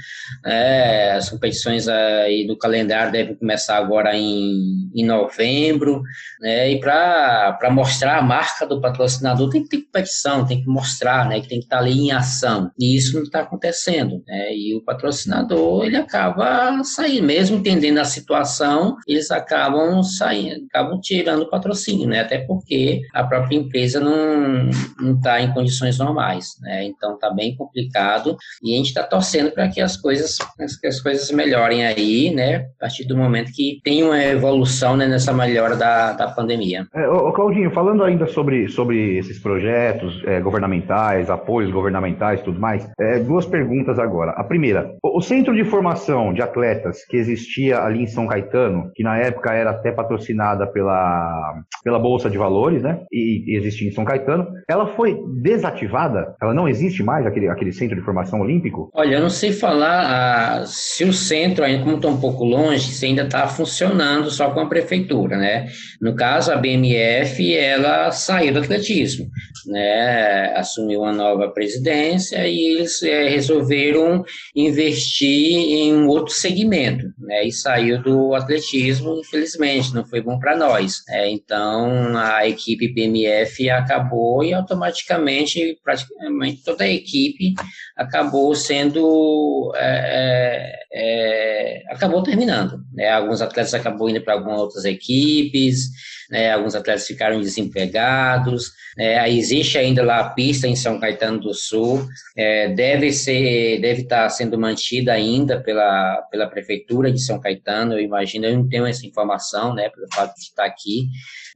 é, 0.45 1.11
as 1.13 1.29
competições 1.29 1.87
aí 1.87 2.47
do 2.47 2.57
calendário 2.57 3.11
devem 3.11 3.35
começar 3.35 3.77
agora 3.77 4.15
em, 4.15 4.89
em 4.95 5.05
novembro, 5.05 6.01
né, 6.39 6.71
e 6.71 6.79
para 6.79 7.69
mostrar 7.71 8.17
a 8.17 8.21
marca 8.21 8.65
do 8.65 8.81
patrocinador 8.81 9.49
tem 9.49 9.63
que 9.63 9.69
ter 9.69 9.81
competição, 9.83 10.45
tem 10.45 10.61
que 10.61 10.67
mostrar, 10.67 11.27
né, 11.27 11.41
que 11.41 11.47
tem 11.47 11.59
que 11.59 11.65
estar 11.65 11.79
ali 11.79 11.99
em 11.99 12.11
ação, 12.11 12.71
e 12.79 12.95
isso 12.95 13.15
não 13.15 13.23
está 13.23 13.41
acontecendo, 13.41 14.23
né, 14.27 14.53
e 14.55 14.75
o 14.75 14.83
patrocinador, 14.83 15.85
ele 15.85 15.97
acaba 15.97 16.83
saindo, 16.83 17.25
mesmo 17.25 17.57
entendendo 17.57 17.97
a 17.97 18.05
situação, 18.05 18.95
eles 19.07 19.31
acabam 19.31 20.01
saindo, 20.03 20.65
acabam 20.65 20.99
tirando 21.01 21.41
o 21.41 21.49
patrocínio, 21.49 22.07
né, 22.07 22.21
até 22.21 22.39
porque 22.39 23.01
a 23.13 23.23
própria 23.23 23.57
empresa 23.57 23.99
não 23.99 24.69
está 25.15 25.41
em 25.41 25.53
condições 25.53 25.97
normais, 25.97 26.55
né, 26.61 26.85
então 26.85 27.15
está 27.15 27.29
bem 27.29 27.55
complicado, 27.55 28.37
e 28.63 28.76
gente 28.77 28.87
está 28.87 29.03
torcendo 29.03 29.51
para 29.51 29.67
que 29.67 29.81
as 29.81 29.97
coisas, 29.97 30.37
que 30.79 30.87
as 30.87 31.01
coisas 31.01 31.29
melhorem 31.31 31.85
aí, 31.85 32.33
né? 32.33 32.67
A 32.77 32.81
partir 32.81 33.05
do 33.05 33.17
momento 33.17 33.51
que 33.53 33.79
tem 33.83 34.03
uma 34.03 34.23
evolução 34.23 34.95
né, 34.95 35.07
nessa 35.07 35.33
melhora 35.33 35.75
da, 35.75 36.13
da 36.13 36.27
pandemia. 36.27 36.85
É, 36.93 37.07
ô, 37.07 37.31
Claudinho, 37.31 37.71
falando 37.71 38.03
ainda 38.03 38.27
sobre, 38.27 38.67
sobre 38.69 39.17
esses 39.17 39.39
projetos 39.39 40.21
é, 40.25 40.39
governamentais, 40.39 41.29
apoios 41.29 41.71
governamentais 41.71 42.41
tudo 42.41 42.59
mais, 42.59 42.87
é, 42.99 43.19
duas 43.19 43.45
perguntas 43.45 43.99
agora. 43.99 44.31
A 44.31 44.43
primeira, 44.43 44.91
o, 45.03 45.17
o 45.17 45.21
Centro 45.21 45.55
de 45.55 45.63
Formação 45.63 46.33
de 46.33 46.41
Atletas 46.41 47.05
que 47.05 47.17
existia 47.17 47.81
ali 47.81 48.03
em 48.03 48.07
São 48.07 48.27
Caetano, 48.27 48.91
que 48.93 49.03
na 49.03 49.17
época 49.17 49.53
era 49.53 49.71
até 49.71 49.91
patrocinada 49.91 50.67
pela, 50.67 51.61
pela 51.83 51.99
Bolsa 51.99 52.29
de 52.29 52.37
Valores, 52.37 52.83
né? 52.83 52.99
E, 53.11 53.43
e 53.47 53.57
existia 53.57 53.87
em 53.87 53.91
São 53.91 54.05
Caetano, 54.05 54.47
ela 54.69 54.87
foi 54.95 55.19
desativada? 55.41 56.35
Ela 56.41 56.53
não 56.53 56.67
existe 56.67 57.03
mais, 57.03 57.25
aquele, 57.25 57.47
aquele 57.47 57.71
Centro 57.71 57.95
de 57.95 58.01
Formação 58.01 58.41
Olímpica? 58.41 58.66
Olímpico? 58.67 58.89
Olha, 58.93 59.15
eu 59.15 59.21
não 59.21 59.29
sei 59.29 59.51
falar 59.51 60.61
ah, 60.61 60.65
se 60.65 61.03
o 61.03 61.13
centro, 61.13 61.63
ainda 61.63 61.83
como 61.83 61.95
está 61.95 62.07
um 62.07 62.19
pouco 62.19 62.43
longe, 62.43 62.91
se 62.91 63.05
ainda 63.05 63.23
está 63.23 63.47
funcionando 63.47 64.29
só 64.29 64.51
com 64.51 64.59
a 64.59 64.67
prefeitura, 64.67 65.37
né? 65.37 65.67
No 66.01 66.15
caso, 66.15 66.51
a 66.51 66.57
BMF, 66.57 67.55
ela 67.55 68.11
saiu 68.11 68.53
do 68.53 68.59
atletismo, 68.59 69.29
né? 69.67 70.53
Assumiu 70.55 71.01
uma 71.01 71.13
nova 71.13 71.49
presidência 71.49 72.47
e 72.47 72.75
eles 72.75 73.01
é, 73.03 73.29
resolveram 73.29 74.23
investir 74.55 75.29
em 75.29 75.93
um 75.93 76.07
outro 76.07 76.33
segmento, 76.33 77.05
né? 77.17 77.45
E 77.45 77.51
saiu 77.51 78.01
do 78.01 78.33
atletismo, 78.35 79.19
infelizmente, 79.19 79.93
não 79.93 80.05
foi 80.05 80.21
bom 80.21 80.37
para 80.39 80.55
nós. 80.55 81.03
Né? 81.07 81.31
Então, 81.31 82.17
a 82.17 82.47
equipe 82.47 82.87
BMF 82.87 83.69
acabou 83.69 84.43
e 84.43 84.53
automaticamente, 84.53 85.77
praticamente 85.83 86.63
toda 86.63 86.83
a 86.83 86.89
equipe 86.89 87.53
acabou 87.97 88.53
sendo 88.55 89.73
é, 89.75 90.71
é, 90.91 91.77
é, 91.77 91.83
acabou 91.89 92.23
terminando. 92.23 92.81
Né? 92.93 93.09
Alguns 93.09 93.41
atletas 93.41 93.73
acabou 93.73 94.09
indo 94.09 94.21
para 94.21 94.33
algumas 94.33 94.59
outras 94.59 94.85
equipes, 94.85 95.89
né? 96.29 96.51
alguns 96.51 96.75
atletas 96.75 97.05
ficaram 97.05 97.39
desempregados. 97.39 98.71
Né? 98.97 99.29
Existe 99.29 99.77
ainda 99.77 100.03
lá 100.03 100.19
a 100.19 100.29
pista 100.29 100.67
em 100.67 100.75
São 100.75 100.99
Caetano 100.99 101.39
do 101.39 101.53
Sul, 101.53 102.07
é, 102.35 102.69
deve 102.69 103.11
ser, 103.11 103.79
deve 103.81 104.01
estar 104.01 104.23
tá 104.23 104.29
sendo 104.29 104.57
mantida 104.57 105.13
ainda 105.13 105.61
pela, 105.61 106.21
pela 106.31 106.47
prefeitura 106.47 107.11
de 107.11 107.19
São 107.19 107.39
Caetano. 107.39 107.93
Eu 107.93 108.01
imagino, 108.01 108.45
eu 108.45 108.57
não 108.57 108.67
tenho 108.67 108.85
essa 108.85 109.05
informação, 109.05 109.73
né, 109.73 109.89
pelo 109.89 110.07
fato 110.13 110.35
de 110.35 110.41
estar 110.41 110.65
aqui. 110.65 111.09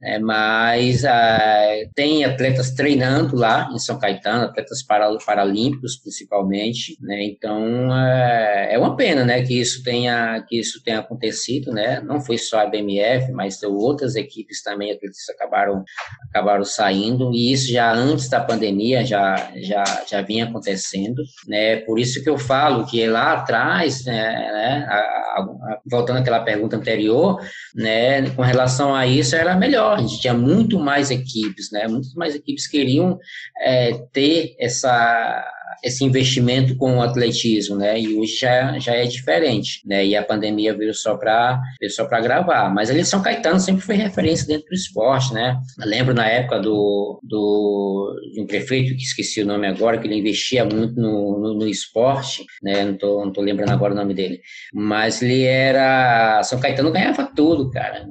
É, 0.04 0.18
mas 0.18 1.04
ah, 1.04 1.68
tem 1.94 2.24
atletas 2.24 2.72
treinando 2.72 3.36
lá 3.36 3.70
em 3.72 3.78
São 3.78 4.00
Caetano, 4.00 4.46
atletas 4.46 4.82
paralímpicos 5.24 5.96
principalmente, 5.96 6.98
né? 7.00 7.22
Então 7.22 7.96
é, 7.96 8.74
é 8.74 8.78
uma 8.78 8.96
pena, 8.96 9.21
né, 9.24 9.42
que 9.42 9.60
isso 9.60 9.82
tenha 9.82 10.42
que 10.48 10.58
isso 10.58 10.82
tenha 10.82 11.00
acontecido, 11.00 11.72
né? 11.72 12.00
Não 12.00 12.20
foi 12.20 12.38
só 12.38 12.60
a 12.60 12.66
BMF, 12.66 13.32
mas 13.32 13.62
outras 13.62 14.16
equipes 14.16 14.62
também 14.62 14.92
atletas 14.92 15.28
acabaram 15.30 15.84
acabaram 16.30 16.64
saindo 16.64 17.32
e 17.32 17.52
isso 17.52 17.72
já 17.72 17.92
antes 17.92 18.28
da 18.28 18.40
pandemia 18.40 19.04
já 19.04 19.52
já 19.56 19.84
já 20.08 20.22
vinha 20.22 20.44
acontecendo, 20.44 21.22
né? 21.46 21.76
Por 21.76 21.98
isso 21.98 22.22
que 22.22 22.28
eu 22.28 22.38
falo 22.38 22.86
que 22.86 23.06
lá 23.06 23.34
atrás, 23.34 24.04
né, 24.04 24.12
né 24.12 24.86
a, 24.88 24.96
a, 24.96 25.80
voltando 25.90 26.18
àquela 26.18 26.40
pergunta 26.40 26.76
anterior, 26.76 27.40
né, 27.74 28.30
com 28.30 28.42
relação 28.42 28.94
a 28.94 29.06
isso 29.06 29.34
era 29.36 29.56
melhor 29.56 29.98
a 29.98 30.00
gente 30.00 30.20
tinha 30.20 30.34
muito 30.34 30.78
mais 30.78 31.10
equipes, 31.10 31.70
né? 31.70 31.86
Muitas 31.88 32.14
mais 32.14 32.34
equipes 32.34 32.66
queriam 32.66 33.18
é, 33.60 33.92
ter 34.12 34.54
essa 34.58 35.44
esse 35.82 36.04
investimento 36.04 36.76
com 36.76 36.98
o 36.98 37.02
atletismo, 37.02 37.76
né? 37.76 38.00
E 38.00 38.16
hoje 38.16 38.36
já, 38.36 38.78
já 38.78 38.94
é 38.94 39.04
diferente, 39.04 39.80
né? 39.84 40.04
E 40.04 40.16
a 40.16 40.22
pandemia 40.22 40.76
veio 40.76 40.94
só 40.94 41.16
para 41.16 41.60
só 41.90 42.04
para 42.04 42.20
gravar. 42.20 42.72
Mas 42.72 42.90
ali 42.90 43.04
São 43.04 43.22
Caetano 43.22 43.58
sempre 43.58 43.82
foi 43.82 43.96
referência 43.96 44.46
dentro 44.46 44.66
do 44.66 44.74
esporte, 44.74 45.34
né? 45.34 45.58
Eu 45.80 45.88
lembro 45.88 46.14
na 46.14 46.26
época 46.26 46.60
do, 46.60 47.20
do 47.22 48.16
de 48.32 48.40
um 48.40 48.46
prefeito 48.46 48.94
que 48.94 49.02
esqueci 49.02 49.42
o 49.42 49.46
nome 49.46 49.66
agora, 49.66 49.98
que 49.98 50.06
ele 50.06 50.18
investia 50.18 50.64
muito 50.64 50.94
no, 50.94 51.38
no, 51.38 51.54
no 51.54 51.68
esporte, 51.68 52.44
né? 52.62 52.84
Não 52.84 52.96
tô, 52.96 53.24
não 53.24 53.32
tô 53.32 53.40
lembrando 53.40 53.72
agora 53.72 53.92
o 53.92 53.96
nome 53.96 54.14
dele. 54.14 54.40
Mas 54.72 55.22
ele 55.22 55.42
era 55.42 56.42
São 56.44 56.60
Caetano 56.60 56.92
ganhava 56.92 57.24
tudo, 57.34 57.70
cara. 57.70 58.06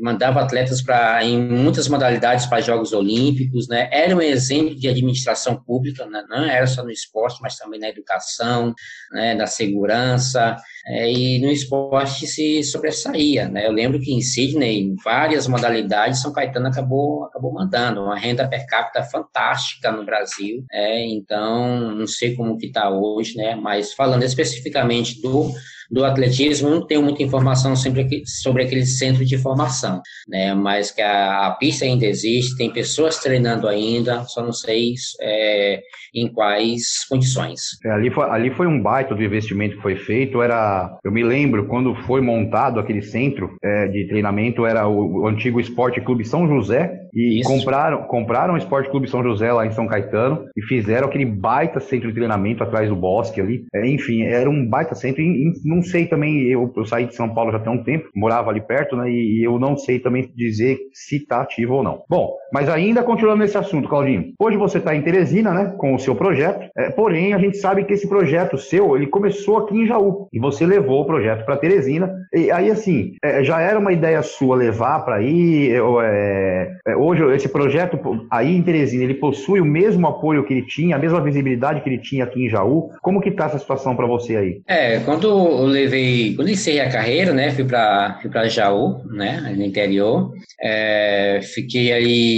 Mandava 0.00 0.40
atletas 0.40 0.80
para 0.80 1.24
em 1.24 1.38
muitas 1.38 1.88
modalidades 1.88 2.46
para 2.46 2.60
Jogos 2.60 2.92
Olímpicos, 2.92 3.68
né? 3.68 3.88
Era 3.92 4.14
um 4.14 4.22
exemplo 4.22 4.74
de 4.74 4.88
administração 4.88 5.56
pública, 5.56 6.06
né? 6.06 6.24
não 6.28 6.44
era 6.44 6.66
só 6.66 6.84
no 6.84 6.90
esporte 6.98 7.38
mas 7.40 7.56
também 7.56 7.80
na 7.80 7.88
educação, 7.88 8.74
né, 9.12 9.34
na 9.34 9.46
segurança, 9.46 10.56
é, 10.86 11.10
e 11.10 11.40
no 11.40 11.50
esporte 11.50 12.26
se 12.26 12.62
sobressaía. 12.62 13.48
Né? 13.48 13.66
Eu 13.66 13.72
lembro 13.72 14.00
que 14.00 14.12
em 14.12 14.20
Sydney, 14.20 14.80
em 14.80 14.94
várias 15.04 15.46
modalidades, 15.46 16.20
São 16.20 16.32
Caetano 16.32 16.68
acabou, 16.68 17.24
acabou 17.24 17.52
mandando 17.52 18.02
uma 18.02 18.18
renda 18.18 18.48
per 18.48 18.66
capita 18.66 19.02
fantástica 19.02 19.92
no 19.92 20.04
Brasil. 20.04 20.64
É, 20.72 21.06
então, 21.06 21.94
não 21.94 22.06
sei 22.06 22.34
como 22.34 22.56
que 22.56 22.66
está 22.66 22.90
hoje, 22.90 23.36
né? 23.36 23.54
mas 23.54 23.92
falando 23.92 24.22
especificamente 24.22 25.20
do 25.20 25.52
do 25.90 26.04
atletismo, 26.04 26.70
não 26.70 26.86
tenho 26.86 27.02
muita 27.02 27.22
informação 27.22 27.74
sempre 27.74 28.22
sobre 28.26 28.64
aquele 28.64 28.84
centro 28.84 29.24
de 29.24 29.38
formação, 29.38 30.02
né? 30.28 30.54
Mas 30.54 30.90
que 30.90 31.00
a, 31.00 31.46
a 31.46 31.50
pista 31.52 31.84
ainda 31.84 32.06
existe, 32.06 32.56
tem 32.56 32.72
pessoas 32.72 33.18
treinando 33.18 33.66
ainda, 33.66 34.24
só 34.24 34.42
não 34.42 34.52
sei 34.52 34.94
é, 35.20 35.80
em 36.14 36.28
quais 36.28 37.06
condições. 37.08 37.78
É, 37.84 37.90
ali, 37.90 38.10
foi, 38.10 38.24
ali 38.24 38.50
foi 38.50 38.66
um 38.66 38.80
baita 38.80 39.14
do 39.14 39.22
investimento 39.22 39.76
que 39.76 39.82
foi 39.82 39.96
feito. 39.96 40.42
Era, 40.42 40.98
eu 41.04 41.10
me 41.10 41.22
lembro 41.22 41.66
quando 41.66 41.94
foi 42.06 42.20
montado 42.20 42.78
aquele 42.78 43.02
centro 43.02 43.56
é, 43.62 43.88
de 43.88 44.06
treinamento, 44.08 44.66
era 44.66 44.86
o, 44.86 45.22
o, 45.22 45.26
antigo 45.26 45.60
Esporte 45.60 46.00
Clube 46.00 46.24
São 46.24 46.46
José 46.46 47.07
e 47.14 47.40
Isso. 47.40 47.48
compraram 47.48 48.02
compraram 48.04 48.54
o 48.54 48.56
Esporte 48.56 48.90
Clube 48.90 49.08
São 49.08 49.22
José 49.22 49.52
lá 49.52 49.66
em 49.66 49.72
São 49.72 49.86
Caetano 49.86 50.46
e 50.56 50.62
fizeram 50.62 51.08
aquele 51.08 51.24
baita 51.24 51.80
centro 51.80 52.08
de 52.08 52.14
treinamento 52.14 52.62
atrás 52.62 52.88
do 52.88 52.96
bosque 52.96 53.40
ali. 53.40 53.64
É, 53.74 53.86
enfim, 53.86 54.22
era 54.22 54.48
um 54.48 54.66
baita 54.68 54.94
centro. 54.94 55.22
E, 55.22 55.48
e, 55.48 55.52
não 55.64 55.82
sei 55.82 56.06
também, 56.06 56.42
eu, 56.42 56.72
eu, 56.76 56.84
saí 56.84 57.06
de 57.06 57.14
São 57.14 57.32
Paulo 57.32 57.52
já 57.52 57.58
tem 57.58 57.72
um 57.72 57.82
tempo, 57.82 58.08
morava 58.14 58.50
ali 58.50 58.60
perto, 58.60 58.96
né? 58.96 59.10
E, 59.10 59.40
e 59.40 59.44
eu 59.44 59.58
não 59.58 59.76
sei 59.76 59.98
também 59.98 60.30
dizer 60.34 60.78
se 60.92 61.16
está 61.16 61.42
ativo 61.42 61.74
ou 61.74 61.82
não. 61.82 62.02
Bom, 62.08 62.34
mas 62.52 62.68
ainda 62.68 63.02
continuando 63.02 63.42
nesse 63.42 63.58
assunto, 63.58 63.88
Claudinho. 63.88 64.32
Hoje 64.38 64.56
você 64.56 64.78
está 64.78 64.94
em 64.94 65.02
Teresina, 65.02 65.52
né? 65.52 65.74
Com 65.76 65.94
o 65.94 65.98
seu 65.98 66.14
projeto. 66.14 66.68
É, 66.76 66.90
porém, 66.90 67.34
a 67.34 67.38
gente 67.38 67.58
sabe 67.58 67.84
que 67.84 67.92
esse 67.92 68.08
projeto 68.08 68.56
seu, 68.56 68.96
ele 68.96 69.06
começou 69.06 69.58
aqui 69.58 69.76
em 69.76 69.86
Jaú. 69.86 70.28
E 70.32 70.38
você 70.38 70.64
levou 70.64 71.02
o 71.02 71.04
projeto 71.04 71.44
para 71.44 71.56
Teresina. 71.56 72.12
E 72.32 72.50
aí, 72.50 72.70
assim, 72.70 73.12
é, 73.22 73.42
já 73.44 73.60
era 73.60 73.78
uma 73.78 73.92
ideia 73.92 74.22
sua 74.22 74.56
levar 74.56 75.00
para 75.04 75.16
aí? 75.16 75.72
É, 75.72 76.72
é, 76.88 76.96
hoje, 76.96 77.22
esse 77.34 77.48
projeto 77.48 77.98
aí 78.30 78.56
em 78.56 78.62
Teresina, 78.62 79.04
ele 79.04 79.14
possui 79.14 79.60
o 79.60 79.64
mesmo 79.64 80.06
apoio 80.06 80.44
que 80.44 80.54
ele 80.54 80.66
tinha, 80.66 80.96
a 80.96 80.98
mesma 80.98 81.20
visibilidade 81.20 81.80
que 81.82 81.88
ele 81.88 81.98
tinha 81.98 82.24
aqui 82.24 82.46
em 82.46 82.48
Jaú? 82.48 82.90
Como 83.02 83.20
que 83.20 83.30
tá 83.30 83.46
essa 83.46 83.58
situação 83.58 83.94
para 83.94 84.06
você 84.06 84.36
aí? 84.36 84.60
É, 84.66 85.00
quando 85.00 85.28
eu 85.28 85.64
levei, 85.66 86.34
quando 86.34 86.48
iniciei 86.48 86.80
a 86.80 86.90
carreira, 86.90 87.32
né? 87.32 87.50
Fui 87.50 87.64
para 87.64 88.18
fui 88.20 88.30
para 88.30 88.48
Jaú, 88.48 89.02
né? 89.06 89.54
No 89.56 89.64
interior. 89.64 90.32
É, 90.60 91.40
fiquei 91.42 91.92
ali 91.92 92.37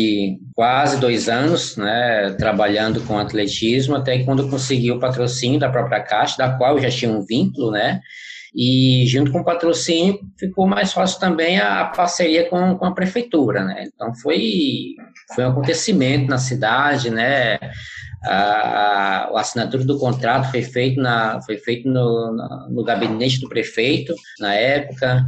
quase 0.55 1.01
dois 1.01 1.29
anos, 1.29 1.77
né, 1.77 2.35
trabalhando 2.39 3.01
com 3.03 3.19
atletismo, 3.19 3.97
até 3.97 4.23
quando 4.25 4.49
consegui 4.49 4.91
o 4.91 4.99
patrocínio 4.99 5.59
da 5.59 5.71
própria 5.71 6.01
Caixa, 6.01 6.37
da 6.39 6.57
qual 6.57 6.77
eu 6.77 6.83
já 6.83 6.91
tinha 6.91 7.11
um 7.11 7.25
vínculo, 7.25 7.71
né, 7.71 8.01
e 8.55 9.05
junto 9.07 9.31
com 9.31 9.41
o 9.41 9.45
patrocínio 9.45 10.19
ficou 10.39 10.67
mais 10.67 10.93
fácil 10.93 11.21
também 11.21 11.59
a, 11.59 11.83
a 11.83 11.85
parceria 11.87 12.49
com, 12.49 12.77
com, 12.77 12.85
a 12.85 12.95
prefeitura, 12.95 13.65
né, 13.65 13.85
então 13.87 14.15
foi, 14.15 14.95
foi 15.35 15.45
um 15.45 15.51
acontecimento 15.51 16.29
na 16.29 16.39
cidade, 16.39 17.11
né, 17.11 17.59
a, 18.25 19.29
a, 19.33 19.41
assinatura 19.41 19.85
do 19.85 19.99
contrato 19.99 20.51
foi 20.51 20.63
feito, 20.63 21.01
na, 21.01 21.41
foi 21.43 21.57
feito 21.57 21.89
no, 21.89 22.37
no 22.69 22.85
gabinete 22.85 23.41
do 23.41 23.49
prefeito, 23.49 24.15
na 24.39 24.55
época, 24.55 25.25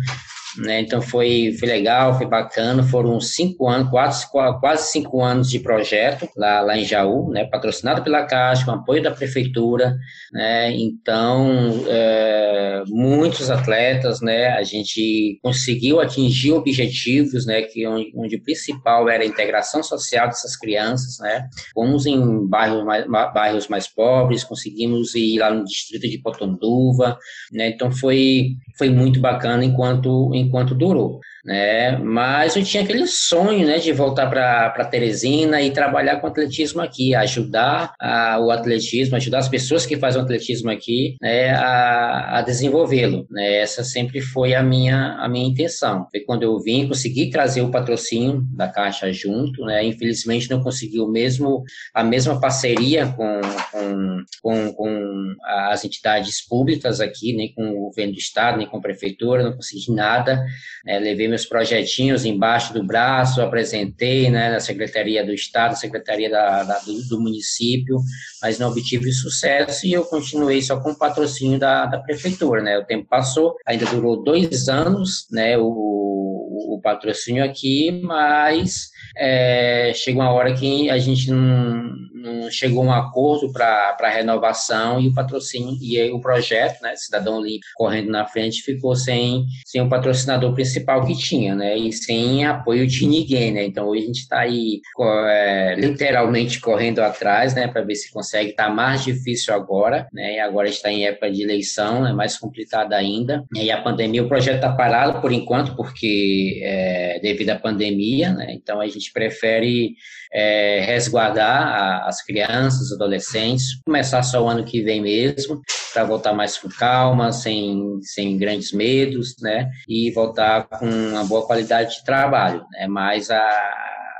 né? 0.58 0.80
Então 0.80 1.00
foi, 1.00 1.56
foi 1.58 1.68
legal, 1.68 2.16
foi 2.16 2.26
bacana. 2.26 2.82
Foram 2.82 3.20
cinco 3.20 3.68
anos, 3.68 3.88
quase, 3.88 4.30
quase 4.30 4.90
cinco 4.90 5.22
anos 5.22 5.48
de 5.48 5.58
projeto 5.58 6.28
lá, 6.36 6.60
lá 6.60 6.76
em 6.76 6.84
Jaú, 6.84 7.30
né? 7.30 7.44
patrocinado 7.44 8.02
pela 8.02 8.24
Caixa, 8.24 8.64
com 8.64 8.72
apoio 8.72 9.02
da 9.02 9.10
prefeitura. 9.10 9.96
Né? 10.32 10.72
Então, 10.72 11.84
é, 11.88 12.82
muitos 12.88 13.50
atletas, 13.50 14.20
né? 14.20 14.48
a 14.48 14.62
gente 14.62 15.38
conseguiu 15.42 16.00
atingir 16.00 16.52
objetivos, 16.52 17.46
né? 17.46 17.62
que 17.62 17.86
onde, 17.86 18.12
onde 18.14 18.36
o 18.36 18.42
principal 18.42 19.08
era 19.08 19.22
a 19.22 19.26
integração 19.26 19.82
social 19.82 20.26
dessas 20.26 20.56
crianças. 20.56 21.18
Né? 21.20 21.48
Fomos 21.72 22.04
em 22.04 22.46
bairros 22.46 22.84
mais, 22.84 23.06
bairros 23.06 23.68
mais 23.68 23.88
pobres, 23.88 24.44
conseguimos 24.44 25.14
ir 25.14 25.38
lá 25.38 25.52
no 25.52 25.64
distrito 25.64 26.08
de 26.08 26.18
Potonduva. 26.18 27.16
Né? 27.50 27.70
Então 27.70 27.90
foi, 27.90 28.50
foi 28.76 28.90
muito 28.90 29.18
bacana 29.18 29.64
enquanto 29.64 30.34
enquanto 30.42 30.74
durou 30.74 31.20
né? 31.44 31.98
Mas 31.98 32.54
eu 32.54 32.62
tinha 32.62 32.82
aquele 32.82 33.06
sonho, 33.06 33.66
né, 33.66 33.78
de 33.78 33.92
voltar 33.92 34.28
para 34.28 34.84
Teresina 34.84 35.60
e 35.60 35.70
trabalhar 35.70 36.16
com 36.16 36.26
atletismo 36.26 36.80
aqui, 36.80 37.14
ajudar 37.14 37.94
a, 37.98 38.38
o 38.40 38.50
atletismo, 38.50 39.16
ajudar 39.16 39.38
as 39.38 39.48
pessoas 39.48 39.84
que 39.84 39.96
fazem 39.96 40.20
o 40.20 40.24
atletismo 40.24 40.70
aqui, 40.70 41.16
né, 41.20 41.50
a, 41.50 42.38
a 42.38 42.42
desenvolvê-lo, 42.42 43.26
né? 43.30 43.56
Essa 43.56 43.82
sempre 43.82 44.20
foi 44.20 44.54
a 44.54 44.62
minha 44.62 45.16
a 45.18 45.28
minha 45.28 45.46
intenção. 45.46 46.06
Foi 46.10 46.20
quando 46.20 46.42
eu 46.42 46.58
vim, 46.60 46.86
consegui 46.86 47.30
trazer 47.30 47.62
o 47.62 47.70
patrocínio 47.70 48.44
da 48.54 48.68
Caixa 48.68 49.12
junto, 49.12 49.64
né? 49.64 49.84
Infelizmente 49.84 50.50
não 50.50 50.62
consegui 50.62 51.00
o 51.00 51.08
mesmo 51.08 51.64
a 51.92 52.04
mesma 52.04 52.40
parceria 52.40 53.06
com, 53.06 53.40
com, 53.72 54.24
com, 54.42 54.72
com 54.72 55.34
as 55.44 55.84
entidades 55.84 56.46
públicas 56.46 57.00
aqui, 57.00 57.32
nem 57.34 57.52
com 57.52 57.68
o 57.70 57.80
governo 57.88 58.12
do 58.12 58.18
estado, 58.18 58.58
nem 58.58 58.66
com 58.66 58.76
a 58.76 58.80
prefeitura, 58.80 59.42
não 59.42 59.52
consegui 59.52 59.92
nada. 59.92 60.44
Né? 60.84 60.98
Levei 60.98 61.31
meus 61.32 61.46
projetinhos 61.46 62.26
embaixo 62.26 62.74
do 62.74 62.84
braço, 62.84 63.40
apresentei 63.40 64.30
né, 64.30 64.50
na 64.50 64.60
Secretaria 64.60 65.24
do 65.24 65.32
Estado, 65.32 65.78
Secretaria 65.78 66.28
da, 66.28 66.62
da 66.62 66.78
do, 66.80 67.08
do, 67.08 67.18
município, 67.18 67.98
mas 68.42 68.58
não 68.58 68.68
obtive 68.68 69.10
sucesso 69.10 69.86
e 69.86 69.94
eu 69.94 70.04
continuei 70.04 70.60
só 70.60 70.78
com 70.78 70.90
o 70.90 70.98
patrocínio 70.98 71.58
da, 71.58 71.86
da 71.86 71.98
Prefeitura. 71.98 72.60
Né? 72.60 72.76
O 72.76 72.84
tempo 72.84 73.08
passou, 73.08 73.56
ainda 73.66 73.86
durou 73.86 74.22
dois 74.22 74.68
anos 74.68 75.26
né, 75.30 75.56
o, 75.56 75.64
o 75.64 76.80
patrocínio 76.82 77.42
aqui, 77.42 78.02
mas 78.04 78.90
é, 79.16 79.92
chega 79.94 80.18
uma 80.18 80.32
hora 80.32 80.52
que 80.52 80.90
a 80.90 80.98
gente 80.98 81.30
não, 81.30 81.94
não 82.22 82.50
chegou 82.50 82.84
um 82.84 82.92
acordo 82.92 83.52
para 83.52 83.96
a 84.00 84.08
renovação 84.08 85.00
e 85.00 85.08
o 85.08 85.14
patrocínio, 85.14 85.76
e 85.80 86.00
aí 86.00 86.10
o 86.12 86.20
projeto, 86.20 86.80
né, 86.82 86.94
Cidadão 86.96 87.40
Limpo, 87.40 87.64
correndo 87.74 88.10
na 88.10 88.24
frente, 88.24 88.62
ficou 88.62 88.94
sem, 88.94 89.44
sem 89.66 89.80
o 89.80 89.88
patrocinador 89.88 90.54
principal 90.54 91.04
que 91.04 91.16
tinha, 91.16 91.54
né, 91.54 91.76
e 91.76 91.92
sem 91.92 92.44
apoio 92.44 92.86
de 92.86 93.06
ninguém, 93.06 93.52
né, 93.52 93.64
então 93.64 93.88
hoje 93.88 94.04
a 94.04 94.06
gente 94.06 94.20
está 94.20 94.40
aí 94.40 94.80
é, 95.00 95.74
literalmente 95.76 96.60
correndo 96.60 97.00
atrás, 97.00 97.54
né, 97.54 97.66
para 97.66 97.82
ver 97.82 97.96
se 97.96 98.12
consegue, 98.12 98.50
está 98.50 98.70
mais 98.70 99.02
difícil 99.04 99.52
agora, 99.52 100.06
né, 100.12 100.36
e 100.36 100.38
agora 100.38 100.68
está 100.68 100.90
em 100.90 101.04
época 101.04 101.30
de 101.30 101.42
eleição, 101.42 102.06
é 102.06 102.12
mais 102.12 102.36
complicado 102.36 102.92
ainda, 102.92 103.44
e 103.54 103.70
a 103.70 103.80
pandemia, 103.80 104.22
o 104.22 104.28
projeto 104.28 104.56
está 104.56 104.72
parado 104.72 105.20
por 105.20 105.32
enquanto, 105.32 105.74
porque 105.74 106.60
é, 106.62 107.18
devido 107.20 107.50
à 107.50 107.56
pandemia, 107.56 108.32
né, 108.32 108.52
então 108.52 108.80
a 108.80 108.86
gente 108.86 109.12
prefere 109.12 109.96
é, 110.32 110.80
resguardar 110.80 111.62
a, 111.62 112.08
as 112.08 112.22
crianças, 112.22 112.80
os 112.80 112.92
adolescentes, 112.92 113.80
começar 113.84 114.22
só 114.22 114.42
o 114.42 114.48
ano 114.48 114.64
que 114.64 114.82
vem 114.82 115.00
mesmo, 115.00 115.60
para 115.92 116.04
voltar 116.04 116.32
mais 116.32 116.56
com 116.56 116.68
calma, 116.68 117.32
sem, 117.32 118.00
sem 118.02 118.38
grandes 118.38 118.72
medos, 118.72 119.34
né? 119.40 119.68
E 119.88 120.10
voltar 120.12 120.68
com 120.68 120.86
uma 120.86 121.24
boa 121.24 121.46
qualidade 121.46 121.96
de 121.96 122.04
trabalho, 122.04 122.64
né? 122.72 122.86
Mas 122.88 123.30
a, 123.30 123.38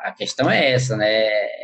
a 0.04 0.12
questão 0.16 0.50
é 0.50 0.72
essa, 0.72 0.96
né? 0.96 1.08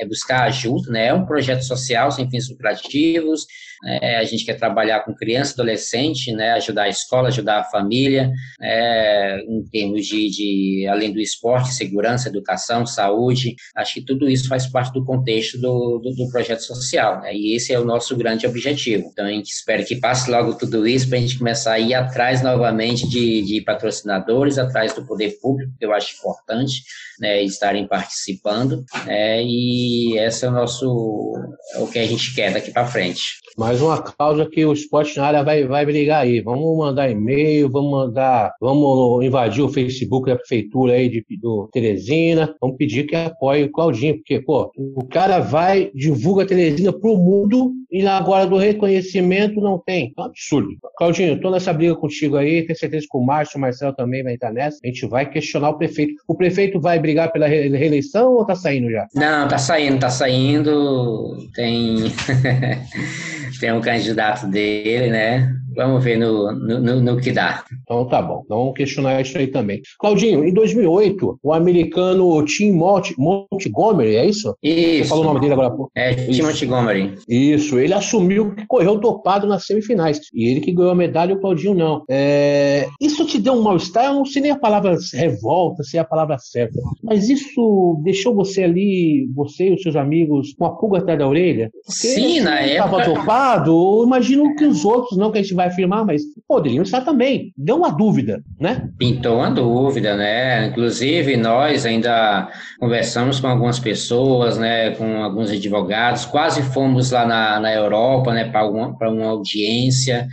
É 0.01 0.07
buscar 0.07 0.45
ajuda, 0.45 0.91
né? 0.91 1.07
É 1.07 1.15
um 1.15 1.27
projeto 1.27 1.63
social 1.63 2.11
sem 2.11 2.31
fins 2.31 2.49
lucrativos, 2.49 3.47
é, 3.85 4.17
a 4.17 4.25
gente 4.25 4.45
quer 4.45 4.55
trabalhar 4.55 5.01
com 5.01 5.15
criança, 5.15 5.53
adolescente, 5.53 6.33
né, 6.33 6.53
ajudar 6.53 6.85
a 6.85 6.89
escola, 6.89 7.29
ajudar 7.29 7.61
a 7.61 7.65
família, 7.65 8.31
é, 8.61 9.41
em 9.47 9.63
termos 9.71 10.07
de, 10.07 10.29
de, 10.29 10.87
além 10.89 11.13
do 11.13 11.21
esporte, 11.21 11.73
segurança, 11.73 12.29
educação, 12.29 12.85
saúde. 12.87 13.55
Acho 13.77 13.95
que 13.95 14.03
tudo 14.03 14.29
isso 14.29 14.49
faz 14.49 14.67
parte 14.67 14.93
do 14.93 15.05
contexto 15.05 15.59
do, 15.61 15.99
do, 15.99 16.15
do 16.15 16.29
projeto 16.31 16.61
social, 16.61 17.21
né, 17.21 17.35
e 17.35 17.55
esse 17.55 17.73
é 17.73 17.79
o 17.79 17.85
nosso 17.85 18.17
grande 18.17 18.47
objetivo. 18.47 19.09
Então, 19.13 19.27
a 19.27 19.31
gente 19.31 19.51
espera 19.51 19.85
que 19.85 19.97
passe 19.97 20.31
logo 20.31 20.55
tudo 20.55 20.87
isso 20.87 21.09
para 21.09 21.19
a 21.19 21.21
gente 21.21 21.39
começar 21.39 21.73
a 21.75 21.81
ir 21.81 21.95
atrás 21.95 22.43
novamente 22.43 23.09
de, 23.09 23.43
de 23.43 23.61
patrocinadores, 23.61 24.59
atrás 24.59 24.93
do 24.93 25.07
poder 25.07 25.39
público, 25.41 25.73
que 25.79 25.85
eu 25.85 25.93
acho 25.93 26.17
importante, 26.17 26.83
né, 27.21 27.43
estarem 27.43 27.87
participando, 27.87 28.85
né, 29.05 29.43
e 29.43 30.19
esse 30.19 30.45
é 30.45 30.49
o 30.49 30.53
nosso, 30.53 31.33
é 31.75 31.79
o 31.79 31.87
que 31.87 31.99
a 31.99 32.07
gente 32.07 32.35
quer 32.35 32.53
daqui 32.53 32.71
para 32.71 32.87
frente. 32.87 33.23
Mais 33.59 33.83
uma 33.83 34.01
causa 34.01 34.47
que 34.49 34.65
o 34.65 34.73
esporte 34.73 35.17
na 35.17 35.27
área 35.27 35.43
vai, 35.43 35.67
vai 35.67 35.85
brigar 35.85 36.23
aí. 36.23 36.41
Vamos 36.41 36.79
mandar 36.79 37.11
e-mail, 37.11 37.69
vamos 37.69 37.91
mandar, 37.91 38.55
vamos 38.61 39.25
invadir 39.25 39.63
o 39.63 39.69
Facebook 39.69 40.31
da 40.31 40.37
prefeitura 40.37 40.93
aí 40.93 41.09
de, 41.09 41.25
do 41.41 41.69
Teresina, 41.73 42.55
vamos 42.61 42.77
pedir 42.77 43.05
que 43.05 43.17
apoie 43.17 43.65
o 43.65 43.73
Claudinho, 43.73 44.15
porque, 44.15 44.41
pô, 44.41 44.71
o 44.77 45.05
cara 45.09 45.41
vai, 45.41 45.91
divulga 45.93 46.45
a 46.45 46.47
Teresina 46.47 46.93
pro 46.93 47.17
mundo 47.17 47.73
e 47.91 48.07
agora 48.07 48.47
do 48.47 48.57
reconhecimento 48.57 49.61
não 49.61 49.77
tem. 49.79 50.13
É 50.17 50.21
um 50.21 50.25
absurdo. 50.25 50.69
Claudinho, 50.97 51.41
tô 51.41 51.51
nessa 51.51 51.73
briga 51.73 51.97
contigo 51.97 52.37
aí, 52.37 52.65
tenho 52.65 52.79
certeza 52.79 53.07
que 53.11 53.19
o 53.19 53.25
Márcio, 53.25 53.59
o 53.59 53.61
Marcelo 53.61 53.95
também 53.95 54.23
vai 54.23 54.35
estar 54.35 54.53
nessa. 54.53 54.79
A 54.85 54.87
gente 54.87 55.07
vai 55.07 55.29
questionar 55.29 55.71
o 55.71 55.79
prefeito. 55.79 56.15
O 56.29 56.35
prefeito 56.35 56.81
vai 56.81 57.01
brigar 57.01 57.33
pela 57.33 57.49
reeleição 57.49 58.35
ou 58.35 58.47
tá 58.47 58.55
saindo 58.55 58.89
já? 58.91 59.09
Não, 59.15 59.49
tá 59.49 59.59
saindo, 59.59 59.99
tá 59.99 60.11
saindo. 60.11 61.49
Tem. 61.55 61.97
tem 63.59 63.73
um 63.73 63.81
candidato 63.81 64.47
dele, 64.47 65.11
né? 65.11 65.53
Vamos 65.75 66.03
ver 66.03 66.19
no, 66.19 66.53
no, 66.53 67.01
no, 67.01 67.21
que 67.21 67.33
dá. 67.33 67.65
Então 67.83 68.07
tá 68.07 68.21
bom, 68.23 68.43
então 68.45 68.59
vamos 68.59 68.75
questionar 68.75 69.21
isso 69.21 69.37
aí 69.37 69.47
também. 69.47 69.81
Claudinho, 69.99 70.45
em 70.45 70.53
2008, 70.53 71.39
o 71.43 71.53
americano 71.53 72.45
Tim 72.45 72.73
Mont 72.73 73.15
Montgomery, 73.19 74.17
é 74.17 74.27
isso? 74.27 74.57
Isso. 74.63 75.05
Você 75.05 75.09
falou 75.09 75.25
o 75.25 75.27
nome 75.29 75.41
dele 75.41 75.53
agora? 75.53 75.75
É, 75.95 76.15
Tim 76.15 76.43
Montgomery. 76.43 77.15
Isso, 77.29 77.79
ele 77.79 77.95
assumiu 77.95 78.55
que 78.55 78.67
correu 78.67 78.99
dopado 78.99 79.47
nas 79.47 79.67
semifinais. 79.67 80.21
E 80.33 80.49
ele 80.49 80.61
que 80.61 80.73
ganhou 80.73 80.93
a 80.93 80.95
medalha, 80.95 81.35
o 81.35 81.41
Claudinho 81.41 81.75
não. 81.75 82.03
É... 82.09 82.89
Isso 83.01 83.25
te 83.27 83.39
deu 83.39 83.55
um 83.55 83.63
mal-estar? 83.63 84.07
Eu 84.07 84.15
não 84.15 84.25
sei 84.25 84.43
nem 84.43 84.51
a 84.51 84.59
palavra 84.59 84.97
revolta, 85.15 85.83
se 85.83 85.97
é 85.97 86.01
a 86.01 86.05
palavra 86.05 86.39
certa. 86.39 86.79
Mas 87.03 87.29
isso 87.29 88.01
deixou 88.03 88.35
você 88.35 88.65
ali, 88.65 89.29
você 89.35 89.69
e 89.69 89.75
os 89.75 89.83
seus 89.83 89.97
amigos, 89.97 90.55
com 90.55 90.65
a 90.67 90.77
pulga 90.77 90.99
atrás 90.99 91.19
da 91.19 91.29
orelha? 91.29 91.71
Porque 91.85 91.93
Sim, 91.93 92.41
na 92.41 92.61
época. 92.61 93.03
Estava 93.03 93.05
dopado, 93.05 94.05
imagino 94.05 94.55
que 94.55 94.65
os 94.65 94.85
outros, 94.85 95.19
não 95.19 95.31
que 95.31 95.39
a 95.39 95.43
gente 95.43 95.55
vai 95.55 95.68
afirmar, 95.69 96.05
mas 96.05 96.23
poderiam 96.47 96.83
estar 96.83 97.01
também. 97.03 97.53
Deu 97.57 97.77
uma 97.77 97.91
dúvida, 97.91 98.43
né? 98.61 98.89
Pintou 98.99 99.37
uma 99.37 99.51
dúvida, 99.51 100.17
né? 100.17 100.67
Inclusive, 100.67 101.37
nós 101.37 101.87
ainda 101.87 102.51
conversamos 102.79 103.41
com 103.41 103.47
algumas 103.47 103.79
pessoas, 103.79 104.59
né? 104.59 104.91
Com 104.93 105.23
alguns 105.23 105.51
advogados, 105.51 106.25
quase 106.25 106.63
fomos 106.63 107.11
lá 107.11 107.27
na, 107.27 107.61
na 107.61 107.73
Europa, 107.73 108.33
né? 108.35 108.51
Para 108.51 108.69
uma, 108.69 109.27
audiência. 109.27 110.27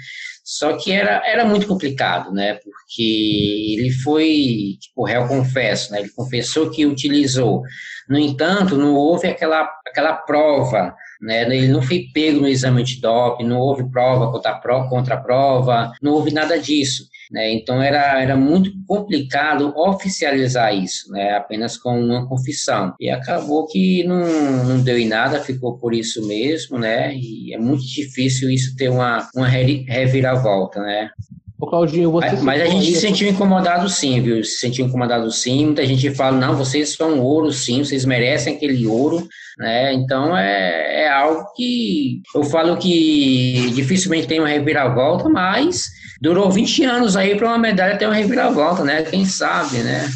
Só 0.43 0.77
que 0.77 0.91
era, 0.91 1.23
era 1.25 1.45
muito 1.45 1.67
complicado, 1.67 2.31
né? 2.31 2.55
Porque 2.55 3.73
ele 3.77 3.91
foi, 3.91 4.77
tipo, 4.79 5.03
réu 5.03 5.27
confesso, 5.27 5.91
né? 5.91 5.99
Ele 5.99 6.09
confessou 6.15 6.69
que 6.69 6.85
utilizou. 6.85 7.61
No 8.07 8.19
entanto, 8.19 8.77
não 8.77 8.93
houve 8.93 9.27
aquela, 9.27 9.67
aquela 9.87 10.13
prova, 10.13 10.95
né? 11.25 11.43
Ele 11.43 11.67
não 11.67 11.81
foi 11.81 12.07
pego 12.13 12.41
no 12.41 12.47
exame 12.47 12.81
antidoping, 12.81 13.45
não 13.45 13.59
houve 13.59 13.89
prova 13.89 14.31
contra, 14.31 14.53
contra 14.87 15.15
a 15.15 15.19
prova, 15.19 15.91
não 16.01 16.13
houve 16.13 16.31
nada 16.31 16.57
disso. 16.59 17.07
Né? 17.31 17.53
Então 17.53 17.81
era, 17.81 18.21
era 18.21 18.35
muito 18.35 18.71
complicado 18.87 19.73
oficializar 19.75 20.75
isso, 20.75 21.11
né? 21.11 21.31
apenas 21.35 21.75
com 21.77 21.99
uma 21.99 22.27
confissão. 22.27 22.93
E 22.99 23.09
acabou 23.09 23.65
que 23.65 24.03
não, 24.03 24.63
não 24.63 24.81
deu 24.81 24.97
em 24.97 25.07
nada, 25.07 25.39
ficou 25.39 25.77
por 25.77 25.93
isso 25.93 26.25
mesmo, 26.27 26.77
né? 26.77 27.15
e 27.15 27.53
é 27.53 27.57
muito 27.57 27.83
difícil 27.83 28.49
isso 28.49 28.75
ter 28.75 28.89
uma, 28.89 29.27
uma 29.35 29.47
reviravolta. 29.47 30.79
Né? 30.79 31.09
Ô, 31.57 31.67
Claudinho, 31.67 32.11
você 32.11 32.35
mas, 32.41 32.61
a 32.61 32.65
gente 32.65 32.85
se 32.85 32.99
sentiu 32.99 33.29
incomodado 33.29 33.87
sim, 33.87 34.21
viu? 34.21 34.43
Se 34.43 34.59
sentiu 34.59 34.85
incomodado 34.85 35.31
sim. 35.31 35.67
Muita 35.67 35.85
gente 35.85 36.13
fala, 36.13 36.37
não, 36.37 36.55
vocês 36.55 36.93
são 36.93 37.21
ouro 37.21 37.51
sim, 37.51 37.83
vocês 37.83 38.03
merecem 38.03 38.55
aquele 38.55 38.85
ouro, 38.85 39.25
né? 39.57 39.93
Então 39.93 40.37
é, 40.37 41.03
é 41.03 41.09
algo 41.09 41.45
que 41.55 42.21
eu 42.35 42.43
falo 42.43 42.75
que 42.75 43.71
dificilmente 43.73 44.27
tem 44.27 44.39
uma 44.39 44.49
reviravolta, 44.49 45.29
mas 45.29 45.85
Durou 46.21 46.49
20 46.49 46.83
anos 46.83 47.17
aí 47.17 47.35
para 47.35 47.47
uma 47.47 47.57
medalha 47.57 47.97
ter 47.97 48.05
uma 48.05 48.15
reviravolta, 48.15 48.83
né? 48.83 49.03
Quem 49.03 49.25
sabe, 49.25 49.77
né? 49.79 50.07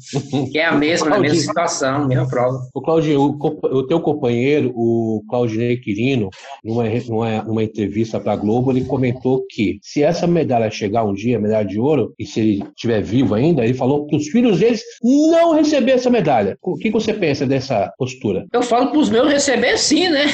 que 0.52 0.58
é 0.58 0.66
a 0.66 0.72
mesma, 0.72 1.16
a 1.16 1.18
mesma 1.18 1.38
situação, 1.40 2.06
mesma 2.06 2.28
prova. 2.28 2.60
O 2.74 2.80
Claudinho, 2.80 3.20
o, 3.20 3.76
o 3.78 3.86
teu 3.86 4.00
companheiro, 4.00 4.72
o 4.74 5.22
Claudinei 5.28 5.76
Quirino, 5.78 6.30
numa, 6.62 6.84
numa, 7.08 7.42
numa 7.42 7.64
entrevista 7.64 8.20
para 8.20 8.32
a 8.32 8.36
Globo, 8.36 8.70
ele 8.70 8.84
comentou 8.84 9.44
que 9.48 9.78
se 9.82 10.02
essa 10.02 10.26
medalha 10.26 10.70
chegar 10.70 11.04
um 11.04 11.14
dia, 11.14 11.40
medalha 11.40 11.66
de 11.66 11.78
ouro, 11.78 12.14
e 12.18 12.26
se 12.26 12.40
ele 12.40 12.64
estiver 12.76 13.02
vivo 13.02 13.34
ainda, 13.34 13.64
ele 13.64 13.74
falou 13.74 14.06
para 14.06 14.16
os 14.16 14.28
filhos 14.28 14.58
deles 14.58 14.82
não 15.02 15.54
receber 15.54 15.92
essa 15.92 16.10
medalha. 16.10 16.56
O 16.62 16.76
que 16.76 16.90
você 16.90 17.12
pensa 17.12 17.46
dessa 17.46 17.92
postura? 17.98 18.46
Eu 18.52 18.62
falo 18.62 18.90
para 18.90 18.98
os 18.98 19.10
meus 19.10 19.28
receber 19.28 19.78
sim, 19.78 20.08
né? 20.08 20.26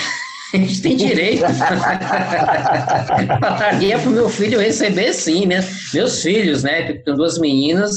A 0.53 0.57
gente 0.57 0.83
tem 0.83 0.97
direito. 0.97 1.45
Pataria 3.41 3.99
para 3.99 4.11
o 4.11 4.13
meu 4.13 4.29
filho 4.29 4.61
receber, 4.61 5.13
sim, 5.13 5.47
né? 5.47 5.65
Meus 5.95 6.23
filhos, 6.23 6.63
né? 6.63 6.93
Tem 6.93 7.15
duas 7.15 7.39
meninas 7.39 7.93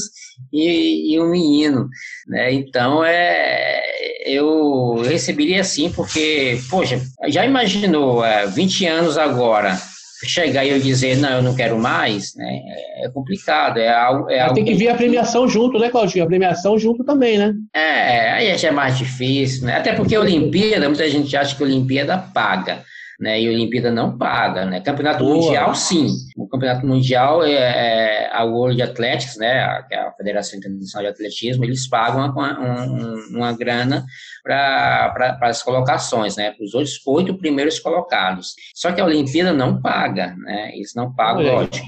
e, 0.54 1.14
e 1.14 1.20
um 1.20 1.30
menino, 1.30 1.90
né? 2.28 2.54
Então, 2.54 3.04
é, 3.04 3.82
eu 4.26 5.02
receberia 5.04 5.64
sim, 5.64 5.92
porque, 5.92 6.60
poxa, 6.70 7.02
já 7.28 7.46
imaginou 7.46 8.24
é, 8.24 8.48
20 8.48 8.86
anos 8.86 9.18
agora 9.18 9.78
chegar 10.24 10.64
e 10.64 10.70
eu 10.70 10.80
dizer, 10.80 11.18
não, 11.18 11.30
eu 11.30 11.42
não 11.42 11.56
quero 11.56 11.78
mais, 11.78 12.36
né? 12.36 12.62
É 13.04 13.10
complicado. 13.10 13.78
É 13.78 13.94
algo, 13.94 14.30
é 14.30 14.40
algo 14.40 14.56
tem 14.56 14.64
que 14.64 14.74
vir 14.74 14.90
a 14.90 14.96
premiação 14.96 15.48
junto, 15.48 15.78
né, 15.78 15.90
Claudinho? 15.90 16.24
A 16.24 16.28
premiação 16.28 16.78
junto 16.78 17.04
também, 17.04 17.38
né? 17.38 17.54
É, 17.74 18.32
aí 18.32 18.58
já 18.58 18.70
é 18.70 18.72
mais 18.72 18.98
difícil, 18.98 19.66
né? 19.66 19.78
Até 19.78 19.94
porque 19.94 20.16
a 20.16 20.22
Olimpíada, 20.22 20.88
muita 20.88 21.10
gente 21.10 21.36
acha 21.36 21.56
que 21.56 21.64
a 21.64 21.66
Olimpíada 21.66 22.18
paga. 22.18 22.84
Né, 23.18 23.40
e 23.40 23.48
a 23.48 23.52
Olimpíada 23.52 23.90
não 23.90 24.18
paga, 24.18 24.66
né? 24.66 24.82
Campeonato 24.82 25.24
Boa. 25.24 25.38
Mundial, 25.38 25.74
sim. 25.74 26.08
O 26.36 26.50
Campeonato 26.50 26.86
Mundial 26.86 27.46
é, 27.46 27.54
é 27.54 28.30
a 28.34 28.44
World 28.44 28.82
Athletics, 28.82 29.38
né? 29.38 29.60
A, 29.60 29.88
é 29.90 29.98
a 30.00 30.12
Federação 30.12 30.60
Internacional 30.60 31.04
de 31.04 31.14
Atletismo, 31.14 31.64
eles 31.64 31.88
pagam 31.88 32.30
uma, 32.30 32.60
uma, 32.60 33.16
uma 33.30 33.54
grana 33.54 34.06
para 34.44 35.38
as 35.44 35.64
colocações, 35.64 36.36
né? 36.36 36.52
Para 36.52 36.66
os 36.66 36.74
oito, 36.74 36.92
oito 37.08 37.38
primeiros 37.38 37.80
colocados. 37.80 38.54
Só 38.76 38.92
que 38.92 39.00
a 39.00 39.06
Olimpíada 39.06 39.54
não 39.54 39.82
paga, 39.82 40.36
né? 40.38 40.72
Eles 40.74 40.94
não 40.94 41.14
pagam, 41.14 41.42
é. 41.42 41.52
lógico. 41.52 41.88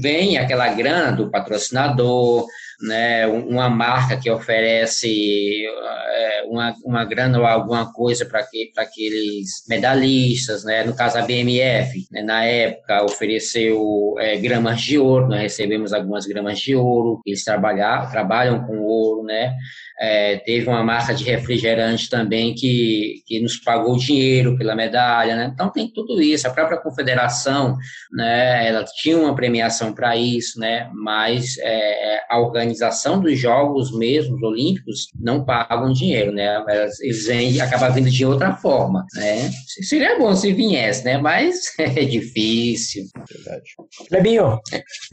Vem 0.00 0.36
aquela 0.36 0.66
grana 0.74 1.12
do 1.12 1.30
patrocinador, 1.30 2.46
né, 2.80 3.26
uma 3.26 3.68
marca 3.70 4.16
que 4.16 4.30
oferece 4.30 5.64
é, 5.66 6.42
uma, 6.48 6.74
uma 6.84 7.04
grana 7.04 7.38
ou 7.38 7.46
alguma 7.46 7.92
coisa 7.92 8.26
para 8.26 8.42
que, 8.42 8.70
aqueles 8.76 9.64
medalhistas, 9.68 10.64
né, 10.64 10.84
no 10.84 10.94
caso 10.94 11.18
a 11.18 11.22
BMF, 11.22 12.06
né, 12.10 12.22
na 12.22 12.44
época 12.44 13.04
ofereceu 13.04 14.14
é, 14.18 14.36
gramas 14.36 14.80
de 14.80 14.98
ouro, 14.98 15.28
nós 15.28 15.40
recebemos 15.40 15.92
algumas 15.92 16.26
gramas 16.26 16.58
de 16.58 16.76
ouro, 16.76 17.20
eles 17.24 17.44
trabalhar, 17.44 18.10
trabalham 18.10 18.64
com 18.66 18.78
ouro, 18.78 19.24
né, 19.24 19.54
é, 19.98 20.36
teve 20.36 20.68
uma 20.68 20.82
marca 20.82 21.14
de 21.14 21.24
refrigerante 21.24 22.10
também 22.10 22.54
que, 22.54 23.22
que 23.26 23.40
nos 23.40 23.56
pagou 23.56 23.96
dinheiro 23.96 24.56
pela 24.58 24.76
medalha, 24.76 25.34
né? 25.36 25.50
Então 25.52 25.70
tem 25.70 25.88
tudo 25.88 26.20
isso. 26.20 26.46
A 26.46 26.50
própria 26.50 26.78
confederação, 26.78 27.76
né? 28.12 28.68
Ela 28.68 28.84
tinha 28.84 29.16
uma 29.16 29.34
premiação 29.34 29.94
para 29.94 30.16
isso, 30.16 30.60
né? 30.60 30.90
Mas 30.92 31.56
é, 31.58 32.20
a 32.28 32.38
organização 32.38 33.20
dos 33.20 33.38
jogos 33.38 33.96
mesmos 33.96 34.42
olímpicos 34.42 35.08
não 35.18 35.44
pagam 35.44 35.92
dinheiro, 35.92 36.30
né? 36.32 36.62
Eles 37.00 37.26
vêm, 37.26 37.60
acabam 37.60 37.92
vindo 37.92 38.10
de 38.10 38.26
outra 38.26 38.54
forma, 38.54 39.04
né? 39.14 39.50
Seria 39.88 40.18
bom 40.18 40.34
se 40.34 40.52
viesse, 40.52 41.04
né? 41.04 41.16
Mas 41.16 41.72
é 41.78 42.04
difícil. 42.04 43.04
Verdade. 43.30 43.64
Lebinho, 44.10 44.60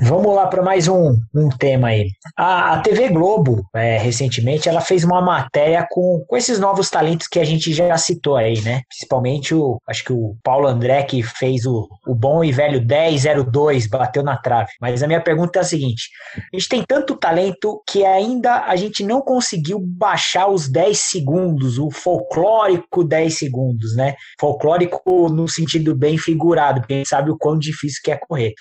vamos 0.01 0.35
lá 0.35 0.47
para 0.47 0.61
mais 0.61 0.87
um, 0.89 1.17
um 1.33 1.49
tema 1.49 1.89
aí. 1.89 2.09
A, 2.35 2.73
a 2.73 2.81
TV 2.81 3.09
Globo, 3.09 3.63
é, 3.73 3.97
recentemente, 3.97 4.69
ela 4.73 4.81
fez 4.81 5.03
uma 5.03 5.21
matéria 5.21 5.85
com, 5.89 6.23
com 6.27 6.37
esses 6.37 6.59
novos 6.59 6.89
talentos 6.89 7.27
que 7.27 7.39
a 7.39 7.43
gente 7.43 7.73
já 7.73 7.95
citou 7.97 8.35
aí, 8.35 8.61
né? 8.61 8.81
Principalmente 8.89 9.53
o, 9.53 9.79
acho 9.87 10.03
que 10.03 10.13
o 10.13 10.35
Paulo 10.43 10.67
André 10.67 11.03
que 11.03 11.21
fez 11.21 11.65
o, 11.65 11.87
o 12.07 12.15
bom 12.15 12.43
e 12.43 12.51
velho 12.51 12.83
1002, 12.85 13.87
bateu 13.87 14.23
na 14.23 14.37
trave. 14.37 14.71
Mas 14.81 15.03
a 15.03 15.07
minha 15.07 15.21
pergunta 15.21 15.59
é 15.59 15.61
a 15.61 15.65
seguinte: 15.65 16.09
a 16.35 16.57
gente 16.57 16.69
tem 16.69 16.83
tanto 16.87 17.15
talento 17.15 17.81
que 17.87 18.05
ainda 18.05 18.65
a 18.65 18.75
gente 18.75 19.03
não 19.03 19.21
conseguiu 19.21 19.79
baixar 19.79 20.47
os 20.47 20.69
10 20.69 20.97
segundos, 20.97 21.77
o 21.77 21.91
folclórico 21.91 23.03
10 23.03 23.37
segundos, 23.37 23.95
né? 23.95 24.15
Folclórico 24.39 25.29
no 25.29 25.47
sentido 25.47 25.95
bem 25.95 26.17
figurado, 26.17 26.81
gente 26.89 27.07
sabe 27.07 27.31
o 27.31 27.37
quão 27.37 27.57
difícil 27.57 28.01
que 28.03 28.11
é 28.11 28.17
correr. 28.17 28.53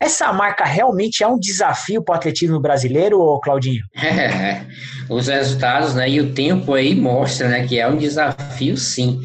Essa 0.00 0.32
marca 0.32 0.64
realmente 0.64 1.24
é 1.24 1.26
um 1.26 1.38
desafio 1.38 2.02
para 2.02 2.14
o 2.14 2.16
atletismo 2.16 2.60
brasileiro, 2.60 3.38
Claudinho? 3.42 3.84
É, 3.98 4.64
os 5.08 5.26
resultados 5.26 5.94
né, 5.94 6.08
e 6.08 6.20
o 6.20 6.32
tempo 6.32 6.74
aí 6.74 6.94
mostra 6.94 7.48
né, 7.48 7.66
que 7.66 7.78
é 7.78 7.88
um 7.88 7.96
desafio 7.96 8.76
sim. 8.76 9.20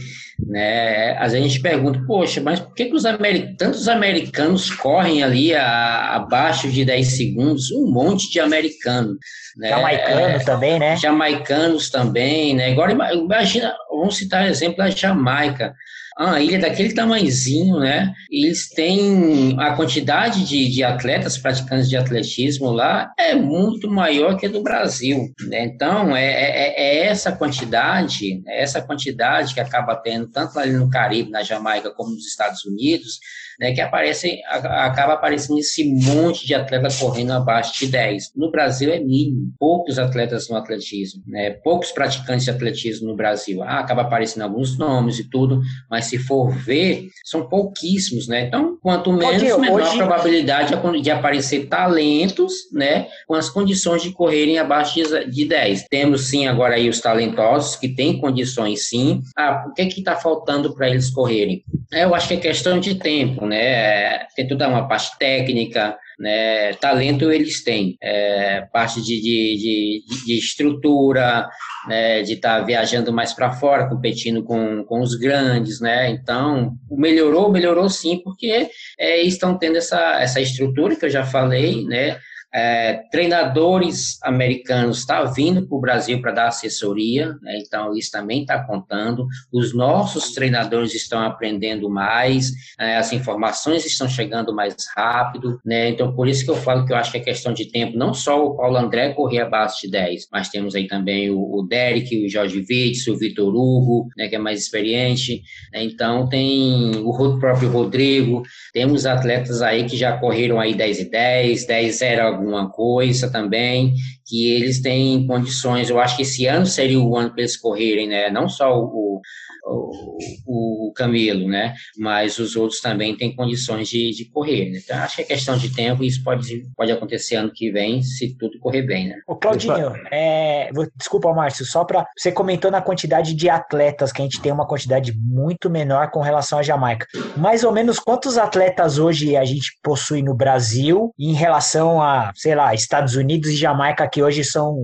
Né? 0.47 1.11
Às 1.17 1.32
vezes 1.32 1.45
a 1.45 1.49
gente 1.49 1.61
pergunta, 1.61 2.01
poxa, 2.07 2.41
mas 2.41 2.59
por 2.59 2.74
que, 2.74 2.86
que 2.86 2.95
os 2.95 3.05
americanos, 3.05 3.57
tantos 3.57 3.88
americanos 3.88 4.71
correm 4.71 5.24
ali 5.24 5.53
a, 5.53 6.15
abaixo 6.15 6.69
de 6.69 6.84
10 6.84 7.07
segundos? 7.07 7.71
Um 7.71 7.91
monte 7.91 8.30
de 8.32 8.39
americano. 8.39 9.17
Né? 9.57 9.69
Jamaicano 9.69 10.19
é, 10.19 10.39
também, 10.39 10.80
né? 10.80 10.97
Jamaicanos 10.97 11.89
também, 11.89 12.55
né? 12.55 12.71
Agora 12.71 12.91
imagina, 13.13 13.74
vamos 13.89 14.17
citar 14.17 14.43
o 14.43 14.47
exemplo 14.47 14.78
da 14.78 14.89
Jamaica 14.89 15.74
uma 16.20 16.39
ilha 16.39 16.59
daquele 16.59 16.93
tamanhozinho, 16.93 17.80
né? 17.80 18.14
Eles 18.30 18.70
têm 18.70 19.55
a 19.59 19.76
quantidade 19.76 20.45
de, 20.45 20.70
de 20.70 20.84
atletas 20.84 21.38
praticantes 21.38 21.89
de 21.89 21.97
atletismo 21.97 22.72
lá 22.72 23.11
é 23.18 23.36
muito 23.36 23.89
maior 23.89 24.38
que 24.38 24.45
a 24.45 24.49
do 24.49 24.61
Brasil, 24.61 25.32
né? 25.47 25.66
Então 25.66 26.16
é, 26.16 26.26
é, 26.26 26.82
é 26.82 27.05
essa 27.07 27.32
quantidade, 27.32 28.41
é 28.47 28.61
essa 28.61 28.82
quantidade 28.82 29.53
que 29.53 29.59
acaba 29.59 29.95
tendo 29.95 30.28
tanto 30.28 30.59
ali 30.59 30.74
no 30.74 30.89
Caribe, 30.89 31.32
na 31.32 31.43
Jamaica, 31.43 31.91
como 31.91 32.11
nos 32.11 32.26
Estados 32.26 32.64
Unidos, 32.66 33.20
né, 33.60 33.74
que 33.74 33.82
aparece, 33.82 34.41
acaba 34.47 35.14
aparecendo 35.14 35.60
esse 35.60 35.84
monte 35.84 36.45
de 36.45 36.54
atletas 36.54 36.99
correndo 36.99 37.32
abaixo 37.32 37.80
de 37.80 37.88
10. 37.88 38.32
No 38.36 38.51
Brasil 38.51 38.91
é 38.91 38.99
mínimo, 38.99 39.54
poucos 39.60 39.99
atletas 39.99 40.49
no 40.49 40.56
atletismo, 40.56 41.24
né, 41.28 41.51
poucos 41.51 41.91
praticantes 41.91 42.45
de 42.45 42.51
atletismo 42.51 43.08
no 43.08 43.16
Brasil. 43.16 43.64
Ah, 43.64 43.80
acaba 43.80 44.01
aparecendo 44.01 44.43
alguns 44.43 44.78
nomes 44.78 45.20
e 45.20 45.30
tudo, 45.30 45.62
mas 45.89 46.06
se 46.06 46.18
for 46.18 46.51
ver, 46.51 47.08
são 47.24 47.47
pouquíssimos, 47.47 48.28
né? 48.28 48.45
Então, 48.47 48.78
quanto 48.82 49.12
menos, 49.12 49.41
menor 49.41 49.82
hoje... 49.82 49.89
a 49.89 49.97
probabilidade 49.97 50.74
de 51.01 51.12
aparecer 51.12 51.68
talentos, 51.68 52.54
né, 52.72 53.08
com 53.28 53.36
as 53.36 53.49
condições 53.49 54.01
de 54.01 54.12
correrem 54.12 54.58
abaixo 54.58 54.99
de 55.30 55.45
10. 55.45 55.86
Temos 55.89 56.30
sim 56.30 56.47
agora 56.47 56.76
aí 56.76 56.89
os 56.89 56.99
talentosos 56.99 57.76
que 57.76 57.89
têm 57.89 58.20
condições 58.20 58.88
sim. 58.88 59.22
Ah, 59.36 59.66
o 59.68 59.74
que 59.74 59.82
é 59.82 59.86
que 59.86 59.99
está 59.99 60.16
faltando 60.16 60.74
para 60.74 60.89
eles 60.89 61.10
correrem? 61.10 61.64
É, 61.91 62.04
eu 62.04 62.16
acho 62.16 62.28
que 62.28 62.34
é 62.34 62.38
questão 62.38 62.80
de 62.80 62.95
tempo, 62.95 63.42
né? 63.45 64.25
Tem 64.35 64.47
toda 64.47 64.67
uma 64.67 64.87
parte 64.87 65.17
técnica, 65.17 65.97
né? 66.19 66.73
Talento 66.73 67.31
eles 67.31 67.63
têm, 67.63 67.97
é, 68.01 68.61
parte 68.71 69.01
de, 69.01 69.21
de, 69.21 69.57
de, 69.57 70.25
de 70.25 70.37
estrutura, 70.37 71.47
né? 71.87 72.21
de 72.21 72.33
estar 72.33 72.59
tá 72.59 72.65
viajando 72.65 73.11
mais 73.11 73.33
para 73.33 73.51
fora, 73.51 73.87
competindo 73.87 74.43
com, 74.43 74.83
com 74.85 75.01
os 75.01 75.15
grandes, 75.15 75.79
né? 75.79 76.09
Então, 76.09 76.73
melhorou, 76.89 77.51
melhorou 77.51 77.89
sim, 77.89 78.21
porque 78.23 78.69
é, 78.99 79.21
estão 79.21 79.57
tendo 79.57 79.77
essa, 79.77 80.21
essa 80.21 80.41
estrutura 80.41 80.95
que 80.95 81.05
eu 81.05 81.09
já 81.09 81.25
falei, 81.25 81.83
né? 81.85 82.17
É, 82.56 83.01
treinadores 83.12 84.20
americanos 84.22 84.99
estão 84.99 85.26
tá 85.26 85.32
vindo 85.32 85.66
para 85.68 85.76
o 85.76 85.82
Brasil 85.82 86.22
para 86.22 86.32
dar 86.32 86.47
assessoria, 86.49 87.36
né? 87.41 87.58
então 87.58 87.97
isso 87.97 88.12
também 88.12 88.41
está 88.41 88.64
contando. 88.64 89.26
Os 89.51 89.74
nossos 89.74 90.34
treinadores 90.34 90.93
estão 90.93 91.22
aprendendo 91.22 91.89
mais, 91.89 92.51
é, 92.80 92.97
as 92.97 93.12
informações 93.12 93.86
estão 93.86 94.08
chegando 94.08 94.54
mais 94.54 94.76
rápido, 94.95 95.60
né? 95.66 95.89
então 95.89 96.14
por 96.14 96.28
isso 96.28 96.45
que 96.45 96.51
eu 96.51 96.56
falo 96.56 96.86
que 96.86 96.93
eu 96.93 96.97
acho 96.97 97.12
que 97.12 97.18
é 97.18 97.22
questão 97.22 97.54
de 97.54 97.72
tempo, 97.72 97.97
não 97.97 98.14
só 98.14 98.45
o 98.45 98.56
Paulo 98.56 98.78
André 98.78 99.14
correr 99.14 99.41
abaixo 99.41 99.82
de 99.82 99.89
10, 99.89 100.28
mas 100.32 100.49
temos 100.49 100.76
aí 100.76 100.88
também 100.88 101.32
o, 101.32 101.39
o 101.39 101.64
Derek, 101.64 102.24
o 102.24 102.30
Jorge 102.30 102.62
Vitz, 102.62 103.08
o 103.08 103.18
Vitor 103.18 103.49
Hugo, 103.49 104.10
né, 104.16 104.28
que 104.28 104.36
é 104.36 104.39
mais 104.39 104.62
experiente, 104.62 105.41
então 105.74 106.30
tem 106.30 106.91
o 106.97 107.39
próprio 107.39 107.72
Rodrigo, 107.72 108.43
temos 108.72 109.08
atletas 109.08 109.64
aí 109.64 109.86
que 109.86 109.97
já 109.97 110.18
correram 110.18 110.60
aí 110.60 110.76
10 110.76 110.99
e 110.99 111.10
10, 111.10 111.66
10 111.66 112.01
era 112.04 112.42
alguma 112.43 112.69
coisa 112.69 113.31
também, 113.31 113.93
que 114.25 114.51
eles 114.51 114.81
têm 114.81 115.25
condições, 115.25 115.89
eu 115.89 115.99
acho 115.99 116.15
que 116.15 116.21
esse 116.23 116.45
ano 116.45 116.65
seria 116.65 116.99
o 116.99 117.17
ano 117.17 117.31
para 117.31 117.41
eles 117.41 117.57
correrem, 117.57 118.07
né? 118.07 118.29
Não 118.29 118.47
só 118.47 118.77
o, 118.77 119.21
o, 119.66 120.89
o 120.89 120.93
Camilo, 120.93 121.47
né? 121.47 121.74
Mas 121.97 122.38
os 122.39 122.55
outros 122.55 122.82
também 122.82 123.16
têm 123.16 123.36
condições 123.36 123.88
de, 123.88 124.11
de 124.11 124.26
correr, 124.26 124.70
né? 124.70 124.80
Então, 124.84 124.97
acho 124.97 125.16
que 125.18 125.22
é 125.22 125.26
questão 125.26 125.57
de 125.57 125.74
tempo 125.74 126.03
e 126.03 126.07
isso 126.07 126.24
pode, 126.24 126.64
pode 126.76 126.91
acontecer 126.91 127.36
ano 127.36 127.51
que 127.53 127.72
vem, 127.72 128.01
se 128.01 128.36
tudo 128.38 128.59
correr 128.59 128.84
bem, 128.84 129.09
né? 129.09 129.16
Ô, 129.28 129.36
Claudinho, 129.36 129.93
é, 130.11 130.70
desculpa, 130.95 131.34
Márcio, 131.34 131.66
só 131.66 131.84
para 131.84 132.05
você 132.18 132.32
comentou 132.32 132.70
na 132.70 132.82
quantidade 132.82 133.34
de 133.34 133.49
atletas, 133.49 134.11
que 134.11 134.22
a 134.22 134.26
gente 134.26 134.41
tem 134.41 134.51
uma 134.51 134.68
quantidade 134.68 135.14
muito 135.18 135.70
menor 135.70 136.11
com 136.11 136.22
relação 136.22 136.59
à 136.59 136.64
Jamaica. 136.64 137.05
Mais 137.38 137.64
ou 137.64 137.72
menos 137.72 137.99
quantos 137.99 138.38
atletas 138.38 138.97
hoje 138.97 139.36
a 139.36 139.45
gente 139.45 139.78
possui 139.82 140.22
no 140.22 140.36
Brasil 140.36 141.14
em 141.20 141.34
relação 141.34 142.01
a, 142.01 142.32
sei 142.36 142.55
lá, 142.55 142.74
Estados 142.74 143.16
Unidos 143.16 143.49
e 143.49 143.55
Jamaica, 143.55 144.07
que 144.07 144.22
hoje 144.22 144.43
são 144.43 144.76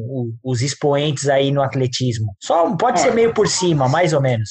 os 0.44 0.62
expoentes 0.62 1.28
aí 1.28 1.52
no 1.52 1.62
atletismo? 1.62 2.34
Só 2.42 2.76
pode 2.76 3.00
ser 3.00 3.14
meio 3.14 3.34
por 3.34 3.48
cima, 3.48 3.88
mais 3.88 4.14
ou 4.14 4.22
menos. 4.22 4.50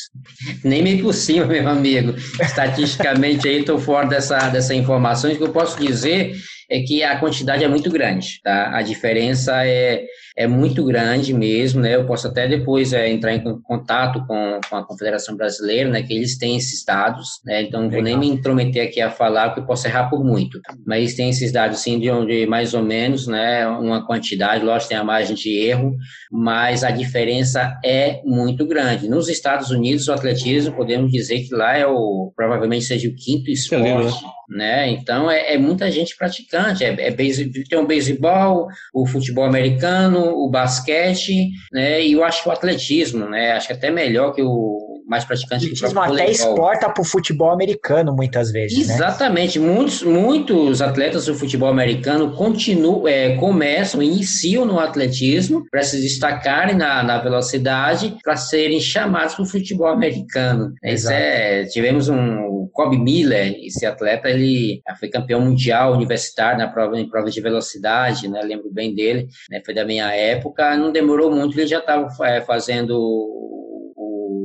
Nem 0.65 0.83
meio 0.83 1.03
por 1.03 1.15
cima, 1.15 1.47
meu 1.47 1.69
amigo. 1.69 2.15
Estatisticamente 2.41 3.49
aí 3.49 3.61
estou 3.61 3.79
fora 3.79 4.07
dessa, 4.07 4.39
dessa 4.49 4.75
informação. 4.75 5.31
O 5.31 5.37
que 5.37 5.43
eu 5.43 5.53
posso 5.53 5.79
dizer 5.79 6.35
é 6.71 6.81
que 6.81 7.03
a 7.03 7.19
quantidade 7.19 7.65
é 7.65 7.69
muito 7.69 7.91
grande, 7.91 8.41
tá? 8.43 8.77
A 8.77 8.83
diferença 8.83 9.65
é, 9.67 10.05
é 10.37 10.47
muito 10.47 10.85
grande 10.85 11.33
mesmo, 11.33 11.81
né? 11.81 11.95
Eu 11.95 12.07
posso 12.07 12.29
até 12.29 12.47
depois 12.47 12.93
é, 12.93 13.09
entrar 13.11 13.35
em 13.35 13.43
contato 13.63 14.25
com, 14.27 14.61
com 14.69 14.77
a 14.77 14.85
Confederação 14.85 15.35
Brasileira, 15.35 15.89
né? 15.89 16.03
Que 16.03 16.13
eles 16.13 16.37
têm 16.37 16.57
esses 16.57 16.85
dados, 16.85 17.41
né? 17.45 17.63
Então 17.63 17.83
não 17.83 17.91
vou 17.91 18.03
nem 18.03 18.19
me 18.19 18.29
intrometer 18.29 18.87
aqui 18.87 19.01
a 19.01 19.11
falar, 19.11 19.49
porque 19.49 19.61
eu 19.61 19.67
posso 19.67 19.87
errar 19.87 20.11
por 20.11 20.23
muito. 20.23 20.61
Mas 20.87 21.15
tem 21.15 21.31
esses 21.31 21.51
dados, 21.51 21.81
sim, 21.81 21.99
de 21.99 22.11
onde 22.11 22.47
mais 22.47 22.75
ou 22.75 22.83
menos, 22.83 23.27
né? 23.27 23.67
Uma 23.67 24.07
quantidade, 24.07 24.63
lógico, 24.63 24.91
tem 24.91 24.99
a 24.99 25.05
margem 25.05 25.35
de 25.35 25.59
erro, 25.59 25.97
mas 26.31 26.85
a 26.85 26.91
diferença 26.91 27.79
é 27.83 28.21
muito 28.27 28.67
grande. 28.67 29.09
Nos 29.09 29.29
Estados 29.29 29.71
Unidos, 29.71 30.07
o 30.07 30.13
atletismo, 30.13 30.77
podemos 30.77 31.11
dizer 31.11 31.41
que 31.41 31.55
lá 31.55 31.79
é 31.79 31.87
o, 31.87 32.31
provavelmente 32.37 32.85
seja 32.85 33.09
o 33.09 33.15
quinto 33.15 33.51
esporte, 33.51 34.23
né? 34.49 34.89
Então 34.89 35.31
é, 35.31 35.55
é 35.55 35.59
muita 35.59 35.91
gente 35.91 36.17
praticando 36.17 36.83
é, 36.83 36.87
é 36.87 37.11
base, 37.11 37.51
tem 37.69 37.79
o 37.79 37.87
beisebol, 37.87 38.69
o 38.95 39.07
futebol 39.07 39.45
americano, 39.45 40.21
o 40.21 40.49
basquete, 40.49 41.51
né? 41.73 42.03
E 42.05 42.13
eu 42.13 42.25
acho 42.25 42.43
que 42.43 42.49
o 42.49 42.53
atletismo, 42.53 43.29
né? 43.29 43.53
Acho 43.53 43.69
que 43.69 43.73
até 43.75 43.91
melhor 43.91 44.33
que 44.33 44.43
o 44.43 44.88
mais 45.09 45.25
praticante 45.25 45.65
o 45.65 45.69
atletismo 45.69 46.01
até 46.01 46.31
exporta 46.31 46.91
para 46.91 47.01
o 47.01 47.05
futebol 47.05 47.51
americano 47.51 48.15
muitas 48.15 48.53
vezes. 48.53 48.89
Né? 48.89 48.95
Exatamente. 48.95 49.59
Né? 49.59 49.67
Muitos, 49.67 50.03
muitos 50.03 50.83
atletas 50.83 51.27
do 51.27 51.35
futebol 51.35 51.69
americano 51.69 52.33
continuam, 52.33 53.09
é, 53.09 53.35
começam, 53.37 54.03
iniciam 54.03 54.67
no 54.67 54.79
atletismo 54.79 55.65
para 55.71 55.83
se 55.83 56.01
destacarem 56.01 56.77
na, 56.77 57.03
na 57.03 57.19
velocidade 57.19 58.17
para 58.23 58.37
serem 58.37 58.81
chamados 58.81 59.35
para 59.35 59.45
o 59.45 59.47
futebol 59.47 59.89
americano. 59.89 60.75
Isso 60.85 61.11
é, 61.11 61.65
tivemos 61.65 62.09
um 62.09 62.69
Kobe 62.73 62.99
Miller, 62.99 63.57
esse 63.65 63.85
atleta, 63.87 64.29
ele 64.29 64.83
foi 65.01 65.09
campeão 65.09 65.41
mundial 65.41 65.95
universitário 65.95 66.59
na 66.59 66.69
prova, 66.69 66.99
em 66.99 67.09
prova 67.09 67.31
de 67.31 67.41
velocidade, 67.41 68.29
né? 68.29 68.41
Lembro 68.43 68.71
bem 68.71 68.95
dele, 68.95 69.27
né? 69.51 69.61
Foi 69.65 69.75
da 69.75 69.85
minha 69.85 70.13
época, 70.13 70.77
não 70.77 70.93
demorou 70.93 71.31
muito, 71.31 71.59
ele 71.59 71.67
já 71.67 71.79
estava 71.79 72.09
é, 72.25 72.41
fazendo 72.41 73.58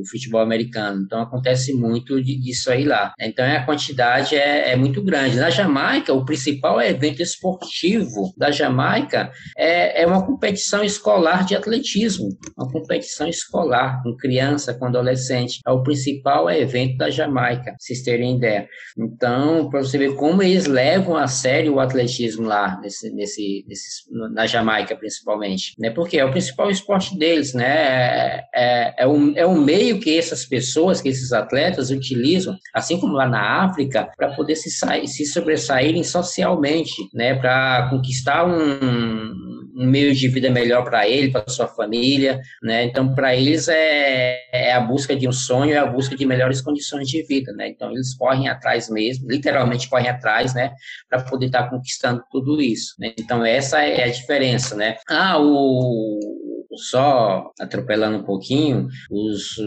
futebol 0.06 0.42
americano. 0.42 1.04
Então 1.04 1.22
acontece 1.22 1.74
muito 1.74 2.22
disso 2.22 2.72
aí 2.72 2.84
lá. 2.84 3.14
Então 3.20 3.46
a 3.46 3.66
quantidade 3.66 4.36
é, 4.36 4.72
é, 4.72 4.76
muito 4.76 5.02
grande. 5.04 5.38
Na 5.38 5.50
Jamaica, 5.50 6.14
o 6.14 6.26
principal 6.26 6.82
evento 6.82 7.22
esportivo 7.22 8.34
da 8.38 8.52
Jamaica 8.52 9.32
é, 9.58 10.02
é 10.02 10.08
uma 10.08 10.26
competição 10.26 10.84
escolar 10.84 11.46
de 11.46 11.56
atletismo, 11.56 12.30
uma 12.58 12.70
competição 12.72 13.28
escolar 13.28 14.02
com 14.04 14.16
criança, 14.16 14.74
com 14.74 14.86
adolescente. 14.86 15.60
É 15.66 15.72
o 15.72 15.84
principal 15.84 16.50
evento 16.50 16.98
da 16.98 17.10
Jamaica, 17.10 17.76
vocês 17.80 18.02
terem 18.02 18.38
ideia. 18.38 18.68
Então, 18.98 19.70
para 19.70 19.82
você 19.82 19.98
ver 19.98 20.16
como 20.16 20.42
eles 20.42 20.66
levam 20.66 21.16
a 21.16 21.28
sério 21.28 21.76
o 21.76 21.80
atletismo 21.80 22.48
lá, 22.48 22.80
nesse, 22.82 23.12
nesse, 23.14 23.66
nesse, 23.68 24.04
na 24.34 24.46
Jamaica 24.46 24.96
principalmente, 24.96 25.74
né? 25.78 25.90
Porque 25.90 26.18
é 26.18 26.26
o 26.26 26.32
principal 26.32 26.70
esporte 26.70 27.18
deles, 27.18 27.54
né? 27.54 27.66
É, 27.66 28.44
é, 28.56 28.94
é, 29.00 29.08
um, 29.08 29.34
é 29.36 29.46
um 29.46 29.62
meio 29.62 29.93
meio 29.94 30.00
que 30.00 30.18
essas 30.18 30.46
pessoas, 30.46 31.02
que 31.02 31.10
esses 31.10 31.32
atletas 31.32 31.90
utilizam, 31.92 32.58
assim 32.74 33.00
como 33.00 33.14
lá 33.14 33.28
na 33.28 33.64
África, 33.64 34.10
para 34.18 34.34
poder 34.34 34.56
se, 34.56 34.70
se 35.08 35.26
sobressaírem 35.26 36.04
socialmente, 36.04 37.10
né, 37.14 37.36
para 37.36 37.90
conquistar 37.90 38.46
um, 38.46 39.64
um, 39.76 39.86
meio 39.86 40.14
de 40.14 40.28
vida 40.28 40.50
melhor 40.50 40.84
para 40.84 41.08
ele, 41.08 41.32
para 41.32 41.48
sua 41.48 41.68
família, 41.68 42.40
né? 42.62 42.84
Então, 42.86 43.14
para 43.14 43.36
eles 43.36 43.68
é, 43.68 44.38
é, 44.52 44.74
a 44.74 44.80
busca 44.80 45.16
de 45.16 45.28
um 45.28 45.32
sonho, 45.32 45.74
é 45.74 45.78
a 45.78 45.86
busca 45.86 46.16
de 46.16 46.26
melhores 46.26 46.62
condições 46.62 47.08
de 47.08 47.24
vida, 47.24 47.52
né? 47.54 47.70
Então, 47.70 47.92
eles 47.92 48.16
correm 48.16 48.48
atrás 48.48 48.90
mesmo, 48.90 49.28
literalmente 49.30 49.90
correm 49.90 50.10
atrás, 50.10 50.54
né, 50.54 50.72
para 51.10 51.22
poder 51.24 51.48
estar 51.48 51.64
tá 51.64 51.70
conquistando 51.70 52.24
tudo 52.32 52.62
isso. 52.62 52.96
Né? 53.00 53.14
Então, 53.18 53.46
essa 53.46 53.82
é 53.82 54.04
a 54.04 54.12
diferença, 54.12 54.76
né? 54.76 54.96
Ah, 55.10 55.40
o 55.40 56.43
só 56.78 57.52
atropelando 57.60 58.18
um 58.18 58.24
pouquinho, 58.24 58.88
os, 59.10 59.58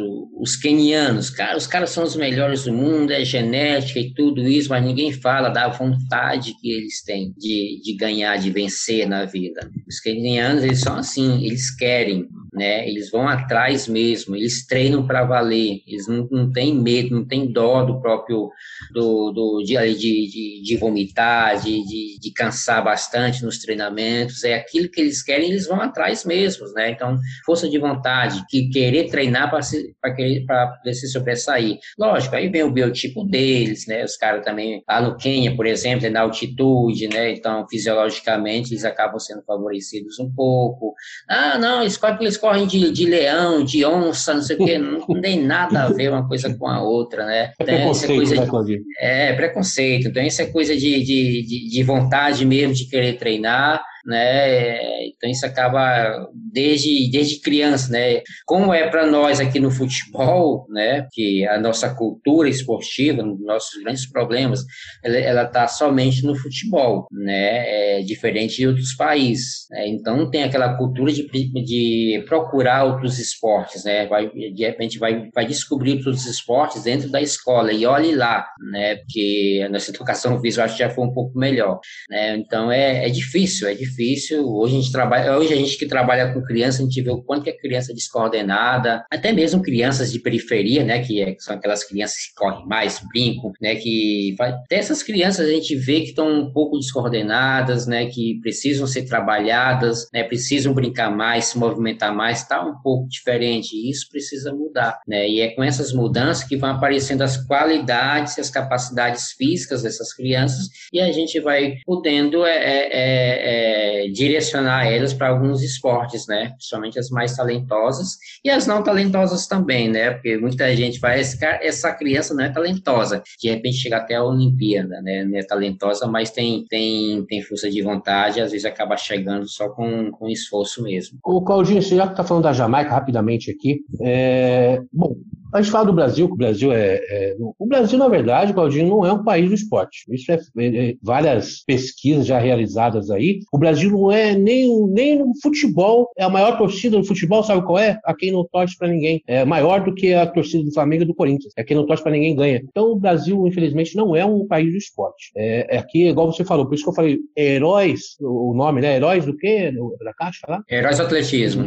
os 0.41 0.57
kenianos, 0.57 1.31
cara, 1.31 1.57
os 1.57 1.67
caras 1.67 1.91
são 1.91 2.05
os 2.05 2.17
melhores 2.17 2.65
do 2.65 2.73
mundo, 2.73 3.13
é 3.13 3.25
genética 3.25 3.99
e 3.99 4.13
tudo 4.15 4.47
isso, 4.47 4.71
mas 4.71 4.85
ninguém 4.85 5.13
fala 5.13 5.49
da 5.49 5.69
vontade 5.69 6.55
que 6.61 6.71
eles 6.71 7.03
têm 7.03 7.33
de, 7.37 7.81
de 7.83 7.97
ganhar, 7.97 8.37
de 8.37 8.51
vencer 8.51 9.07
na 9.09 9.25
vida. 9.25 9.69
Os 9.89 10.01
kenianos, 10.01 10.65
eles 10.65 10.81
são 10.81 10.97
assim, 10.97 11.45
eles 11.45 11.75
querem, 11.75 12.27
né? 12.57 12.89
Eles 12.89 13.11
vão 13.11 13.29
atrás 13.29 13.87
mesmo, 13.87 14.35
eles 14.35 14.67
treinam 14.67 15.07
para 15.07 15.25
valer, 15.25 15.83
eles 15.87 16.09
não, 16.09 16.27
não 16.31 16.51
têm 16.51 16.75
medo, 16.75 17.15
não 17.15 17.27
têm 17.27 17.53
dó 17.53 17.85
do 17.85 18.01
próprio, 18.01 18.51
do, 18.93 19.31
do 19.31 19.63
de, 19.63 19.75
de, 19.95 20.63
de, 20.63 20.77
vomitar, 20.77 21.61
de, 21.61 21.85
de, 21.85 22.19
de 22.19 22.33
cansar 22.33 22.83
bastante 22.83 23.45
nos 23.45 23.59
treinamentos, 23.59 24.43
é 24.43 24.55
aquilo 24.55 24.89
que 24.89 25.01
eles 25.01 25.23
querem, 25.23 25.51
eles 25.51 25.67
vão 25.67 25.81
atrás 25.81 26.25
mesmo, 26.25 26.67
né? 26.73 26.91
Então, 26.91 27.19
força 27.45 27.69
de 27.69 27.79
vontade, 27.79 28.45
que 28.49 28.71
querer 28.71 29.11
treinar 29.11 29.51
para 29.51 29.61
se, 29.61 29.95
poder 30.01 30.95
se 30.95 31.09
sobressair. 31.09 31.79
Lógico, 31.99 32.37
aí 32.37 32.49
vem 32.49 32.63
o 32.63 32.73
biotipo 32.73 33.25
deles, 33.25 33.87
né? 33.87 34.03
Os 34.03 34.17
caras 34.17 34.45
também, 34.45 34.83
lá 34.89 35.03
no 35.03 35.17
Quênia, 35.17 35.55
por 35.55 35.67
exemplo, 35.67 36.07
é 36.07 36.11
na 36.11 36.23
altitude, 36.23 37.09
né? 37.09 37.33
Então, 37.33 37.67
fisiologicamente, 37.69 38.73
eles 38.73 38.85
acabam 38.85 39.19
sendo 39.19 39.43
favorecidos 39.45 40.19
um 40.19 40.33
pouco. 40.33 40.95
Ah, 41.29 41.59
não, 41.59 41.83
eles, 41.83 41.99
eles 42.21 42.37
correm 42.47 42.65
de, 42.65 42.93
de 42.93 43.07
leão, 43.07 43.65
de 43.65 43.85
onça, 43.85 44.33
não 44.33 44.43
sei 44.43 44.55
o 44.55 44.65
quê, 44.65 44.79
não, 44.79 45.01
não 45.09 45.21
tem 45.21 45.43
nada 45.43 45.83
a 45.83 45.89
ver 45.89 46.11
uma 46.11 46.29
coisa 46.29 46.55
com 46.55 46.69
a 46.69 46.81
outra, 46.81 47.27
né? 47.27 47.53
É 47.59 47.63
então, 47.63 47.75
preconceito, 47.75 48.15
coisa 48.15 48.35
né, 48.37 48.65
de, 48.65 48.83
É, 49.01 49.33
preconceito. 49.33 50.09
Então, 50.09 50.23
isso 50.23 50.43
é 50.43 50.47
coisa 50.47 50.77
de, 50.77 51.03
de, 51.03 51.43
de, 51.43 51.69
de 51.69 51.83
vontade 51.83 52.47
mesmo 52.47 52.73
de 52.73 52.89
querer 52.89 53.15
treinar, 53.15 53.83
né? 54.07 55.07
Então 55.07 55.29
isso 55.29 55.45
acaba 55.45 56.29
desde, 56.33 57.11
desde 57.11 57.41
criança, 57.41 57.91
né? 57.91 58.23
Como 58.47 58.73
é 58.73 58.89
para 58.89 59.07
nós 59.07 59.41
aqui 59.41 59.59
no 59.59 59.71
futebol, 59.71 60.67
né? 60.71 61.07
Que 61.13 61.47
a 61.47 61.59
nossa 61.59 61.93
cultura 61.95 62.49
esportiva, 62.49 63.23
nossos 63.23 63.83
grandes 63.83 64.09
problemas, 64.09 64.61
ela 65.03 65.43
está 65.43 65.67
somente 65.67 66.25
no 66.25 66.37
futebol, 66.37 67.07
né? 67.11 67.99
É 67.99 68.03
diferente 68.03 68.57
de 68.57 68.69
outros 68.69 68.95
países. 68.95 69.67
Né? 69.71 69.89
Então 69.89 70.31
tem 70.31 70.45
aquela 70.45 70.77
cultura 70.77 71.13
de, 71.13 71.27
de 71.27 72.25
procurar 72.27 72.85
outros 72.85 73.19
esportes, 73.19 73.85
né? 73.85 74.07
Vai, 74.07 74.31
de 74.31 74.65
repente 74.65 74.99
vai, 74.99 75.29
vai 75.35 75.47
descobrir 75.47 75.93
outros 75.93 76.27
esportes 76.27 76.85
dentro 76.85 77.11
da 77.11 77.21
escola 77.21 77.73
e 77.73 77.85
olhe 77.87 78.15
lá, 78.15 78.47
né? 78.71 78.97
Porque 78.97 79.63
a 79.67 79.69
nossa 79.69 79.91
educação 79.91 80.41
visual 80.41 80.69
já 80.69 80.91
foi 80.91 81.05
um 81.05 81.13
pouco 81.13 81.37
melhor, 81.39 81.81
né? 82.09 82.37
Então 82.37 82.71
é, 82.71 83.07
é 83.07 83.09
difícil, 83.09 83.69
é 83.69 83.75
difícil. 83.75 83.96
Hoje 84.45 84.77
a 84.77 84.81
gente 84.81 84.93
trabalha, 84.93 85.37
hoje 85.37 85.53
a 85.53 85.57
gente 85.57 85.79
que 85.79 85.87
trabalha 85.87 86.33
com 86.33 86.43
criança, 86.43 86.83
a 86.83 86.85
gente 86.85 87.01
vê 87.03 87.11
o 87.11 87.23
quanto 87.23 87.45
que 87.45 87.51
é 87.51 87.57
criança 87.57 87.93
descoordenada, 87.93 89.05
até 89.11 89.33
mesmo 89.33 89.63
crianças 89.63 90.13
de 90.13 90.19
periferia, 90.19 90.85
né? 90.85 91.03
Que, 91.03 91.23
é, 91.23 91.37
são 91.39 91.57
aquelas 91.57 91.85
crianças 91.85 92.17
que 92.27 92.35
correm 92.35 92.67
mais, 92.67 93.01
brincam, 93.13 93.53
né? 93.61 93.77
Que 93.77 94.35
até 94.39 94.77
essas 94.77 95.03
crianças 95.03 95.49
a 95.49 95.51
gente 95.51 95.75
vê 95.75 96.01
que 96.01 96.11
estão 96.11 96.29
um 96.29 96.53
pouco 96.53 96.79
descoordenadas, 96.79 97.87
né? 97.87 98.07
Que 98.07 98.39
precisam 98.41 98.87
ser 98.87 99.05
trabalhadas, 99.05 100.09
né? 100.13 100.25
Precisam 100.25 100.75
brincar 100.75 101.11
mais, 101.11 101.47
se 101.47 101.59
movimentar 101.59 102.15
mais, 102.15 102.43
está 102.43 102.65
um 102.65 102.81
pouco 102.83 103.09
diferente. 103.09 103.75
E 103.75 103.91
isso 103.91 104.09
precisa 104.11 104.53
mudar, 104.53 105.01
né? 105.07 105.29
E 105.29 105.41
é 105.41 105.49
com 105.51 105.63
essas 105.63 105.93
mudanças 105.93 106.45
que 106.45 106.57
vão 106.57 106.71
aparecendo 106.71 107.23
as 107.23 107.37
qualidades, 107.37 108.39
as 108.39 108.51
capacidades 108.51 109.33
físicas 109.33 109.83
dessas 109.83 110.13
crianças 110.13 110.69
e 110.93 111.01
a 111.01 111.11
gente 111.13 111.41
vai 111.41 111.77
podendo 111.85 112.45
é, 112.45 112.57
é, 112.57 112.89
é, 112.93 113.86
é 113.87 114.09
direcionar 114.09 114.87
elas 114.87 115.13
para 115.13 115.29
alguns 115.29 115.63
esportes, 115.63 116.27
né? 116.27 116.51
Principalmente 116.57 116.99
as 116.99 117.11
mais 117.11 117.37
talentosas 117.37 118.17
e 118.45 118.51
as 118.51 118.67
não 118.67 118.83
talentosas 118.83 119.47
também, 119.47 119.89
né? 119.89 120.11
Porque 120.11 120.37
muita 120.37 120.75
gente 120.75 120.99
vai, 120.99 121.21
essa 121.21 121.93
criança 121.93 122.35
não 122.35 122.45
é 122.45 122.49
talentosa, 122.49 123.23
de 123.41 123.49
repente 123.49 123.77
chega 123.77 123.99
até 123.99 124.15
a 124.15 124.25
Olimpíada, 124.25 125.01
né? 125.03 125.25
Não 125.25 125.39
é 125.39 125.43
talentosa, 125.43 126.07
mas 126.07 126.31
tem, 126.31 126.65
tem, 126.69 127.25
tem 127.27 127.43
força 127.43 127.71
de 127.71 127.83
vontade, 127.83 128.41
às 128.41 128.53
vezes 128.53 128.65
acaba 128.65 128.97
chegando 128.97 129.49
só 129.49 129.69
com, 129.69 130.11
com 130.11 130.29
esforço 130.29 130.83
mesmo. 130.83 131.19
O 131.25 131.43
Claudinho, 131.43 131.83
você 131.83 131.97
já 131.97 132.07
está 132.07 132.25
falando 132.25 132.45
da 132.45 132.53
Jamaica 132.53 132.91
rapidamente 132.91 133.51
aqui, 133.51 133.81
é... 134.03 134.81
bom, 134.93 135.17
a 135.53 135.63
gente 135.63 135.71
fala 135.71 135.87
do 135.87 135.93
Brasil, 135.93 136.27
que 136.27 136.35
o 136.35 136.37
Brasil 136.37 136.73
é, 136.73 136.97
é, 137.09 137.37
O 137.59 137.67
Brasil, 137.67 137.99
na 137.99 138.09
verdade, 138.09 138.53
Claudinho, 138.53 138.89
não 138.89 139.07
é 139.07 139.13
um 139.13 139.25
país 139.25 139.49
do 139.49 139.55
esporte. 139.55 140.05
Isso 140.11 140.31
é, 140.31 140.39
é, 140.59 140.91
é, 140.91 140.95
várias 141.03 141.65
pesquisas 141.65 142.27
já 142.27 142.39
realizadas 142.39 143.11
aí. 143.11 143.41
O 143.53 143.59
Brasil 143.59 143.91
não 143.91 144.11
é 144.11 144.35
nem, 144.35 144.87
nem 144.89 145.19
no 145.19 145.33
futebol. 145.43 146.09
É 146.17 146.25
a 146.25 146.29
maior 146.29 146.59
torcida 146.59 146.97
no 146.97 147.05
futebol, 147.05 147.43
sabe 147.43 147.65
qual 147.65 147.79
é? 147.79 147.99
A 148.05 148.15
quem 148.15 148.33
não 148.33 148.45
torce 148.45 148.77
para 148.77 148.89
ninguém. 148.89 149.23
É 149.27 149.45
maior 149.45 149.85
do 149.85 149.95
que 149.95 150.13
a 150.15 150.27
torcida 150.27 150.65
do 150.65 150.73
Flamengo 150.73 151.05
e 151.05 151.07
do 151.07 151.15
Corinthians. 151.15 151.53
É 151.57 151.65
quem 151.65 151.77
não 151.77 151.87
torce 151.87 152.03
para 152.03 152.13
ninguém 152.13 152.35
ganha. 152.35 152.63
Então, 152.63 152.93
o 152.93 152.97
Brasil, 152.97 153.47
infelizmente, 153.47 153.97
não 153.97 154.15
é 154.15 154.25
um 154.25 154.47
país 154.47 154.71
do 154.71 154.79
esporte. 154.79 155.31
É, 155.37 155.77
é 155.77 155.79
aqui, 155.79 156.09
igual 156.09 156.33
você 156.33 156.45
falou, 156.45 156.67
por 156.67 156.75
isso 156.75 156.85
que 156.85 156.91
eu 156.91 156.95
falei, 156.95 157.19
heróis, 157.37 158.17
o 158.21 158.55
nome, 158.55 158.81
né? 158.81 158.97
Heróis 158.97 159.25
do 159.25 159.37
quê? 159.37 159.73
Da 160.05 160.13
Caixa 160.13 160.47
lá? 160.49 160.63
Heróis 160.71 160.99
do 160.99 161.05
atletismo. 161.05 161.65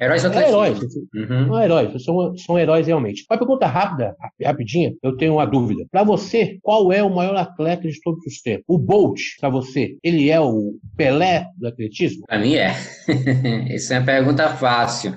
Heróis 0.00 0.24
É 0.24 0.48
heróis. 0.48 0.78
Uhum. 1.14 1.46
São 1.46 1.62
heróis, 1.62 2.04
são, 2.04 2.36
são 2.36 2.58
heróis 2.58 2.86
realmente. 2.86 3.24
Uma 3.30 3.38
pergunta 3.38 3.66
rápida, 3.66 4.14
rapidinha, 4.42 4.92
eu 5.02 5.16
tenho 5.16 5.34
uma 5.34 5.46
dúvida. 5.46 5.84
Para 5.90 6.02
você, 6.02 6.58
qual 6.62 6.92
é 6.92 7.02
o 7.02 7.14
maior 7.14 7.36
atleta 7.36 7.88
de 7.88 8.00
todos 8.02 8.24
os 8.26 8.40
tempos? 8.40 8.64
O 8.68 8.78
Bolt, 8.78 9.20
para 9.40 9.48
você, 9.48 9.96
ele 10.02 10.30
é 10.30 10.40
o 10.40 10.74
Pelé 10.96 11.46
do 11.56 11.66
atletismo? 11.68 12.24
Para 12.26 12.38
mim 12.38 12.54
é. 12.54 12.74
Essa 13.74 13.94
é 13.94 13.98
uma 13.98 14.06
pergunta 14.06 14.48
fácil. 14.50 15.14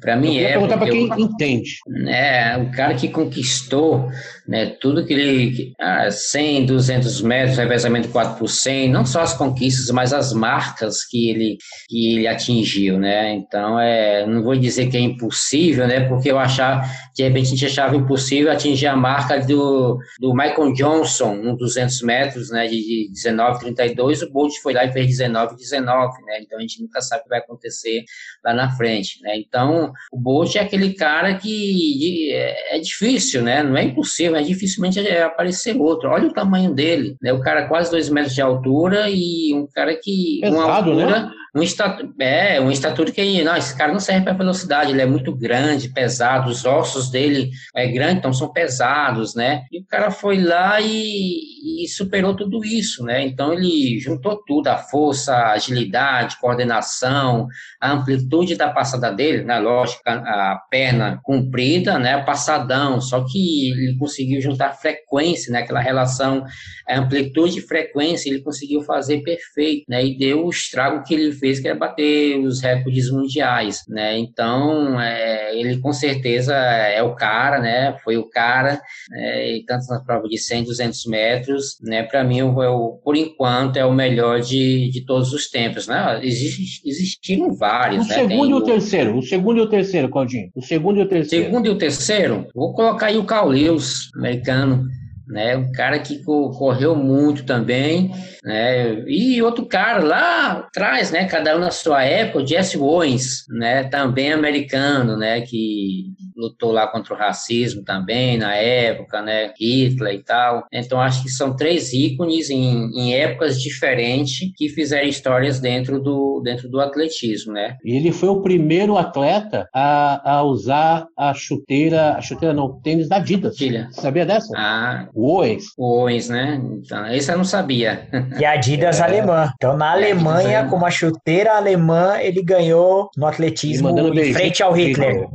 Para 0.00 0.16
mim 0.16 0.36
eu 0.36 0.46
é. 0.46 0.52
perguntar 0.52 0.78
para 0.78 0.90
quem 0.90 1.08
eu, 1.08 1.18
entende. 1.18 1.70
É, 2.06 2.56
o 2.58 2.70
cara 2.70 2.94
que 2.94 3.08
conquistou 3.08 4.08
né, 4.46 4.76
tudo 4.80 5.04
que 5.04 5.12
ele. 5.12 5.72
Ah, 5.80 6.10
100, 6.10 6.66
200 6.66 7.22
metros, 7.22 7.58
revezamento 7.58 8.08
4 8.08 8.38
por 8.38 8.48
100, 8.48 8.90
não 8.90 9.04
só 9.04 9.22
as 9.22 9.34
conquistas, 9.34 9.90
mas 9.90 10.12
as 10.12 10.32
marcas 10.32 11.04
que 11.04 11.30
ele, 11.30 11.58
que 11.88 12.12
ele 12.12 12.26
atingiu, 12.26 12.98
né? 12.98 13.32
Então, 13.34 13.78
é, 13.78 14.26
não 14.26 14.42
vou 14.42 14.56
dizer 14.56 14.88
que 14.88 14.96
é 14.96 15.00
impossível, 15.00 15.86
né? 15.86 16.08
Porque 16.08 16.30
eu 16.30 16.38
achava, 16.38 16.82
de 17.14 17.22
repente, 17.22 17.46
a 17.46 17.50
gente 17.50 17.66
achava 17.66 17.96
impossível 17.96 18.52
atingir 18.52 18.86
a 18.86 18.96
marca 18.96 19.38
do, 19.40 19.98
do 20.20 20.34
Michael 20.34 20.72
Johnson, 20.74 21.34
no 21.36 21.56
200 21.56 22.02
metros, 22.02 22.50
né, 22.50 22.66
de 22.66 23.10
19,32. 23.12 24.22
O 24.22 24.32
Bolt 24.32 24.52
foi 24.62 24.74
lá 24.74 24.84
e 24.84 24.92
fez 24.92 25.18
19,19, 25.18 25.84
né? 26.24 26.40
Então, 26.40 26.58
a 26.58 26.60
gente 26.60 26.80
nunca 26.82 27.00
sabe 27.00 27.20
o 27.20 27.24
que 27.24 27.30
vai 27.30 27.38
acontecer 27.40 28.04
lá 28.44 28.54
na 28.54 28.70
frente, 28.76 29.20
né? 29.22 29.36
Então, 29.36 29.92
o 30.12 30.18
Bolt 30.18 30.54
é 30.56 30.60
aquele 30.60 30.94
cara 30.94 31.34
que 31.34 32.32
é, 32.32 32.76
é 32.76 32.80
difícil, 32.80 33.42
né? 33.42 33.62
Não 33.62 33.76
é 33.76 33.84
impossível, 33.84 34.35
mas 34.36 34.46
dificilmente 34.46 35.02
vai 35.02 35.22
aparecer 35.22 35.74
outro. 35.80 36.10
Olha 36.10 36.28
o 36.28 36.32
tamanho 36.32 36.74
dele, 36.74 37.16
né? 37.22 37.32
O 37.32 37.40
cara 37.40 37.66
quase 37.66 37.90
dois 37.90 38.10
metros 38.10 38.34
de 38.34 38.42
altura 38.42 39.08
e 39.08 39.54
um 39.54 39.66
cara 39.66 39.98
que 40.00 40.40
Pesado, 40.42 40.56
uma 40.62 40.74
altura, 40.74 41.06
né? 41.06 41.30
Um 41.56 41.62
estatu, 41.62 42.12
é, 42.20 42.60
um 42.60 42.70
estatura 42.70 43.10
que, 43.10 43.42
não, 43.42 43.56
esse 43.56 43.74
cara 43.74 43.90
não 43.90 43.98
serve 43.98 44.24
para 44.24 44.34
velocidade, 44.34 44.92
ele 44.92 45.00
é 45.00 45.06
muito 45.06 45.34
grande, 45.34 45.88
pesado, 45.88 46.50
os 46.50 46.66
ossos 46.66 47.10
dele 47.10 47.50
é 47.74 47.86
grande, 47.88 48.18
então 48.18 48.32
são 48.32 48.52
pesados, 48.52 49.34
né? 49.34 49.62
E 49.72 49.80
o 49.80 49.86
cara 49.86 50.10
foi 50.10 50.38
lá 50.38 50.78
e, 50.82 51.82
e 51.82 51.88
superou 51.88 52.36
tudo 52.36 52.62
isso, 52.62 53.02
né? 53.04 53.24
Então 53.24 53.54
ele 53.54 53.98
juntou 53.98 54.38
tudo, 54.46 54.68
a 54.68 54.76
força, 54.76 55.34
a 55.34 55.52
agilidade, 55.52 56.38
coordenação, 56.38 57.46
a 57.80 57.90
amplitude 57.90 58.54
da 58.54 58.68
passada 58.68 59.10
dele, 59.10 59.42
né? 59.42 59.58
Lógico, 59.58 60.02
a 60.04 60.60
perna 60.70 61.18
comprida, 61.22 61.98
né? 61.98 62.22
Passadão, 62.22 63.00
só 63.00 63.24
que 63.24 63.70
ele 63.70 63.96
conseguiu 63.98 64.42
juntar 64.42 64.74
frequência, 64.74 65.50
né? 65.50 65.60
Aquela 65.60 65.80
relação, 65.80 66.44
amplitude 66.86 67.60
e 67.60 67.62
frequência, 67.62 68.28
ele 68.28 68.42
conseguiu 68.42 68.82
fazer 68.82 69.22
perfeito, 69.22 69.84
né? 69.88 70.04
E 70.04 70.18
deu 70.18 70.44
o 70.44 70.50
estrago 70.50 71.02
que 71.02 71.14
ele 71.14 71.32
fez 71.32 71.45
fez, 71.46 71.60
que 71.60 71.68
era 71.68 71.78
bater 71.78 72.38
os 72.40 72.60
recordes 72.60 73.10
mundiais, 73.10 73.82
né? 73.88 74.18
Então, 74.18 75.00
é, 75.00 75.58
ele 75.58 75.78
com 75.78 75.92
certeza 75.92 76.54
é 76.54 77.02
o 77.02 77.14
cara, 77.14 77.60
né? 77.60 77.96
Foi 78.02 78.16
o 78.16 78.28
cara, 78.28 78.80
é, 79.12 79.56
e 79.56 79.64
tanto 79.64 79.86
na 79.88 80.00
prova 80.00 80.28
de 80.28 80.38
100, 80.38 80.64
200 80.64 81.06
metros, 81.06 81.78
né? 81.82 82.02
Para 82.02 82.24
mim, 82.24 82.42
o, 82.42 83.00
por 83.04 83.16
enquanto, 83.16 83.76
é 83.76 83.84
o 83.84 83.92
melhor 83.92 84.40
de, 84.40 84.90
de 84.90 85.04
todos 85.04 85.32
os 85.32 85.48
tempos, 85.48 85.86
né? 85.86 86.20
Exist, 86.22 86.82
existiram 86.84 87.54
vários, 87.54 88.04
o 88.04 88.08
né? 88.08 88.14
segundo 88.14 88.40
Tem 88.40 88.50
e 88.50 88.54
o, 88.54 88.56
o 88.56 88.62
terceiro, 88.62 89.18
o 89.18 89.22
segundo 89.22 89.58
e 89.58 89.62
o 89.62 89.68
terceiro, 89.68 90.08
Claudinho, 90.08 90.50
o 90.54 90.62
segundo 90.62 90.98
e 90.98 91.02
o 91.02 91.08
terceiro. 91.08 91.44
Segundo 91.44 91.66
e 91.66 91.70
o 91.70 91.78
terceiro, 91.78 92.46
vou 92.54 92.72
colocar 92.72 93.06
aí 93.06 93.18
o 93.18 93.24
Carl 93.24 93.48
Lewis, 93.48 94.10
americano, 94.16 94.86
né? 95.26 95.56
Um 95.56 95.72
cara 95.72 95.98
que 95.98 96.22
correu 96.22 96.94
muito 96.94 97.44
também, 97.44 98.12
né? 98.44 99.00
E 99.06 99.42
outro 99.42 99.66
cara 99.66 100.02
lá 100.02 100.52
atrás, 100.52 101.10
né? 101.10 101.26
Cada 101.26 101.56
um 101.56 101.60
na 101.60 101.70
sua 101.70 102.04
época, 102.04 102.38
o 102.38 102.46
Jesse 102.46 102.78
Owens, 102.78 103.44
né? 103.48 103.84
Também 103.84 104.32
americano, 104.32 105.16
né? 105.16 105.40
Que 105.40 106.12
lutou 106.36 106.72
lá 106.72 106.86
contra 106.86 107.14
o 107.14 107.16
racismo 107.16 107.82
também 107.82 108.36
na 108.36 108.54
época, 108.54 109.22
né? 109.22 109.52
Hitler 109.58 110.14
e 110.14 110.22
tal. 110.22 110.66
Então 110.72 111.00
acho 111.00 111.22
que 111.22 111.28
são 111.30 111.54
três 111.54 111.92
ícones 111.92 112.50
em, 112.50 112.90
em 112.94 113.14
épocas 113.14 113.60
diferentes 113.60 114.50
que 114.56 114.68
fizeram 114.68 115.08
histórias 115.08 115.60
dentro 115.60 116.00
do 116.00 116.40
dentro 116.44 116.68
do 116.68 116.80
atletismo, 116.80 117.52
né? 117.52 117.76
Ele 117.84 118.12
foi 118.12 118.28
o 118.28 118.42
primeiro 118.42 118.96
atleta 118.96 119.68
a, 119.72 120.36
a 120.36 120.42
usar 120.42 121.06
a 121.16 121.32
chuteira, 121.34 122.14
a 122.16 122.20
chuteira 122.20 122.54
não, 122.54 122.80
tênis 122.80 123.08
da 123.08 123.16
Adidas. 123.16 123.56
Filha. 123.56 123.88
Sabia 123.92 124.26
dessa? 124.26 124.52
Ah, 124.56 125.08
o 125.14 125.28
Owens. 125.28 125.64
O 125.76 126.02
Owens, 126.02 126.28
né? 126.28 126.60
Então, 126.78 127.06
esse 127.08 127.32
eu 127.32 127.36
não 127.36 127.44
sabia. 127.44 128.06
E 128.38 128.44
a 128.44 128.52
Adidas 128.52 129.00
é. 129.00 129.04
alemã. 129.04 129.50
Então, 129.56 129.76
na 129.76 129.92
Alemanha, 129.92 130.66
com 130.68 130.76
uma 130.76 130.90
chuteira 130.90 131.56
alemã, 131.56 132.18
ele 132.20 132.42
ganhou 132.42 133.10
no 133.16 133.26
atletismo 133.26 133.88
em 133.88 134.32
frente 134.32 134.62
ao 134.62 134.72
Hitler 134.72 135.28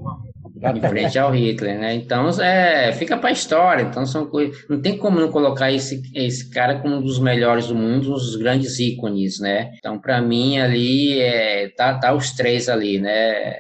em 0.62 0.82
frente 0.82 1.18
ao 1.18 1.32
Hitler, 1.32 1.80
né? 1.80 1.96
Então, 1.96 2.30
é, 2.40 2.92
fica 2.94 3.18
para 3.18 3.30
a 3.30 3.34
história. 3.34 3.84
Então, 3.84 4.06
são 4.06 4.30
não 4.70 4.82
tem 4.82 4.98
como 4.98 5.20
não 5.20 5.32
colocar 5.32 5.72
esse, 5.72 6.02
esse 6.14 6.50
cara 6.50 6.80
como 6.80 6.96
um 6.96 7.02
dos 7.02 7.20
melhores 7.20 7.68
do 7.68 7.76
mundo, 7.76 8.10
um 8.10 8.14
dos 8.14 8.36
grandes 8.36 8.80
ícones, 8.80 9.40
né? 9.40 9.72
Então, 9.78 9.98
para 10.00 10.22
mim, 10.22 10.60
ali, 10.60 11.20
é, 11.20 11.70
tá, 11.76 11.96
tá 11.96 12.14
os 12.14 12.32
três 12.32 12.70
ali, 12.70 13.00
né? 13.00 13.56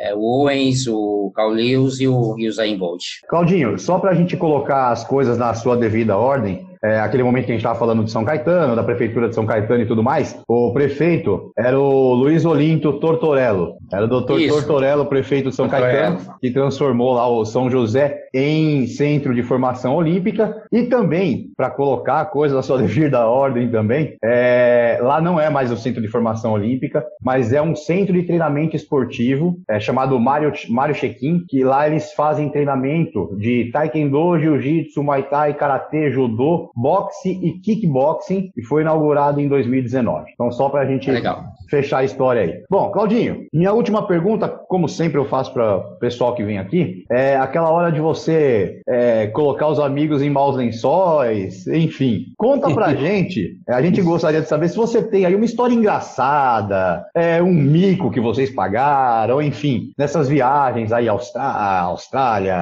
É, 0.00 0.14
o 0.14 0.20
Owens, 0.20 0.86
o 0.88 1.32
Carl 1.34 1.50
Lewis 1.50 2.00
e 2.00 2.08
o, 2.08 2.36
e 2.38 2.48
o 2.48 2.52
Zayn 2.52 2.76
Bolt. 2.76 3.02
Claudinho, 3.28 3.78
só 3.78 3.98
para 3.98 4.10
a 4.10 4.14
gente 4.14 4.36
colocar 4.36 4.90
as 4.90 5.04
coisas 5.04 5.38
na 5.38 5.54
sua 5.54 5.76
devida 5.76 6.16
ordem, 6.16 6.66
é, 6.84 7.00
aquele 7.00 7.22
momento 7.22 7.46
que 7.46 7.52
a 7.52 7.54
gente 7.54 7.62
estava 7.62 7.78
falando 7.78 8.04
de 8.04 8.10
São 8.10 8.24
Caetano, 8.24 8.76
da 8.76 8.84
prefeitura 8.84 9.28
de 9.30 9.34
São 9.34 9.46
Caetano 9.46 9.82
e 9.82 9.86
tudo 9.86 10.02
mais, 10.02 10.38
o 10.46 10.70
prefeito 10.74 11.50
era 11.56 11.80
o 11.80 12.12
Luiz 12.12 12.44
Olinto 12.44 12.92
Tortorello. 13.00 13.76
Era 13.90 14.04
o 14.04 14.08
doutor 14.08 14.38
Isso. 14.38 14.54
Tortorello, 14.54 15.06
prefeito 15.06 15.48
de 15.48 15.56
São 15.56 15.66
Tortorello. 15.66 16.16
Caetano, 16.16 16.36
que 16.40 16.50
transformou 16.50 17.14
lá 17.14 17.26
o 17.26 17.44
São 17.46 17.70
José 17.70 18.24
em 18.34 18.86
centro 18.86 19.34
de 19.34 19.42
formação 19.42 19.94
olímpica 19.94 20.54
e 20.70 20.82
também, 20.82 21.52
para 21.56 21.70
colocar 21.70 22.20
a 22.20 22.24
coisa 22.26 22.54
da 22.54 22.62
sua 22.62 22.76
devida 22.82 23.26
ordem 23.26 23.70
também, 23.70 24.16
é, 24.22 24.98
lá 25.00 25.22
não 25.22 25.40
é 25.40 25.48
mais 25.48 25.72
o 25.72 25.76
centro 25.78 26.02
de 26.02 26.08
formação 26.08 26.52
olímpica, 26.52 27.02
mas 27.22 27.52
é 27.52 27.62
um 27.62 27.74
centro 27.74 28.12
de 28.12 28.24
treinamento 28.24 28.76
esportivo 28.76 29.56
é, 29.70 29.80
chamado 29.80 30.20
Mário, 30.20 30.52
Mário 30.68 30.94
Chequim, 30.94 31.44
que 31.48 31.64
lá 31.64 31.86
eles 31.86 32.12
fazem 32.12 32.50
treinamento 32.50 33.34
de 33.38 33.70
taekwondo, 33.72 34.38
jiu-jitsu, 34.38 35.02
muay 35.02 35.22
thai, 35.22 35.54
karatê, 35.54 36.10
judô, 36.10 36.70
boxe 36.74 37.30
e 37.30 37.58
kickboxing 37.60 38.50
e 38.56 38.62
foi 38.62 38.82
inaugurado 38.82 39.40
em 39.40 39.48
2019. 39.48 40.32
Então 40.32 40.50
só 40.50 40.68
para 40.68 40.82
a 40.82 40.86
gente 40.86 41.10
Legal. 41.10 41.44
fechar 41.68 41.98
a 41.98 42.04
história 42.04 42.42
aí. 42.42 42.62
Bom, 42.70 42.90
Claudinho, 42.90 43.46
minha 43.52 43.72
última 43.72 44.06
pergunta, 44.06 44.48
como 44.48 44.88
sempre 44.88 45.18
eu 45.18 45.24
faço 45.24 45.52
para 45.52 45.76
o 45.76 45.96
pessoal 45.98 46.34
que 46.34 46.44
vem 46.44 46.58
aqui, 46.58 47.04
é 47.10 47.36
aquela 47.36 47.70
hora 47.70 47.90
de 47.90 48.00
você 48.00 48.80
é, 48.88 49.26
colocar 49.28 49.68
os 49.68 49.78
amigos 49.78 50.22
em 50.22 50.30
maus 50.30 50.56
lençóis, 50.56 51.66
enfim. 51.66 52.26
Conta 52.36 52.72
pra 52.72 52.94
gente, 52.96 53.58
a 53.68 53.80
gente 53.82 54.02
gostaria 54.02 54.40
de 54.40 54.48
saber 54.48 54.68
se 54.68 54.76
você 54.76 55.02
tem 55.02 55.24
aí 55.24 55.34
uma 55.34 55.44
história 55.44 55.74
engraçada, 55.74 57.04
é, 57.14 57.42
um 57.42 57.52
mico 57.52 58.10
que 58.10 58.20
vocês 58.20 58.50
pagaram, 58.50 59.40
enfim, 59.40 59.92
nessas 59.98 60.28
viagens 60.28 60.92
aí 60.92 61.08
à 61.08 61.80
Austrália, 61.82 62.56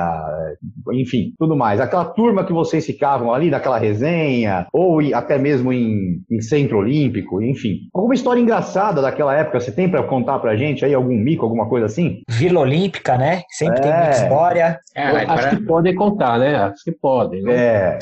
enfim, 0.93 1.33
tudo 1.39 1.57
mais. 1.57 1.81
Aquela 1.81 2.05
turma 2.05 2.45
que 2.45 2.53
vocês 2.53 2.85
ficavam 2.85 3.33
ali 3.33 3.51
naquela 3.51 3.79
resenha, 3.79 4.67
ou 4.73 5.01
até 5.15 5.39
mesmo 5.39 5.73
em, 5.73 6.23
em 6.31 6.41
Centro 6.41 6.79
Olímpico, 6.79 7.43
enfim. 7.43 7.81
Alguma 7.95 8.15
história 8.15 8.41
engraçada 8.41 9.03
daquela 9.03 9.37
época, 9.37 9.61
você 9.61 9.73
tem 9.73 9.89
para 9.89 10.03
contar 10.03 10.39
pra 10.39 10.57
gente 10.57 10.85
aí, 10.85 10.95
algum 10.95 11.17
mico, 11.17 11.45
alguma 11.45 11.69
coisa 11.69 11.87
assim? 11.87 12.23
Vila 12.29 12.61
Olímpica, 12.61 13.17
né? 13.17 13.43
Sempre 13.51 13.79
é. 13.79 13.83
tem 13.83 13.93
muita 13.93 14.11
história. 14.11 14.81
É, 14.95 15.03
acho 15.03 15.51
que 15.51 15.63
podem 15.63 15.95
contar, 15.95 16.39
né? 16.39 16.55
Acho 16.57 16.85
que 16.85 16.93
podem. 16.93 17.43
Né? 17.43 17.55
É. 17.55 17.99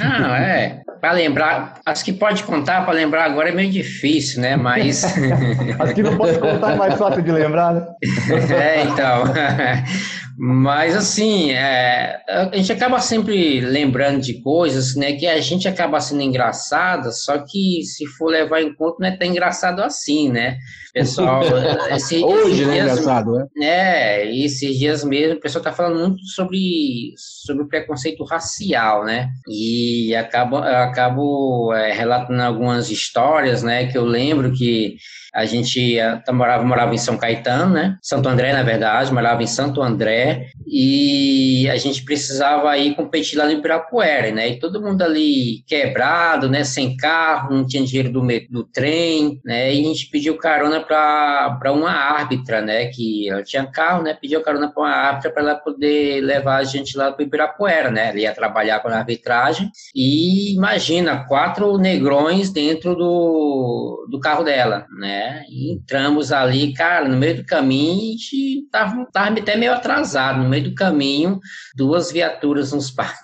Não, 0.00 0.34
é. 0.34 0.82
Para 1.00 1.12
lembrar, 1.12 1.80
acho 1.84 2.04
que 2.04 2.12
pode 2.12 2.44
contar, 2.44 2.84
para 2.84 2.94
lembrar 2.94 3.24
agora 3.24 3.48
é 3.48 3.52
meio 3.52 3.70
difícil, 3.70 4.40
né? 4.40 4.56
Mas. 4.56 5.04
acho 5.78 5.94
que 5.94 6.02
não 6.02 6.16
pode 6.16 6.38
contar, 6.38 6.72
é 6.72 6.76
mais 6.76 6.94
fácil 6.94 7.22
de 7.22 7.32
lembrar, 7.32 7.74
né? 7.74 7.86
é, 8.54 8.82
então. 8.82 9.24
Mas 10.38 10.96
assim, 10.96 11.50
é, 11.50 12.20
a 12.28 12.56
gente 12.56 12.72
acaba 12.72 12.98
sempre 13.00 13.60
lembrando 13.60 14.20
de 14.20 14.40
coisas, 14.40 14.94
né, 14.96 15.12
que 15.12 15.26
a 15.26 15.40
gente 15.40 15.68
acaba 15.68 16.00
sendo 16.00 16.22
engraçada, 16.22 17.10
só 17.12 17.38
que 17.38 17.82
se 17.84 18.06
for 18.06 18.28
levar 18.28 18.62
em 18.62 18.74
conta 18.74 18.96
não 19.00 19.08
é 19.08 19.16
tão 19.16 19.28
engraçado 19.28 19.80
assim, 19.80 20.30
né? 20.30 20.58
Pessoal, 20.92 21.42
esse, 21.94 22.22
hoje 22.22 22.64
né, 22.64 22.80
engraçado, 22.80 23.32
né? 23.56 24.22
É, 24.22 24.36
esses 24.36 24.78
dias 24.78 25.04
mesmo 25.04 25.36
o 25.36 25.40
pessoal 25.40 25.64
tá 25.64 25.72
falando 25.72 26.00
muito 26.00 26.24
sobre 26.26 27.14
sobre 27.16 27.64
o 27.64 27.68
preconceito 27.68 28.24
racial, 28.24 29.04
né? 29.04 29.28
E 29.48 30.14
acabo 30.14 30.56
acabo 30.56 31.72
é, 31.74 31.92
relatando 31.92 32.42
algumas 32.42 32.90
histórias, 32.90 33.62
né, 33.62 33.86
que 33.86 33.96
eu 33.96 34.04
lembro 34.04 34.52
que 34.52 34.96
a 35.34 35.44
gente 35.46 35.96
morava, 36.30 36.64
morava 36.64 36.94
em 36.94 36.98
São 36.98 37.16
Caetano, 37.16 37.72
né? 37.72 37.96
Santo 38.02 38.28
André, 38.28 38.52
na 38.52 38.62
verdade, 38.62 39.12
morava 39.12 39.42
em 39.42 39.46
Santo 39.46 39.80
André 39.80 40.50
e 40.66 41.68
a 41.70 41.76
gente 41.76 42.04
precisava 42.04 42.76
ir 42.76 42.94
competir 42.94 43.38
lá 43.38 43.46
no 43.46 43.52
Ibirapuera, 43.52 44.30
né? 44.30 44.48
E 44.50 44.58
todo 44.58 44.80
mundo 44.80 45.02
ali 45.02 45.64
quebrado, 45.66 46.50
né? 46.50 46.64
Sem 46.64 46.96
carro, 46.96 47.54
não 47.54 47.66
tinha 47.66 47.84
dinheiro 47.84 48.12
do, 48.12 48.20
do 48.50 48.64
trem, 48.64 49.40
né? 49.44 49.74
E 49.74 49.80
a 49.80 49.84
gente 49.84 50.10
pediu 50.10 50.36
carona 50.36 50.80
para 50.80 51.72
uma 51.72 51.90
árbitra, 51.90 52.60
né? 52.60 52.86
Que 52.86 53.30
ela 53.30 53.42
tinha 53.42 53.66
carro, 53.66 54.02
né? 54.02 54.16
Pediu 54.20 54.42
carona 54.42 54.70
para 54.70 54.82
uma 54.82 54.92
árbitra 54.92 55.30
para 55.30 55.42
ela 55.42 55.54
poder 55.54 56.20
levar 56.20 56.56
a 56.56 56.64
gente 56.64 56.96
lá 56.96 57.10
para 57.10 57.24
Ibirapuera, 57.24 57.90
né? 57.90 58.10
Ela 58.10 58.20
ia 58.20 58.34
trabalhar 58.34 58.80
com 58.80 58.88
a 58.88 58.98
arbitragem 58.98 59.70
e 59.94 60.54
imagina, 60.54 61.24
quatro 61.26 61.78
negrões 61.78 62.50
dentro 62.50 62.94
do, 62.94 64.06
do 64.10 64.20
carro 64.20 64.44
dela, 64.44 64.86
né? 64.98 65.21
Né? 65.22 65.44
Entramos 65.48 66.32
ali, 66.32 66.72
cara, 66.74 67.08
no 67.08 67.16
meio 67.16 67.36
do 67.36 67.44
caminho, 67.44 68.08
a 68.08 68.10
gente 68.12 68.68
tava, 68.70 69.08
até 69.14 69.56
meio 69.56 69.72
atrasado. 69.72 70.42
No 70.42 70.48
meio 70.48 70.64
do 70.64 70.74
caminho, 70.74 71.38
duas 71.76 72.10
viaturas 72.10 72.72
nos, 72.72 72.90
par, 72.92 73.14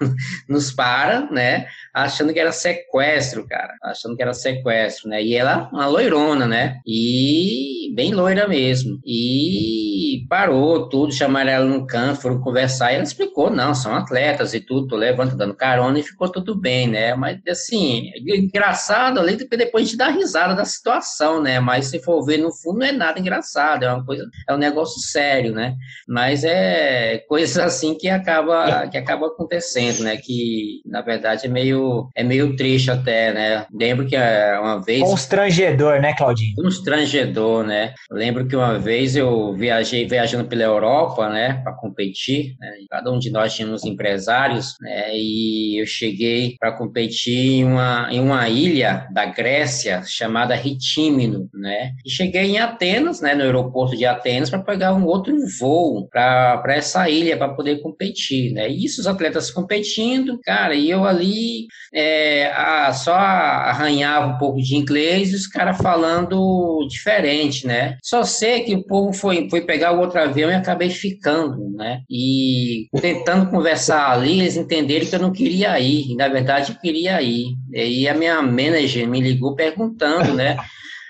nos 0.49 0.70
param, 0.70 1.30
né? 1.32 1.66
Achando 1.95 2.32
que 2.32 2.39
era 2.39 2.53
sequestro, 2.53 3.47
cara. 3.47 3.74
Achando 3.82 4.16
que 4.16 4.22
era 4.22 4.34
sequestro, 4.34 5.09
né? 5.09 5.22
E 5.22 5.34
ela, 5.34 5.68
uma 5.72 5.86
loirona, 5.86 6.47
né? 6.47 6.80
E 6.86 7.93
bem 7.95 8.14
loira 8.14 8.47
mesmo. 8.47 9.01
E 9.05 10.24
parou 10.28 10.89
tudo, 10.89 11.12
chamaram 11.12 11.51
ela 11.51 11.64
no 11.64 11.86
canto, 11.86 12.20
foram 12.20 12.41
conversar. 12.41 12.93
E 12.93 12.97
ela 12.97 13.05
explicou: 13.05 13.51
não, 13.51 13.74
são 13.74 13.95
atletas 13.95 14.55
e 14.55 14.61
tudo, 14.61 14.89
tô 14.89 14.99
dando 15.36 15.55
carona 15.55 15.99
e 15.99 16.03
ficou 16.03 16.30
tudo 16.30 16.55
bem, 16.55 16.86
né? 16.89 17.14
Mas 17.14 17.41
assim, 17.49 18.11
engraçado 18.16 19.18
ali, 19.18 19.36
depois 19.36 19.82
a 19.82 19.86
gente 19.86 19.97
dá 19.97 20.09
risada 20.09 20.55
da 20.55 20.64
situação, 20.64 21.43
né? 21.43 21.59
Mas 21.61 21.86
se 21.86 21.99
for 22.01 22.24
ver 22.24 22.39
no 22.39 22.53
fundo, 22.53 22.80
não 22.80 22.86
é 22.86 22.93
nada 22.93 23.18
engraçado, 23.18 23.84
é 23.84 23.93
uma 23.93 24.05
coisa, 24.05 24.28
é 24.49 24.55
um 24.55 24.59
negócio 24.59 25.01
sério, 25.01 25.53
né? 25.53 25.74
Mas 26.07 26.45
é 26.45 27.18
coisas 27.28 27.59
assim 27.59 27.97
que 27.97 28.09
acaba, 28.09 28.86
que 28.89 28.97
acaba 28.97 29.26
acontecendo, 29.26 30.03
né? 30.05 30.16
Que 30.16 30.82
na 30.86 31.01
verdade 31.01 31.47
é 31.47 31.49
meio, 31.49 31.77
é 32.14 32.22
meio 32.22 32.56
triste 32.56 32.90
até, 32.90 33.32
né? 33.32 33.66
Lembro 33.72 34.06
que 34.06 34.16
é, 34.16 34.58
uma 34.58 34.82
vez. 34.82 35.02
Constrangedor, 35.02 36.00
né, 36.00 36.14
Claudinho? 36.14 36.54
Constrangedor, 36.56 37.64
né? 37.64 37.94
Lembro 38.10 38.46
que 38.46 38.56
uma 38.56 38.78
vez 38.78 39.16
eu 39.16 39.54
viajei 39.54 40.06
viajando 40.06 40.48
pela 40.48 40.64
Europa, 40.64 41.28
né, 41.28 41.60
para 41.62 41.72
competir. 41.72 42.56
Né? 42.58 42.70
Cada 42.90 43.10
um 43.10 43.18
de 43.18 43.30
nós 43.30 43.54
tínhamos 43.54 43.84
empresários, 43.84 44.74
né? 44.80 45.10
E 45.14 45.80
eu 45.80 45.86
cheguei 45.86 46.56
para 46.58 46.72
competir 46.72 47.60
em 47.60 47.64
uma, 47.64 48.08
em 48.10 48.20
uma 48.20 48.48
ilha 48.48 49.06
da 49.12 49.24
Grécia 49.26 50.02
chamada 50.04 50.54
Ritímino, 50.54 51.48
né? 51.54 51.68
né? 51.68 51.94
E 52.04 52.10
cheguei 52.10 52.42
em 52.42 52.58
Atenas, 52.58 53.20
né, 53.20 53.34
no 53.34 53.42
aeroporto 53.42 53.96
de 53.96 54.06
Atenas, 54.06 54.48
para 54.48 54.62
pegar 54.62 54.94
um 54.94 55.04
outro 55.04 55.36
voo 55.58 56.08
para 56.08 56.62
essa 56.68 57.08
ilha 57.08 57.36
para 57.36 57.54
poder 57.54 57.80
competir, 57.80 58.52
né? 58.52 58.68
E 58.70 58.84
isso, 58.84 59.00
os 59.00 59.06
atletas 59.06 59.50
competindo, 59.50 60.40
cara, 60.42 60.74
e 60.74 60.90
eu 60.90 61.04
ali 61.04 61.66
é, 61.92 62.52
a, 62.52 62.92
só 62.92 63.14
arranhava 63.14 64.26
um 64.26 64.38
pouco 64.38 64.60
de 64.60 64.76
inglês 64.76 65.32
e 65.32 65.36
os 65.36 65.46
caras 65.46 65.78
falando 65.78 66.86
diferente, 66.88 67.66
né? 67.66 67.96
Só 68.02 68.22
sei 68.22 68.60
que 68.60 68.74
o 68.74 68.84
povo 68.84 69.12
foi, 69.12 69.48
foi 69.48 69.62
pegar 69.62 69.92
o 69.92 70.00
outro 70.00 70.20
avião 70.20 70.50
e 70.50 70.54
acabei 70.54 70.90
ficando, 70.90 71.70
né? 71.70 72.02
E 72.08 72.88
tentando 73.00 73.50
conversar 73.50 74.10
ali, 74.10 74.40
eles 74.40 74.56
entenderam 74.56 75.06
que 75.06 75.14
eu 75.14 75.20
não 75.20 75.32
queria 75.32 75.78
ir, 75.80 76.14
na 76.16 76.28
verdade 76.28 76.72
eu 76.72 76.80
queria 76.80 77.20
ir. 77.22 77.54
E 77.72 78.08
a 78.08 78.14
minha 78.14 78.40
manager 78.42 79.08
me 79.08 79.20
ligou 79.20 79.54
perguntando, 79.54 80.34
né? 80.34 80.56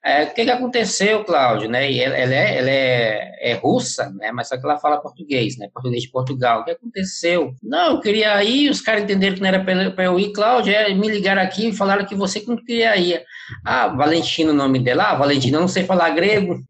É, 0.04 0.24
o 0.24 0.34
que, 0.34 0.44
que 0.44 0.50
aconteceu, 0.50 1.24
Cláudio? 1.24 1.68
Né? 1.68 1.92
ela, 1.96 2.16
ela, 2.16 2.34
é, 2.34 2.58
ela 2.58 2.70
é, 2.70 3.50
é, 3.50 3.54
russa, 3.54 4.10
né? 4.10 4.30
mas 4.32 4.48
só 4.48 4.56
que 4.56 4.64
ela 4.64 4.78
fala 4.78 5.00
português, 5.00 5.58
né? 5.58 5.68
português 5.72 6.02
de 6.02 6.10
Portugal. 6.10 6.60
O 6.60 6.64
que 6.64 6.70
aconteceu? 6.70 7.54
Não, 7.62 7.94
eu 7.94 8.00
queria 8.00 8.42
ir, 8.44 8.70
os 8.70 8.80
caras 8.80 9.02
entenderam 9.02 9.34
que 9.34 9.40
não 9.40 9.48
era 9.48 9.64
para 9.90 10.04
eu 10.04 10.18
ir, 10.18 10.32
Cláudio, 10.32 10.72
é, 10.72 10.94
me 10.94 11.08
ligaram 11.08 11.42
aqui 11.42 11.68
e 11.68 11.76
falaram 11.76 12.06
que 12.06 12.14
você 12.14 12.40
que 12.40 12.48
não 12.48 12.56
queria 12.56 12.96
ir. 12.96 13.24
Ah, 13.64 13.88
Valentina 13.88 14.52
o 14.52 14.54
nome 14.54 14.78
dela? 14.78 15.10
Ah, 15.10 15.14
Valentina, 15.14 15.56
eu 15.56 15.60
não 15.60 15.68
sei 15.68 15.84
falar 15.84 16.10
grego. 16.10 16.60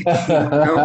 então, 0.00 0.76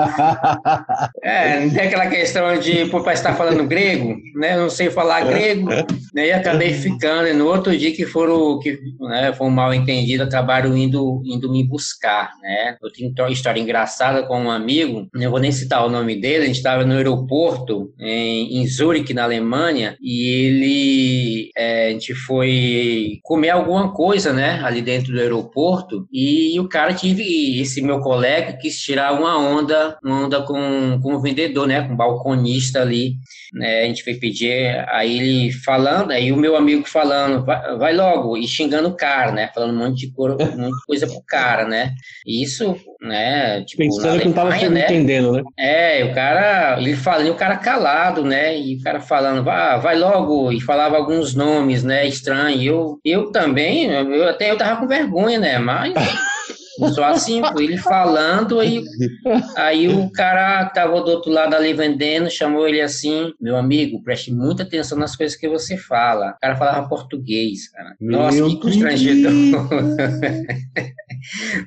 é, 1.24 1.60
não 1.62 1.70
tem 1.70 1.88
aquela 1.88 2.08
questão 2.08 2.58
de, 2.60 2.86
pô, 2.86 3.02
para 3.02 3.14
estar 3.14 3.34
falando 3.36 3.64
grego, 3.66 4.16
né? 4.36 4.56
Eu 4.56 4.62
não 4.62 4.70
sei 4.70 4.90
falar 4.90 5.26
grego, 5.26 5.70
né? 6.14 6.28
E 6.28 6.32
acabei 6.32 6.74
ficando. 6.74 7.28
E 7.28 7.34
no 7.34 7.48
outro 7.48 7.76
dia 7.78 7.94
que 7.94 8.06
foram, 8.06 8.60
que 8.60 8.80
né, 9.00 9.34
foi 9.34 9.48
um 9.48 9.52
mal 9.52 9.74
entendido, 9.74 10.24
acabaram 10.24 10.76
indo, 10.76 11.22
indo 11.26 11.52
me 11.52 11.64
buscar, 11.64 12.32
né? 12.42 12.78
Eu 12.82 12.92
tenho 12.92 13.14
uma 13.18 13.30
história 13.30 13.60
engraçada 13.60 14.24
com 14.24 14.40
um 14.44 14.52
amigo, 14.52 15.08
não 15.14 15.32
vou 15.32 15.40
nem 15.40 15.52
citar 15.52 15.86
o 15.86 15.90
nome 15.90 16.20
dele, 16.20 16.44
a 16.44 16.48
gente 16.48 16.58
estava 16.58 16.86
no 16.86 16.96
aeroporto 16.96 17.92
em, 18.00 18.62
em 18.62 18.68
Zurique, 18.68 19.14
na 19.14 19.24
Alemanha, 19.24 19.96
e 20.02 20.46
ele, 20.46 21.52
é, 21.58 21.88
a 21.88 21.92
gente 21.92 22.14
foi 22.14 23.20
comer 23.24 23.50
alguma 23.50 23.94
coisa, 23.94 24.34
né? 24.34 24.62
Ali 24.64 24.82
dentro 24.82 25.14
do 25.14 25.20
aeroporto 25.20 25.29
e 26.12 26.60
o 26.60 26.68
cara 26.68 26.94
tive, 26.94 27.60
esse 27.60 27.82
meu 27.82 28.00
colega 28.00 28.54
quis 28.54 28.80
tirar 28.80 29.14
uma 29.14 29.38
onda, 29.38 29.98
uma 30.04 30.26
onda 30.26 30.42
com, 30.42 31.00
com 31.02 31.16
o 31.16 31.22
vendedor, 31.22 31.68
né, 31.68 31.88
com 31.88 31.94
o 31.94 31.98
balconista 31.98 32.82
ali, 32.82 33.16
né, 33.54 33.84
a 33.84 33.86
gente 33.86 34.04
foi 34.04 34.16
pedir, 34.16 34.86
aí 34.90 35.20
ele 35.20 35.52
falando, 35.52 36.12
aí 36.12 36.32
o 36.32 36.38
meu 36.38 36.56
amigo 36.56 36.88
falando, 36.88 37.46
vai, 37.46 37.78
vai 37.78 37.94
logo, 37.94 38.38
e 38.38 38.48
xingando 38.48 38.90
o 38.90 38.96
cara, 38.96 39.32
né, 39.32 39.50
falando 39.54 39.74
um 39.74 39.78
monte 39.78 40.08
de, 40.08 40.14
cor, 40.14 40.32
um 40.32 40.58
monte 40.58 40.76
de 40.76 40.86
coisa 40.86 41.08
pro 41.08 41.24
cara, 41.28 41.68
né? 41.68 41.94
Isso, 42.26 42.76
né? 43.02 43.64
Tipo, 43.64 43.84
Pensando 43.84 44.20
que 44.20 44.26
não 44.26 44.32
estava 44.32 44.70
né? 44.70 44.84
entendendo, 44.84 45.32
né? 45.32 45.44
É, 45.58 46.04
o 46.06 46.14
cara, 46.14 46.80
ele 46.80 46.96
falando, 46.96 47.32
o 47.32 47.36
cara 47.36 47.58
calado, 47.58 48.24
né? 48.24 48.58
E 48.58 48.76
o 48.76 48.84
cara 48.84 49.00
falando, 49.00 49.44
vai, 49.44 49.80
vai 49.80 49.98
logo, 49.98 50.52
e 50.52 50.60
falava 50.60 50.98
alguns 50.98 51.34
nomes, 51.34 51.84
né? 51.84 52.06
Estranho. 52.06 52.62
Eu, 52.62 53.00
eu 53.06 53.32
também, 53.32 53.86
eu 53.86 54.28
até 54.28 54.52
eu 54.52 54.58
tava 54.58 54.80
com 54.80 54.88
vergonha, 54.88 55.19
né? 55.26 55.60
Mas 55.60 55.94
Só 56.94 57.04
assim, 57.06 57.42
ele 57.58 57.78
falando, 57.78 58.60
aí, 58.60 58.84
aí 59.56 59.90
o 59.90 60.10
cara 60.12 60.66
que 60.66 60.74
tava 60.76 61.02
do 61.02 61.12
outro 61.12 61.32
lado 61.32 61.54
ali 61.54 61.74
vendendo 61.74 62.30
chamou 62.30 62.68
ele 62.68 62.80
assim, 62.80 63.34
meu 63.40 63.58
amigo, 63.58 64.02
preste 64.02 64.32
muita 64.32 64.64
atenção 64.64 64.98
nas 64.98 65.16
coisas 65.16 65.38
que 65.38 65.50
você 65.50 65.76
fala. 65.76 66.32
O 66.32 66.40
cara 66.40 66.56
falava 66.56 66.88
português, 66.88 67.70
cara. 67.70 67.96
Nossa, 68.00 68.42
que 68.42 68.60
constrangedor. 68.60 69.32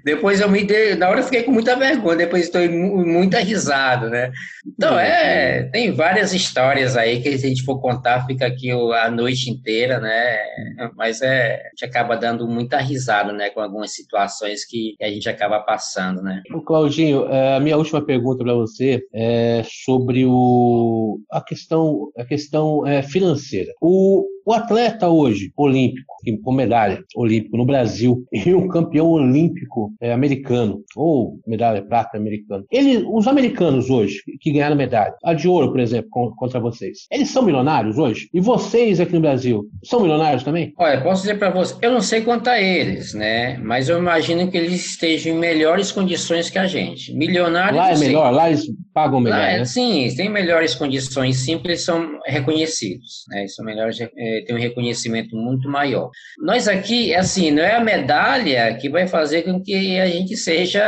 depois 0.04 0.40
eu 0.40 0.48
me 0.48 0.64
dei, 0.64 0.94
na 0.94 1.08
hora 1.08 1.20
eu 1.20 1.24
fiquei 1.24 1.42
com 1.42 1.52
muita 1.52 1.76
vergonha, 1.76 2.16
depois 2.16 2.44
estou 2.44 2.60
muita 2.70 3.38
risada, 3.40 4.08
né? 4.08 4.32
Então, 4.66 4.98
é, 4.98 5.64
tem 5.72 5.92
várias 5.92 6.32
histórias 6.32 6.96
aí 6.96 7.20
que 7.20 7.36
se 7.38 7.46
a 7.46 7.48
gente 7.48 7.64
for 7.64 7.80
contar, 7.80 8.26
fica 8.26 8.46
aqui 8.46 8.70
a 8.70 9.10
noite 9.10 9.50
inteira, 9.50 10.00
né? 10.00 10.38
Mas 10.96 11.20
é, 11.22 11.62
a 11.66 11.68
gente 11.70 11.84
acaba 11.84 12.16
dando 12.16 12.46
muita 12.46 12.78
risada, 12.78 13.32
né, 13.32 13.50
com 13.50 13.60
algumas 13.60 13.94
situações 13.94 14.64
que 14.64 14.94
a 15.00 15.08
gente 15.08 15.28
acaba 15.28 15.60
passando, 15.60 16.22
né? 16.22 16.42
O 16.54 16.62
Claudinho, 16.62 17.26
é, 17.28 17.56
a 17.56 17.60
minha 17.60 17.76
última 17.76 18.04
pergunta 18.04 18.42
para 18.44 18.54
você 18.54 19.02
é 19.12 19.62
sobre 19.84 20.24
o, 20.26 21.20
a 21.30 21.40
questão, 21.40 22.10
a 22.16 22.24
questão 22.24 22.86
é, 22.86 23.02
financeira. 23.02 23.72
O, 23.80 24.24
o 24.44 24.52
atleta 24.52 25.08
hoje, 25.08 25.52
olímpico, 25.56 26.12
com 26.42 26.52
medalha 26.52 27.02
olímpico 27.16 27.56
no 27.56 27.64
Brasil, 27.64 28.24
e 28.32 28.54
um 28.54 28.68
campeão 28.68 29.08
olímpico 29.08 29.92
é, 30.00 30.12
americano, 30.12 30.82
ou 30.96 31.38
medalha 31.46 31.82
prata 31.82 32.16
americano, 32.16 32.64
ele, 32.70 33.04
os 33.08 33.26
americanos 33.26 33.90
hoje, 33.90 34.22
que 34.40 34.52
ganharam 34.52 34.76
medalha, 34.76 35.14
a 35.24 35.34
de 35.34 35.48
ouro, 35.48 35.70
por 35.70 35.80
exemplo, 35.80 36.10
contra 36.36 36.60
vocês, 36.60 37.06
eles 37.10 37.30
são 37.30 37.42
milionários 37.42 37.98
hoje? 37.98 38.28
E 38.32 38.40
vocês 38.40 39.00
aqui 39.00 39.14
no 39.14 39.20
Brasil, 39.20 39.64
são 39.84 40.00
milionários 40.00 40.44
também? 40.44 40.72
Olha, 40.78 41.00
posso 41.02 41.22
dizer 41.22 41.38
para 41.38 41.50
você, 41.50 41.74
eu 41.82 41.90
não 41.90 42.00
sei 42.00 42.22
quanto 42.22 42.48
a 42.48 42.60
eles, 42.60 43.14
né? 43.14 43.58
Mas 43.58 43.88
eu 43.88 43.98
imagino 43.98 44.50
que 44.50 44.56
eles 44.56 44.84
estejam 44.86 45.34
em 45.34 45.38
melhores 45.38 45.90
condições 45.90 46.50
que 46.50 46.58
a 46.58 46.66
gente. 46.66 47.14
Milionários. 47.14 47.76
Lá 47.76 47.92
é 47.92 47.98
melhor, 47.98 48.32
lá 48.32 48.48
eles 48.48 48.66
pagam 48.92 49.20
melhor. 49.20 49.38
Lá, 49.38 49.58
né? 49.58 49.64
Sim, 49.64 50.12
tem 50.16 50.28
melhores 50.28 50.74
condições, 50.74 51.38
simples, 51.38 51.84
são 51.84 52.20
reconhecidos, 52.26 53.24
né? 53.28 53.46
São 53.48 53.64
melhores. 53.64 54.00
É, 54.00 54.10
é, 54.16 54.44
tem 54.44 54.54
um 54.54 54.58
reconhecimento 54.58 55.36
muito 55.36 55.68
maior. 55.68 56.10
Nós 56.38 56.68
aqui, 56.68 57.14
assim, 57.14 57.50
não 57.50 57.62
é 57.62 57.76
a 57.76 57.80
medalha 57.80 58.74
que 58.74 58.88
vai 58.88 59.06
fazer 59.06 59.42
com 59.42 59.62
que 59.62 59.98
a 59.98 60.06
gente 60.06 60.36
seja, 60.36 60.82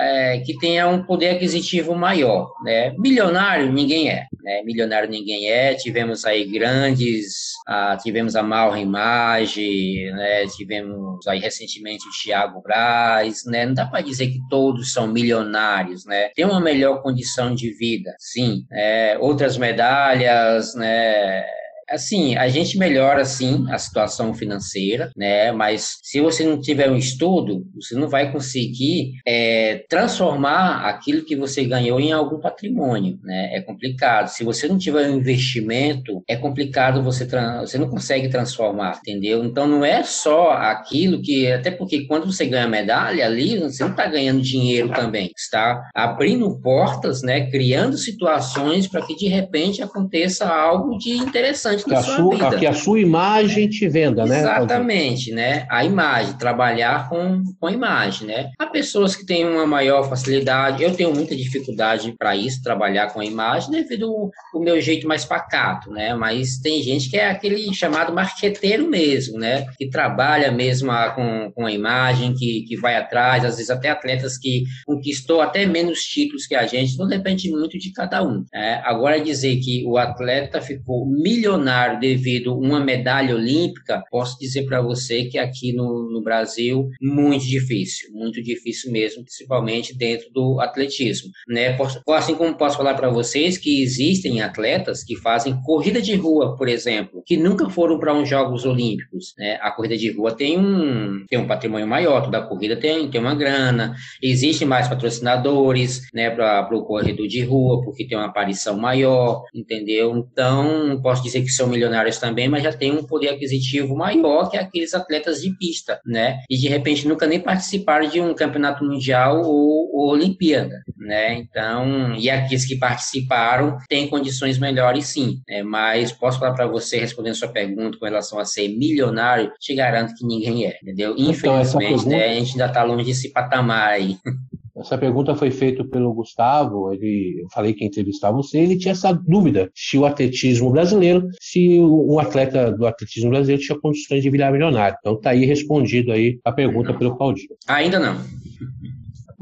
é, 0.00 0.38
que 0.44 0.56
tenha 0.58 0.88
um 0.88 1.04
poder 1.04 1.30
aquisitivo 1.30 1.94
maior, 1.94 2.50
né? 2.64 2.92
Milionário 2.98 3.72
ninguém 3.72 4.08
é, 4.08 4.26
né? 4.44 4.62
Milionário 4.62 5.08
ninguém 5.08 5.50
é. 5.50 5.74
Tivemos 5.74 6.24
aí 6.24 6.44
grandes, 6.44 7.54
ah, 7.66 7.96
tivemos 8.00 8.36
a 8.36 8.42
Malra 8.42 8.78
Imagem, 8.78 10.12
né? 10.12 10.46
Tivemos 10.48 11.26
aí 11.26 11.38
recentemente 11.38 12.06
o 12.06 12.12
Thiago 12.22 12.60
Braz, 12.60 13.44
né? 13.46 13.64
Não 13.64 13.74
dá 13.74 13.86
para 13.86 14.02
dizer 14.02 14.28
que 14.28 14.40
todos 14.50 14.92
são 14.92 15.06
milionários, 15.06 16.04
né? 16.04 16.28
Tem 16.34 16.44
uma 16.44 16.60
melhor 16.60 17.02
condição 17.02 17.54
de 17.54 17.72
vida, 17.72 18.14
sim. 18.18 18.66
É, 18.70 19.16
outras 19.18 19.56
medalhas, 19.56 20.74
né? 20.74 21.44
Assim, 21.88 22.36
a 22.36 22.48
gente 22.48 22.78
melhora 22.78 23.24
sim 23.24 23.66
a 23.70 23.78
situação 23.78 24.34
financeira, 24.34 25.10
né? 25.16 25.52
Mas 25.52 25.98
se 26.02 26.20
você 26.20 26.44
não 26.44 26.60
tiver 26.60 26.90
um 26.90 26.96
estudo, 26.96 27.64
você 27.74 27.94
não 27.94 28.08
vai 28.08 28.32
conseguir 28.32 29.12
é, 29.26 29.84
transformar 29.88 30.86
aquilo 30.86 31.24
que 31.24 31.36
você 31.36 31.64
ganhou 31.64 32.00
em 32.00 32.12
algum 32.12 32.40
patrimônio, 32.40 33.18
né? 33.22 33.54
É 33.54 33.60
complicado. 33.60 34.28
Se 34.28 34.44
você 34.44 34.66
não 34.68 34.78
tiver 34.78 35.08
um 35.08 35.16
investimento, 35.16 36.22
é 36.28 36.36
complicado 36.36 37.02
você 37.02 37.24
você 37.60 37.78
não 37.78 37.88
consegue 37.88 38.28
transformar, 38.28 38.98
entendeu? 38.98 39.44
Então 39.44 39.66
não 39.66 39.84
é 39.84 40.02
só 40.02 40.52
aquilo 40.52 41.20
que 41.20 41.50
até 41.50 41.70
porque 41.70 42.06
quando 42.06 42.26
você 42.26 42.46
ganha 42.46 42.68
medalha 42.68 43.26
ali, 43.26 43.58
você 43.58 43.82
não 43.82 43.90
está 43.90 44.06
ganhando 44.06 44.40
dinheiro 44.40 44.90
também, 44.90 45.30
está 45.36 45.82
abrindo 45.94 46.60
portas, 46.60 47.22
né? 47.22 47.50
Criando 47.50 47.96
situações 47.96 48.86
para 48.86 49.04
que 49.04 49.16
de 49.16 49.26
repente 49.26 49.82
aconteça 49.82 50.46
algo 50.46 50.98
de 50.98 51.10
interessante 51.10 51.73
importante 51.74 52.04
que 52.04 52.06
sua, 52.06 52.16
sua 52.16 52.30
vida. 52.30 52.58
Que 52.58 52.66
a 52.66 52.74
sua 52.74 53.00
imagem 53.00 53.68
te 53.68 53.88
venda, 53.88 54.24
né? 54.26 54.40
Exatamente, 54.40 55.32
né? 55.32 55.66
A 55.70 55.84
imagem, 55.84 56.34
trabalhar 56.34 57.08
com, 57.08 57.42
com 57.58 57.66
a 57.66 57.72
imagem, 57.72 58.28
né? 58.28 58.50
Há 58.58 58.66
pessoas 58.66 59.14
que 59.16 59.26
têm 59.26 59.44
uma 59.46 59.66
maior 59.66 60.08
facilidade, 60.08 60.82
eu 60.82 60.94
tenho 60.94 61.14
muita 61.14 61.36
dificuldade 61.36 62.14
para 62.18 62.36
isso, 62.36 62.62
trabalhar 62.62 63.12
com 63.12 63.20
a 63.20 63.24
imagem, 63.24 63.70
devido 63.70 64.30
ao 64.52 64.60
meu 64.60 64.80
jeito 64.80 65.06
mais 65.06 65.24
pacato, 65.24 65.90
né? 65.90 66.14
Mas 66.14 66.58
tem 66.58 66.82
gente 66.82 67.10
que 67.10 67.16
é 67.16 67.28
aquele 67.28 67.72
chamado 67.74 68.12
marqueteiro 68.12 68.88
mesmo, 68.88 69.38
né? 69.38 69.66
Que 69.78 69.88
trabalha 69.88 70.50
mesmo 70.50 70.90
a, 70.90 71.10
com, 71.10 71.50
com 71.54 71.66
a 71.66 71.72
imagem, 71.72 72.34
que, 72.34 72.64
que 72.68 72.76
vai 72.76 72.96
atrás, 72.96 73.44
às 73.44 73.56
vezes 73.56 73.70
até 73.70 73.90
atletas 73.90 74.38
que 74.38 74.64
conquistou 74.86 75.40
até 75.40 75.66
menos 75.66 76.00
títulos 76.00 76.46
que 76.46 76.54
a 76.54 76.66
gente, 76.66 76.98
não 76.98 77.06
depende 77.06 77.50
muito 77.50 77.78
de 77.78 77.92
cada 77.92 78.22
um. 78.22 78.44
Né? 78.52 78.80
Agora 78.84 79.20
dizer 79.20 79.56
que 79.56 79.84
o 79.86 79.96
atleta 79.96 80.60
ficou 80.60 81.06
milionário 81.06 81.63
milionário 81.64 81.98
devido 81.98 82.56
uma 82.56 82.78
medalha 82.78 83.34
olímpica, 83.34 84.04
posso 84.10 84.38
dizer 84.38 84.66
para 84.66 84.82
você 84.82 85.24
que 85.24 85.38
aqui 85.38 85.72
no, 85.72 86.10
no 86.10 86.22
Brasil, 86.22 86.88
muito 87.00 87.44
difícil, 87.44 88.12
muito 88.12 88.42
difícil 88.42 88.92
mesmo, 88.92 89.24
principalmente 89.24 89.96
dentro 89.96 90.30
do 90.30 90.60
atletismo. 90.60 91.30
Né? 91.48 91.76
Assim 92.08 92.34
como 92.34 92.54
posso 92.56 92.76
falar 92.76 92.94
para 92.94 93.08
vocês 93.08 93.56
que 93.56 93.82
existem 93.82 94.42
atletas 94.42 95.02
que 95.02 95.16
fazem 95.16 95.60
corrida 95.62 96.00
de 96.02 96.14
rua, 96.14 96.56
por 96.56 96.68
exemplo, 96.68 97.22
que 97.24 97.36
nunca 97.36 97.68
foram 97.70 97.98
para 97.98 98.14
uns 98.14 98.28
Jogos 98.28 98.64
Olímpicos. 98.64 99.34
Né? 99.38 99.58
A 99.62 99.70
corrida 99.70 99.96
de 99.96 100.10
rua 100.12 100.32
tem 100.32 100.58
um, 100.58 101.24
tem 101.28 101.38
um 101.38 101.46
patrimônio 101.46 101.86
maior, 101.86 102.22
toda 102.22 102.42
corrida 102.42 102.76
tem, 102.76 103.08
tem 103.10 103.20
uma 103.20 103.34
grana, 103.34 103.94
existem 104.22 104.68
mais 104.68 104.88
patrocinadores 104.88 106.02
né, 106.12 106.30
para 106.30 106.68
o 106.72 106.84
corredor 106.84 107.26
de 107.26 107.42
rua, 107.42 107.82
porque 107.82 108.06
tem 108.06 108.18
uma 108.18 108.26
aparição 108.26 108.76
maior, 108.76 109.42
entendeu? 109.54 110.16
Então, 110.16 111.00
posso 111.02 111.22
dizer 111.22 111.42
que 111.42 111.53
são 111.56 111.66
milionários 111.66 112.18
também, 112.18 112.48
mas 112.48 112.62
já 112.62 112.72
têm 112.72 112.92
um 112.92 113.04
poder 113.04 113.30
aquisitivo 113.30 113.96
maior 113.96 114.50
que 114.50 114.56
aqueles 114.56 114.94
atletas 114.94 115.40
de 115.40 115.56
pista, 115.56 116.00
né? 116.06 116.40
E 116.48 116.56
de 116.56 116.68
repente 116.68 117.06
nunca 117.06 117.26
nem 117.26 117.40
participaram 117.40 118.08
de 118.08 118.20
um 118.20 118.34
campeonato 118.34 118.84
mundial 118.84 119.42
ou, 119.42 119.90
ou 119.94 120.12
Olimpíada, 120.12 120.82
né? 120.96 121.34
Então, 121.34 122.14
e 122.16 122.30
aqueles 122.30 122.64
que 122.64 122.76
participaram 122.76 123.78
têm 123.88 124.08
condições 124.08 124.58
melhores 124.58 125.06
sim, 125.06 125.40
né? 125.48 125.62
Mas 125.62 126.12
posso 126.12 126.38
falar 126.38 126.54
para 126.54 126.66
você, 126.66 126.98
respondendo 126.98 127.34
sua 127.34 127.48
pergunta 127.48 127.98
com 127.98 128.04
relação 128.04 128.38
a 128.38 128.44
ser 128.44 128.68
milionário, 128.68 129.52
te 129.58 129.74
garanto 129.74 130.14
que 130.14 130.26
ninguém 130.26 130.66
é, 130.66 130.78
entendeu? 130.82 131.14
Então, 131.16 131.30
Infelizmente, 131.30 132.08
né, 132.08 132.24
a 132.24 132.34
gente 132.34 132.52
ainda 132.52 132.66
está 132.66 132.82
longe 132.82 133.04
desse 133.04 133.32
patamar 133.32 133.88
aí. 133.88 134.16
Essa 134.76 134.98
pergunta 134.98 135.36
foi 135.36 135.50
feita 135.50 135.84
pelo 135.84 136.12
Gustavo, 136.12 136.92
ele, 136.92 137.42
eu 137.42 137.48
falei 137.50 137.72
que 137.72 137.84
ia 137.84 137.88
entrevistar 137.88 138.32
você, 138.32 138.58
ele 138.58 138.76
tinha 138.76 138.92
essa 138.92 139.12
dúvida 139.12 139.70
se 139.74 139.96
o 139.96 140.04
atletismo 140.04 140.70
brasileiro, 140.70 141.28
se 141.40 141.80
um 141.80 142.18
atleta 142.18 142.72
do 142.72 142.84
atletismo 142.84 143.30
brasileiro 143.30 143.62
tinha 143.62 143.78
condições 143.78 144.22
de 144.22 144.30
virar 144.30 144.50
milionário. 144.50 144.96
Então 144.98 145.20
tá 145.20 145.30
aí 145.30 145.44
respondido 145.44 146.10
aí 146.10 146.40
a 146.44 146.50
pergunta 146.50 146.92
pelo 146.92 147.16
Claudinho. 147.16 147.50
Ainda 147.68 148.00
não. 148.00 148.16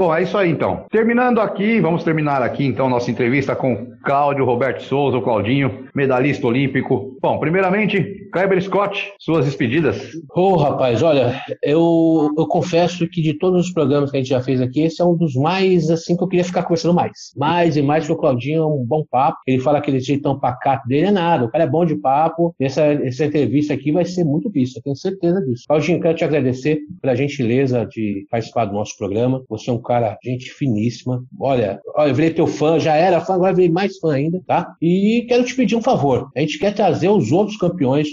Bom, 0.02 0.12
é 0.12 0.24
isso 0.24 0.36
aí 0.36 0.50
então. 0.50 0.84
Terminando 0.90 1.40
aqui, 1.40 1.78
vamos 1.78 2.02
terminar 2.02 2.42
aqui 2.42 2.64
então 2.64 2.88
nossa 2.88 3.08
entrevista 3.08 3.54
com 3.54 3.92
Cláudio 4.02 4.44
Roberto 4.44 4.82
Souza, 4.82 5.16
o 5.16 5.22
Claudinho, 5.22 5.86
medalhista 5.94 6.44
olímpico. 6.44 7.16
Bom, 7.22 7.38
primeiramente, 7.38 8.28
Kleber 8.32 8.60
Scott, 8.60 9.12
suas 9.20 9.44
despedidas. 9.44 10.14
Ô, 10.34 10.54
oh, 10.54 10.56
rapaz, 10.56 11.02
olha, 11.02 11.40
eu, 11.62 12.34
eu 12.36 12.46
confesso 12.48 13.06
que 13.06 13.22
de 13.22 13.38
todos 13.38 13.66
os 13.66 13.72
programas 13.72 14.10
que 14.10 14.16
a 14.16 14.20
gente 14.20 14.30
já 14.30 14.40
fez 14.40 14.60
aqui, 14.60 14.80
esse 14.80 15.00
é 15.00 15.04
um 15.04 15.16
dos 15.16 15.34
mais, 15.34 15.88
assim, 15.88 16.16
que 16.16 16.24
eu 16.24 16.28
queria 16.28 16.44
ficar 16.44 16.62
conversando 16.62 16.94
mais. 16.94 17.12
Mais 17.36 17.76
e 17.76 17.82
mais, 17.82 18.04
porque 18.04 18.14
o 18.14 18.20
Claudinho 18.20 18.62
é 18.62 18.66
um 18.66 18.84
bom 18.84 19.04
papo. 19.08 19.38
Ele 19.46 19.60
fala 19.60 19.78
aquele 19.78 20.00
jeitão 20.00 20.38
pacato 20.38 20.88
dele, 20.88 21.06
é 21.06 21.10
nada. 21.12 21.44
O 21.44 21.50
cara 21.50 21.64
é 21.64 21.68
bom 21.68 21.84
de 21.84 21.94
papo. 21.94 22.54
Essa, 22.58 22.82
essa 22.82 23.26
entrevista 23.26 23.74
aqui 23.74 23.92
vai 23.92 24.04
ser 24.04 24.24
muito 24.24 24.50
vista, 24.50 24.80
tenho 24.82 24.96
certeza 24.96 25.40
disso. 25.42 25.64
Claudinho, 25.68 26.00
quero 26.00 26.16
te 26.16 26.24
agradecer 26.24 26.80
pela 27.00 27.14
gentileza 27.14 27.86
de 27.86 28.26
participar 28.30 28.64
do 28.64 28.72
nosso 28.72 28.96
programa. 28.96 29.44
Você 29.48 29.70
é 29.70 29.72
um 29.72 29.78
cara, 29.78 29.91
gente 30.22 30.50
finíssima. 30.52 31.24
Olha, 31.38 31.80
olha, 31.94 32.10
eu 32.10 32.14
virei 32.14 32.30
teu 32.30 32.46
fã, 32.46 32.78
já 32.78 32.94
era 32.94 33.20
fã, 33.20 33.34
agora 33.34 33.54
virei 33.54 33.70
mais 33.70 33.98
fã 33.98 34.14
ainda, 34.14 34.40
tá? 34.46 34.74
E 34.80 35.24
quero 35.28 35.44
te 35.44 35.54
pedir 35.54 35.76
um 35.76 35.82
favor. 35.82 36.30
A 36.36 36.40
gente 36.40 36.58
quer 36.58 36.74
trazer 36.74 37.08
os 37.08 37.32
outros 37.32 37.56
campeões 37.56 38.08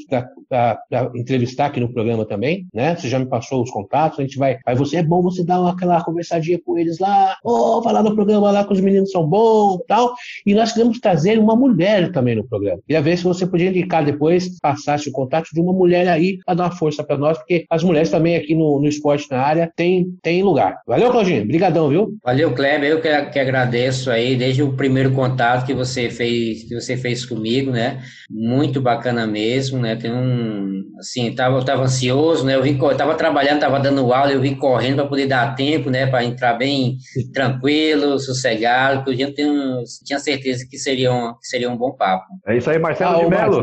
para 0.49 0.79
entrevistar 1.15 1.67
aqui 1.67 1.79
no 1.79 1.93
programa 1.93 2.25
também, 2.25 2.65
né? 2.73 2.95
Você 2.95 3.07
já 3.07 3.19
me 3.19 3.25
passou 3.25 3.61
os 3.61 3.69
contatos, 3.69 4.19
a 4.19 4.23
gente 4.23 4.37
vai. 4.37 4.57
Aí 4.65 4.75
você 4.75 4.97
é 4.97 5.03
bom 5.03 5.21
você 5.21 5.43
dar 5.43 5.67
aquela 5.67 6.03
conversadinha 6.03 6.59
com 6.63 6.77
eles 6.77 6.99
lá, 6.99 7.37
ou 7.43 7.79
oh, 7.79 7.83
falar 7.83 8.03
no 8.03 8.15
programa 8.15 8.51
lá 8.51 8.65
que 8.65 8.73
os 8.73 8.81
meninos 8.81 9.11
são 9.11 9.27
bons 9.27 9.79
tal. 9.87 10.13
E 10.45 10.53
nós 10.53 10.71
queremos 10.71 10.99
trazer 10.99 11.37
uma 11.37 11.55
mulher 11.55 12.11
também 12.11 12.35
no 12.35 12.47
programa. 12.47 12.81
Queria 12.85 13.01
ver 13.01 13.17
se 13.17 13.23
você 13.23 13.45
podia 13.45 13.69
indicar 13.69 14.03
depois, 14.03 14.59
passasse 14.59 15.09
o 15.09 15.11
contato 15.11 15.49
de 15.53 15.61
uma 15.61 15.73
mulher 15.73 16.07
aí 16.07 16.39
para 16.45 16.55
dar 16.55 16.63
uma 16.65 16.71
força 16.71 17.03
para 17.03 17.17
nós, 17.17 17.37
porque 17.37 17.65
as 17.69 17.83
mulheres 17.83 18.09
também 18.09 18.35
aqui 18.35 18.55
no, 18.55 18.79
no 18.79 18.87
esporte 18.87 19.29
na 19.29 19.41
área 19.41 19.71
têm 19.75 20.17
tem 20.21 20.43
lugar. 20.43 20.79
Valeu, 20.87 21.11
Claudinho. 21.11 21.45
Obrigadão, 21.59 21.89
viu? 21.89 22.17
Valeu, 22.23 22.53
Kleber. 22.53 22.89
Eu 22.89 23.01
que, 23.01 23.25
que 23.31 23.39
agradeço 23.39 24.09
aí 24.09 24.37
desde 24.37 24.63
o 24.63 24.77
primeiro 24.77 25.11
contato 25.11 25.65
que 25.65 25.73
você 25.73 26.09
fez 26.09 26.63
que 26.63 26.73
você 26.73 26.95
fez 26.95 27.25
comigo, 27.25 27.71
né? 27.71 28.01
Muito 28.29 28.79
bacana 28.79 29.27
mesmo, 29.27 29.77
né? 29.77 29.97
Tem 29.97 30.09
um 30.09 30.81
assim, 30.97 31.33
tava, 31.35 31.63
tava 31.65 31.83
ansioso, 31.83 32.45
né? 32.45 32.55
Eu 32.55 32.63
vim, 32.63 32.77
eu 32.81 32.95
tava 32.95 33.13
trabalhando, 33.15 33.59
tava 33.59 33.79
dando 33.79 34.13
aula, 34.13 34.31
eu 34.31 34.39
vim 34.39 34.55
correndo 34.55 34.97
para 34.97 35.07
poder 35.07 35.27
dar 35.27 35.53
tempo, 35.55 35.89
né? 35.89 36.07
Para 36.07 36.23
entrar 36.23 36.53
bem 36.53 36.97
tranquilo, 37.33 38.19
sossegado, 38.19 39.03
porque 39.03 39.23
eu 39.23 39.33
tenho, 39.33 39.83
tinha 40.05 40.19
certeza 40.19 40.65
que 40.69 40.77
seria 40.77 41.11
um, 41.11 41.33
que 41.33 41.47
seria 41.47 41.69
um 41.69 41.77
bom 41.77 41.91
papo. 41.91 42.25
É 42.47 42.57
isso 42.57 42.69
aí, 42.69 42.79
Marcelo 42.79 43.17
ah, 43.17 43.23
de 43.23 43.29
Mello. 43.29 43.61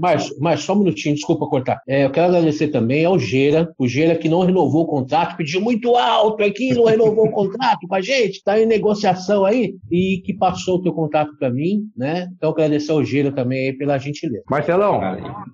Mas, 0.00 0.34
mas 0.38 0.60
só 0.60 0.72
um 0.72 0.78
minutinho, 0.78 1.14
desculpa 1.14 1.46
cortar. 1.46 1.80
É, 1.86 2.04
eu 2.04 2.10
quero 2.10 2.28
agradecer 2.28 2.68
também 2.68 3.04
ao 3.04 3.18
Geira, 3.18 3.70
o 3.78 3.86
Geira 3.86 4.16
que 4.16 4.28
não 4.28 4.40
renovou 4.40 4.84
o 4.84 4.86
contrato, 4.86 5.36
pediu 5.36 5.60
muito 5.60 5.94
alto 5.96 6.42
aqui, 6.42 6.72
não 6.74 6.84
renovou 6.84 7.26
o 7.26 7.30
contrato 7.30 7.86
com 7.86 7.94
a 7.94 8.00
gente, 8.00 8.36
está 8.38 8.58
em 8.58 8.66
negociação 8.66 9.44
aí, 9.44 9.74
e 9.90 10.22
que 10.24 10.32
passou 10.32 10.76
o 10.76 10.82
teu 10.82 10.92
contato 10.92 11.36
para 11.38 11.50
mim, 11.50 11.82
né? 11.96 12.28
Então 12.36 12.50
agradecer 12.50 12.92
ao 12.92 13.04
Geira 13.04 13.30
também 13.30 13.66
aí 13.66 13.72
pela 13.72 13.98
gentileza. 13.98 14.42
Marcelão, 14.48 15.00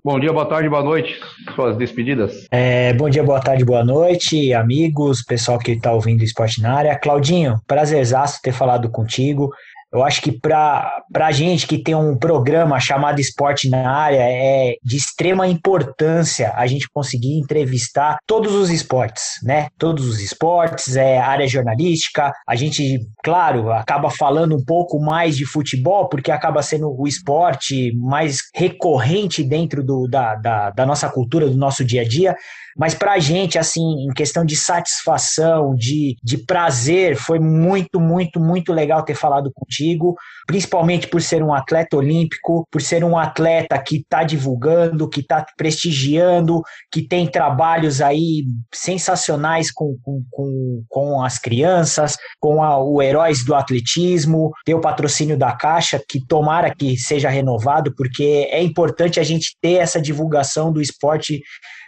bom 0.03 0.19
dia, 0.19 0.31
boa 0.31 0.45
tarde, 0.45 0.69
boa 0.69 0.83
noite. 0.83 1.19
Suas 1.55 1.75
despedidas. 1.77 2.47
É, 2.51 2.93
bom 2.93 3.09
dia, 3.09 3.23
boa 3.23 3.41
tarde, 3.41 3.65
boa 3.65 3.83
noite, 3.83 4.53
amigos, 4.53 5.23
pessoal 5.23 5.59
que 5.59 5.71
está 5.71 5.91
ouvindo 5.91 6.21
o 6.21 6.23
Esporte 6.23 6.61
na 6.61 6.73
área. 6.73 6.97
Claudinho, 6.97 7.59
prazerzaço 7.67 8.41
ter 8.41 8.53
falado 8.53 8.89
contigo. 8.89 9.51
Eu 9.97 10.03
acho 10.03 10.21
que 10.21 10.31
para 10.31 11.03
a 11.15 11.31
gente 11.31 11.65
que 11.65 11.79
tem 11.79 11.95
um 11.95 12.15
programa 12.15 12.79
chamado 12.79 13.19
Esporte 13.19 13.67
na 13.67 13.89
Área, 13.89 14.21
é 14.21 14.75
de 14.83 14.95
extrema 14.95 15.47
importância 15.47 16.53
a 16.55 16.67
gente 16.67 16.87
conseguir 16.87 17.39
entrevistar 17.39 18.19
todos 18.27 18.53
os 18.53 18.69
esportes, 18.69 19.39
né? 19.41 19.69
Todos 19.75 20.07
os 20.07 20.21
esportes, 20.21 20.95
é 20.95 21.17
área 21.17 21.47
jornalística. 21.47 22.31
A 22.47 22.55
gente, 22.55 22.99
claro, 23.23 23.71
acaba 23.71 24.11
falando 24.11 24.55
um 24.55 24.63
pouco 24.63 24.99
mais 24.99 25.35
de 25.35 25.47
futebol, 25.47 26.07
porque 26.07 26.29
acaba 26.29 26.61
sendo 26.61 26.95
o 26.95 27.07
esporte 27.07 27.91
mais 27.97 28.43
recorrente 28.53 29.43
dentro 29.43 29.83
do, 29.83 30.07
da, 30.07 30.35
da, 30.35 30.69
da 30.69 30.85
nossa 30.85 31.09
cultura, 31.09 31.49
do 31.49 31.57
nosso 31.57 31.83
dia 31.83 32.01
a 32.01 32.07
dia. 32.07 32.35
Mas 32.77 32.93
para 32.93 33.13
a 33.13 33.19
gente, 33.19 33.57
assim, 33.57 33.81
em 33.81 34.13
questão 34.13 34.45
de 34.45 34.55
satisfação, 34.55 35.73
de, 35.75 36.15
de 36.23 36.37
prazer, 36.37 37.15
foi 37.15 37.39
muito, 37.39 37.99
muito, 37.99 38.39
muito 38.39 38.71
legal 38.71 39.03
ter 39.03 39.15
falado 39.15 39.51
contigo, 39.53 40.15
principalmente 40.45 41.07
por 41.07 41.21
ser 41.21 41.41
um 41.41 41.53
atleta 41.53 41.97
olímpico, 41.97 42.67
por 42.71 42.81
ser 42.81 43.03
um 43.03 43.17
atleta 43.17 43.77
que 43.79 43.97
está 43.97 44.23
divulgando, 44.23 45.09
que 45.09 45.21
está 45.21 45.45
prestigiando, 45.57 46.61
que 46.91 47.01
tem 47.01 47.25
trabalhos 47.25 48.01
aí 48.01 48.45
sensacionais 48.73 49.71
com, 49.71 49.97
com, 50.03 50.23
com, 50.29 50.83
com 50.87 51.23
as 51.23 51.39
crianças, 51.39 52.15
com 52.39 52.61
a, 52.61 52.77
o 52.77 53.01
Heróis 53.01 53.43
do 53.43 53.55
Atletismo, 53.55 54.51
ter 54.65 54.75
o 54.75 54.81
patrocínio 54.81 55.37
da 55.37 55.51
Caixa, 55.53 55.99
que 56.07 56.25
tomara 56.25 56.73
que 56.73 56.97
seja 56.97 57.29
renovado, 57.29 57.93
porque 57.95 58.47
é 58.51 58.61
importante 58.61 59.19
a 59.19 59.23
gente 59.23 59.57
ter 59.61 59.75
essa 59.75 60.01
divulgação 60.01 60.71
do 60.71 60.81
esporte 60.81 61.41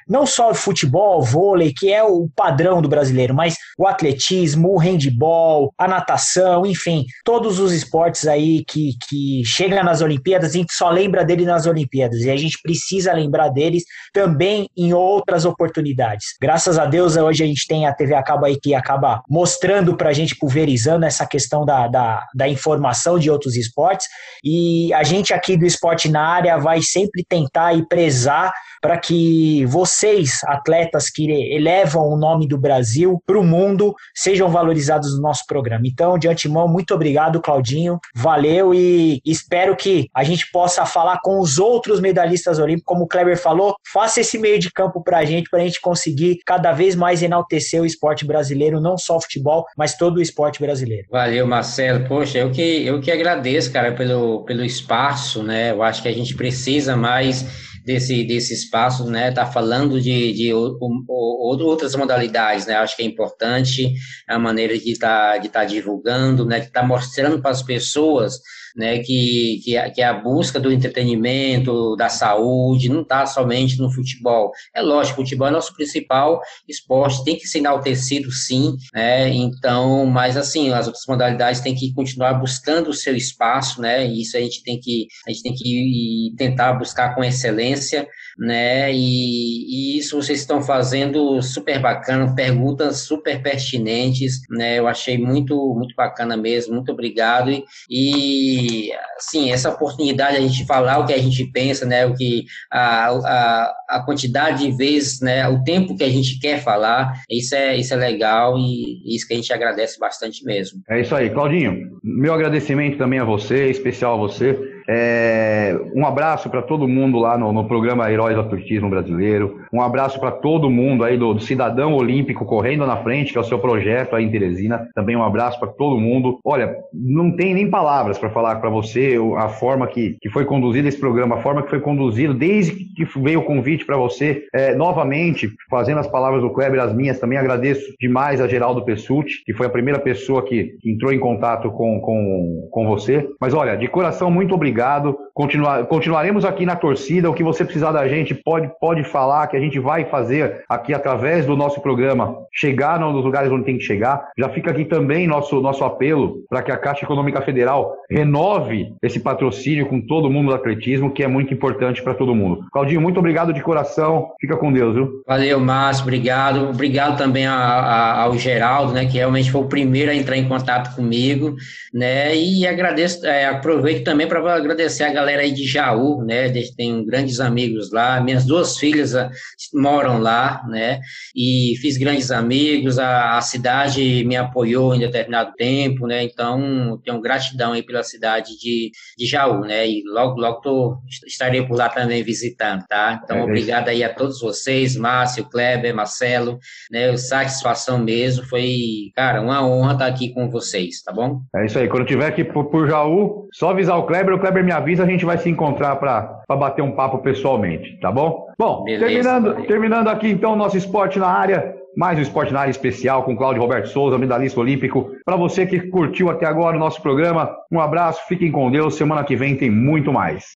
não 0.09 0.25
só 0.25 0.51
o 0.51 0.55
futebol, 0.55 1.21
vôlei, 1.21 1.71
que 1.71 1.93
é 1.93 2.03
o 2.03 2.27
padrão 2.35 2.81
do 2.81 2.89
brasileiro, 2.89 3.33
mas 3.33 3.55
o 3.77 3.87
atletismo, 3.87 4.73
o 4.73 4.77
handball, 4.77 5.73
a 5.77 5.87
natação, 5.87 6.65
enfim, 6.65 7.05
todos 7.23 7.59
os 7.59 7.71
esportes 7.71 8.27
aí 8.27 8.63
que, 8.65 8.93
que 9.07 9.43
chegam 9.45 9.83
nas 9.83 10.01
Olimpíadas, 10.01 10.51
a 10.51 10.57
gente 10.57 10.73
só 10.73 10.89
lembra 10.89 11.23
dele 11.23 11.45
nas 11.45 11.65
Olimpíadas 11.65 12.21
e 12.21 12.29
a 12.29 12.35
gente 12.35 12.59
precisa 12.61 13.13
lembrar 13.13 13.49
deles 13.49 13.83
também 14.11 14.67
em 14.75 14.93
outras 14.93 15.45
oportunidades. 15.45 16.27
Graças 16.41 16.79
a 16.79 16.85
Deus, 16.85 17.15
hoje 17.15 17.43
a 17.43 17.47
gente 17.47 17.67
tem 17.67 17.85
a 17.85 17.93
TV 17.93 18.15
Acaba 18.15 18.47
aí 18.47 18.59
que 18.59 18.73
acaba 18.73 19.21
mostrando 19.29 19.95
pra 19.95 20.11
gente, 20.11 20.35
pulverizando 20.35 21.05
essa 21.05 21.25
questão 21.25 21.63
da, 21.65 21.87
da, 21.87 22.25
da 22.35 22.47
informação 22.47 23.17
de 23.19 23.29
outros 23.29 23.55
esportes 23.55 24.07
e 24.43 24.93
a 24.93 25.03
gente 25.03 25.33
aqui 25.33 25.55
do 25.55 25.65
Esporte 25.65 26.09
na 26.09 26.21
Área 26.21 26.57
vai 26.57 26.81
sempre 26.81 27.23
tentar 27.27 27.73
e 27.73 27.87
prezar 27.87 28.51
para 28.81 28.97
que 28.97 29.65
vocês, 29.65 30.41
atletas 30.45 31.09
que 31.09 31.29
elevam 31.53 32.07
o 32.07 32.17
nome 32.17 32.47
do 32.47 32.57
Brasil 32.57 33.21
para 33.25 33.39
o 33.39 33.43
mundo, 33.43 33.93
sejam 34.15 34.49
valorizados 34.49 35.15
no 35.15 35.21
nosso 35.21 35.45
programa. 35.47 35.83
Então, 35.85 36.17
de 36.17 36.27
antemão, 36.27 36.67
muito 36.67 36.93
obrigado, 36.93 37.41
Claudinho. 37.41 37.99
Valeu 38.15 38.73
e 38.73 39.21
espero 39.25 39.75
que 39.75 40.07
a 40.15 40.23
gente 40.23 40.49
possa 40.51 40.85
falar 40.85 41.19
com 41.21 41.39
os 41.39 41.57
outros 41.57 41.99
medalhistas 41.99 42.59
olímpicos, 42.59 42.85
como 42.85 43.03
o 43.03 43.07
Kleber 43.07 43.37
falou, 43.37 43.75
faça 43.91 44.21
esse 44.21 44.37
meio 44.37 44.59
de 44.59 44.71
campo 44.71 45.03
para 45.03 45.19
a 45.19 45.25
gente, 45.25 45.49
para 45.49 45.59
a 45.59 45.63
gente 45.63 45.81
conseguir 45.81 46.39
cada 46.45 46.71
vez 46.71 46.95
mais 46.95 47.21
enaltecer 47.21 47.81
o 47.81 47.85
esporte 47.85 48.25
brasileiro, 48.25 48.81
não 48.81 48.97
só 48.97 49.17
o 49.17 49.21
futebol, 49.21 49.65
mas 49.77 49.95
todo 49.95 50.17
o 50.17 50.21
esporte 50.21 50.59
brasileiro. 50.59 51.07
Valeu, 51.09 51.45
Marcelo. 51.47 52.07
Poxa, 52.07 52.37
eu 52.37 52.51
que, 52.51 52.85
eu 52.85 52.99
que 52.99 53.11
agradeço, 53.11 53.71
cara, 53.71 53.91
pelo, 53.93 54.43
pelo 54.45 54.63
espaço, 54.63 55.43
né? 55.43 55.71
Eu 55.71 55.83
acho 55.83 56.01
que 56.01 56.07
a 56.07 56.13
gente 56.13 56.35
precisa 56.35 56.95
mais 56.95 57.68
desse, 57.85 58.23
desse 58.23 58.53
espaço, 58.53 59.09
né? 59.09 59.31
Tá 59.31 59.45
falando 59.45 59.99
de, 60.01 60.33
de 60.33 60.53
outras 60.53 61.95
modalidades, 61.95 62.65
né? 62.65 62.75
Acho 62.75 62.95
que 62.95 63.03
é 63.03 63.05
importante 63.05 63.93
a 64.27 64.37
maneira 64.37 64.77
de 64.77 64.91
estar 64.91 65.33
tá, 65.33 65.37
de 65.37 65.49
tá 65.49 65.65
divulgando, 65.65 66.45
né? 66.45 66.59
De 66.59 66.67
estar 66.67 66.81
tá 66.81 66.87
mostrando 66.87 67.41
para 67.41 67.51
as 67.51 67.63
pessoas 67.63 68.39
né, 68.79 68.99
que, 68.99 69.59
que, 69.61 69.77
a, 69.77 69.91
que 69.91 70.01
a 70.01 70.13
busca 70.13 70.57
do 70.57 70.71
entretenimento, 70.71 71.97
da 71.97 72.07
saúde, 72.07 72.87
não 72.87 73.01
está 73.01 73.25
somente 73.25 73.77
no 73.77 73.91
futebol. 73.91 74.51
É 74.73 74.81
lógico, 74.81 75.21
o 75.21 75.23
futebol 75.25 75.49
é 75.49 75.51
nosso 75.51 75.75
principal 75.75 76.39
esporte, 76.67 77.25
tem 77.25 77.37
que 77.37 77.45
ser 77.45 77.59
enaltecido 77.59 78.31
sim, 78.31 78.77
né, 78.93 79.27
então, 79.29 80.05
mas 80.05 80.37
assim, 80.37 80.71
as 80.71 80.87
outras 80.87 81.03
modalidades 81.05 81.59
têm 81.59 81.75
que 81.75 81.93
continuar 81.93 82.35
buscando 82.35 82.89
o 82.89 82.93
seu 82.93 83.15
espaço, 83.15 83.81
né, 83.81 84.05
isso 84.05 84.37
a 84.37 84.39
gente 84.39 84.63
tem 84.63 84.79
que, 84.79 85.07
a 85.27 85.31
gente 85.31 85.43
tem 85.43 85.53
que 85.53 86.33
tentar 86.37 86.73
buscar 86.73 87.13
com 87.13 87.23
excelência, 87.23 88.07
né? 88.39 88.91
E, 88.93 89.95
e, 89.95 89.99
isso 89.99 90.15
vocês 90.15 90.39
estão 90.39 90.61
fazendo 90.61 91.41
super 91.41 91.79
bacana, 91.79 92.33
perguntas 92.33 93.01
super 93.01 93.41
pertinentes, 93.43 94.39
né? 94.49 94.79
Eu 94.79 94.87
achei 94.87 95.17
muito 95.17 95.75
muito 95.75 95.93
bacana 95.93 96.37
mesmo, 96.37 96.73
muito 96.73 96.91
obrigado 96.91 97.51
e, 97.51 97.63
e 97.89 98.91
assim 99.17 99.51
essa 99.51 99.69
oportunidade 99.69 100.37
de 100.37 100.43
a 100.43 100.47
gente 100.47 100.65
falar 100.65 100.99
o 100.99 101.05
que 101.05 101.13
a 101.13 101.17
gente 101.17 101.45
pensa, 101.51 101.85
né? 101.85 102.05
O 102.05 102.15
que 102.15 102.45
a, 102.71 103.09
a, 103.09 103.73
a 103.89 104.03
quantidade 104.05 104.65
de 104.65 104.71
vezes, 104.71 105.19
né? 105.19 105.47
O 105.49 105.61
tempo 105.63 105.97
que 105.97 106.03
a 106.03 106.09
gente 106.09 106.39
quer 106.39 106.63
falar, 106.63 107.21
isso 107.29 107.53
é 107.55 107.75
isso 107.75 107.93
é 107.93 107.97
legal 107.97 108.57
e 108.57 109.15
isso 109.15 109.27
que 109.27 109.33
a 109.33 109.37
gente 109.37 109.51
agradece 109.51 109.99
bastante 109.99 110.45
mesmo. 110.45 110.81
É 110.89 111.01
isso 111.01 111.13
aí, 111.13 111.29
Claudinho. 111.29 111.99
Meu 112.01 112.33
agradecimento 112.33 112.97
também 112.97 113.19
a 113.19 113.25
você, 113.25 113.69
especial 113.69 114.13
a 114.13 114.17
você 114.17 114.78
é, 114.91 115.79
um 115.93 116.03
abraço 116.03 116.49
para 116.49 116.63
todo 116.63 116.87
mundo 116.87 117.19
lá 117.19 117.37
no, 117.37 117.53
no, 117.53 117.65
programa 117.65 118.11
Heróis 118.11 118.33
do 118.33 118.41
Atletismo 118.41 118.89
Brasileiro. 118.89 119.61
Um 119.71 119.83
abraço 119.83 120.19
para 120.19 120.31
todo 120.31 120.67
mundo 120.67 121.03
aí 121.03 121.15
do, 121.15 121.31
do, 121.31 121.39
Cidadão 121.39 121.93
Olímpico 121.93 122.43
Correndo 122.43 122.87
na 122.87 122.97
Frente, 122.97 123.31
que 123.31 123.37
é 123.37 123.41
o 123.41 123.43
seu 123.43 123.59
projeto 123.59 124.15
aí 124.15 124.25
em 124.25 124.31
Teresina. 124.31 124.89
Também 124.95 125.15
um 125.15 125.21
abraço 125.21 125.59
para 125.59 125.69
todo 125.69 125.99
mundo. 125.99 126.39
Olha, 126.43 126.75
não 126.91 127.35
tem 127.35 127.53
nem 127.53 127.69
palavras 127.69 128.17
para 128.17 128.31
falar 128.31 128.55
para 128.55 128.69
você 128.71 129.15
a 129.37 129.47
forma 129.47 129.85
que, 129.85 130.17
que 130.19 130.27
foi 130.27 130.43
conduzido 130.43 130.87
esse 130.87 130.99
programa, 130.99 131.35
a 131.35 131.41
forma 131.43 131.61
que 131.61 131.69
foi 131.69 131.81
conduzido 131.81 132.33
desde 132.33 132.73
que 132.73 133.05
veio 133.19 133.41
o 133.41 133.45
convite 133.45 133.85
para 133.85 133.95
você. 133.95 134.47
É, 134.51 134.73
novamente, 134.73 135.51
fazendo 135.69 135.99
as 135.99 136.07
palavras 136.07 136.41
do 136.41 136.49
Kleber, 136.49 136.81
as 136.81 136.95
minhas 136.95 137.19
também, 137.19 137.37
agradeço 137.37 137.93
demais 138.01 138.41
a 138.41 138.47
Geraldo 138.47 138.83
Pessuti, 138.83 139.43
que 139.45 139.53
foi 139.53 139.67
a 139.67 139.69
primeira 139.69 139.99
pessoa 139.99 140.41
que 140.41 140.79
entrou 140.83 141.13
em 141.13 141.19
contato 141.19 141.69
com, 141.69 142.01
com, 142.01 142.69
com 142.71 142.87
você. 142.87 143.29
Mas 143.39 143.53
olha, 143.53 143.77
de 143.77 143.87
coração, 143.87 144.31
muito 144.31 144.55
obrigado 144.55 144.78
obrigado. 144.79 145.28
Continuar, 145.39 145.85
continuaremos 145.85 146.43
aqui 146.43 146.65
na 146.65 146.75
torcida. 146.75 147.29
O 147.29 147.33
que 147.33 147.41
você 147.41 147.63
precisar 147.63 147.93
da 147.93 148.05
gente, 148.09 148.35
pode, 148.35 148.69
pode 148.77 149.05
falar, 149.05 149.47
que 149.47 149.55
a 149.55 149.59
gente 149.59 149.79
vai 149.79 150.03
fazer 150.03 150.65
aqui 150.67 150.93
através 150.93 151.45
do 151.45 151.55
nosso 151.55 151.79
programa 151.79 152.35
chegar 152.51 152.99
nos 152.99 153.23
lugares 153.23 153.49
onde 153.49 153.63
tem 153.63 153.77
que 153.77 153.83
chegar. 153.85 154.27
Já 154.37 154.49
fica 154.49 154.71
aqui 154.71 154.83
também 154.83 155.27
nosso, 155.27 155.61
nosso 155.61 155.85
apelo 155.85 156.43
para 156.49 156.61
que 156.61 156.73
a 156.73 156.77
Caixa 156.77 157.05
Econômica 157.05 157.41
Federal 157.41 157.95
renove 158.09 158.93
esse 159.01 159.21
patrocínio 159.21 159.85
com 159.85 160.01
todo 160.01 160.29
mundo 160.29 160.49
do 160.49 160.55
atletismo, 160.55 161.13
que 161.13 161.23
é 161.23 161.27
muito 161.27 161.53
importante 161.53 162.03
para 162.03 162.13
todo 162.13 162.35
mundo. 162.35 162.65
Claudinho, 162.73 162.99
muito 162.99 163.19
obrigado 163.19 163.53
de 163.53 163.61
coração. 163.61 164.31
Fica 164.41 164.57
com 164.57 164.73
Deus, 164.73 164.93
viu? 164.93 165.23
Valeu, 165.25 165.57
Márcio. 165.61 166.03
Obrigado. 166.03 166.69
Obrigado 166.69 167.17
também 167.17 167.47
a, 167.47 167.55
a, 167.55 168.21
ao 168.23 168.37
Geraldo, 168.37 168.91
né, 168.91 169.05
que 169.05 169.17
realmente 169.17 169.49
foi 169.49 169.61
o 169.61 169.69
primeiro 169.69 170.11
a 170.11 170.15
entrar 170.15 170.35
em 170.35 170.49
contato 170.49 170.93
comigo, 170.95 171.55
né, 171.93 172.35
e 172.35 172.67
agradeço, 172.67 173.25
é, 173.25 173.45
aproveito 173.45 174.03
também 174.03 174.27
para 174.27 174.39
agradecer 174.53 175.03
a 175.03 175.13
galera 175.13 175.28
aí 175.37 175.51
de 175.51 175.65
Jaú, 175.65 176.23
né, 176.23 176.49
tem 176.75 177.05
grandes 177.05 177.39
amigos 177.39 177.91
lá, 177.91 178.19
minhas 178.19 178.45
duas 178.45 178.77
filhas 178.77 179.15
ah, 179.15 179.29
moram 179.73 180.19
lá, 180.19 180.63
né, 180.67 180.99
e 181.35 181.75
fiz 181.81 181.97
grandes 181.97 182.31
amigos, 182.31 182.97
a, 182.97 183.37
a 183.37 183.41
cidade 183.41 184.23
me 184.25 184.35
apoiou 184.35 184.95
em 184.95 184.99
determinado 184.99 185.53
tempo, 185.55 186.07
né, 186.07 186.23
então 186.23 186.99
tenho 187.03 187.21
gratidão 187.21 187.73
aí 187.73 187.83
pela 187.83 188.03
cidade 188.03 188.57
de, 188.57 188.91
de 189.17 189.25
Jaú, 189.25 189.61
né, 189.61 189.87
e 189.87 190.03
logo, 190.05 190.39
logo 190.39 190.61
tô, 190.61 190.97
estarei 191.27 191.65
por 191.65 191.77
lá 191.77 191.89
também 191.89 192.23
visitando, 192.23 192.83
tá? 192.87 193.19
Então, 193.23 193.37
é, 193.37 193.43
obrigado 193.43 193.89
aí 193.89 194.03
a 194.03 194.13
todos 194.13 194.39
vocês, 194.39 194.95
Márcio, 194.95 195.45
Kleber, 195.49 195.93
Marcelo, 195.93 196.57
né, 196.91 197.15
satisfação 197.17 197.99
mesmo, 197.99 198.45
foi, 198.45 199.11
cara, 199.15 199.41
uma 199.41 199.65
honra 199.65 199.93
estar 199.93 200.07
aqui 200.07 200.33
com 200.33 200.49
vocês, 200.49 201.01
tá 201.03 201.11
bom? 201.11 201.41
É 201.55 201.65
isso 201.65 201.77
aí, 201.77 201.87
quando 201.87 202.05
tiver 202.05 202.27
aqui 202.27 202.43
por, 202.43 202.65
por 202.65 202.87
Jaú, 202.87 203.47
só 203.53 203.69
avisar 203.69 203.97
o 203.97 204.05
Kleber, 204.05 204.33
o 204.33 204.39
Kleber 204.39 204.63
me 204.63 204.71
avisa, 204.71 205.03
a 205.03 205.07
gente 205.07 205.18
vai 205.25 205.37
se 205.37 205.49
encontrar 205.49 205.95
para 205.97 206.43
bater 206.49 206.81
um 206.81 206.91
papo 206.91 207.19
pessoalmente, 207.19 207.97
tá 207.99 208.11
bom? 208.11 208.47
Bom, 208.57 208.83
Beleza, 208.83 209.05
terminando, 209.07 209.67
terminando 209.67 210.07
aqui 210.07 210.29
então 210.29 210.53
o 210.53 210.55
nosso 210.55 210.77
esporte 210.77 211.19
na 211.19 211.27
área, 211.27 211.75
mais 211.95 212.17
um 212.17 212.21
Esporte 212.21 212.53
na 212.53 212.61
área 212.61 212.71
especial 212.71 213.23
com 213.23 213.35
Cláudio 213.35 213.61
Roberto 213.61 213.87
Souza, 213.87 214.17
medalhista 214.17 214.59
olímpico. 214.59 215.11
Para 215.25 215.35
você 215.35 215.65
que 215.65 215.79
curtiu 215.79 216.29
até 216.29 216.45
agora 216.45 216.77
o 216.77 216.79
nosso 216.79 217.01
programa, 217.01 217.55
um 217.71 217.79
abraço, 217.79 218.27
fiquem 218.27 218.51
com 218.51 218.71
Deus. 218.71 218.95
Semana 218.95 219.23
que 219.23 219.35
vem 219.35 219.55
tem 219.55 219.69
muito 219.69 220.11
mais. 220.13 220.55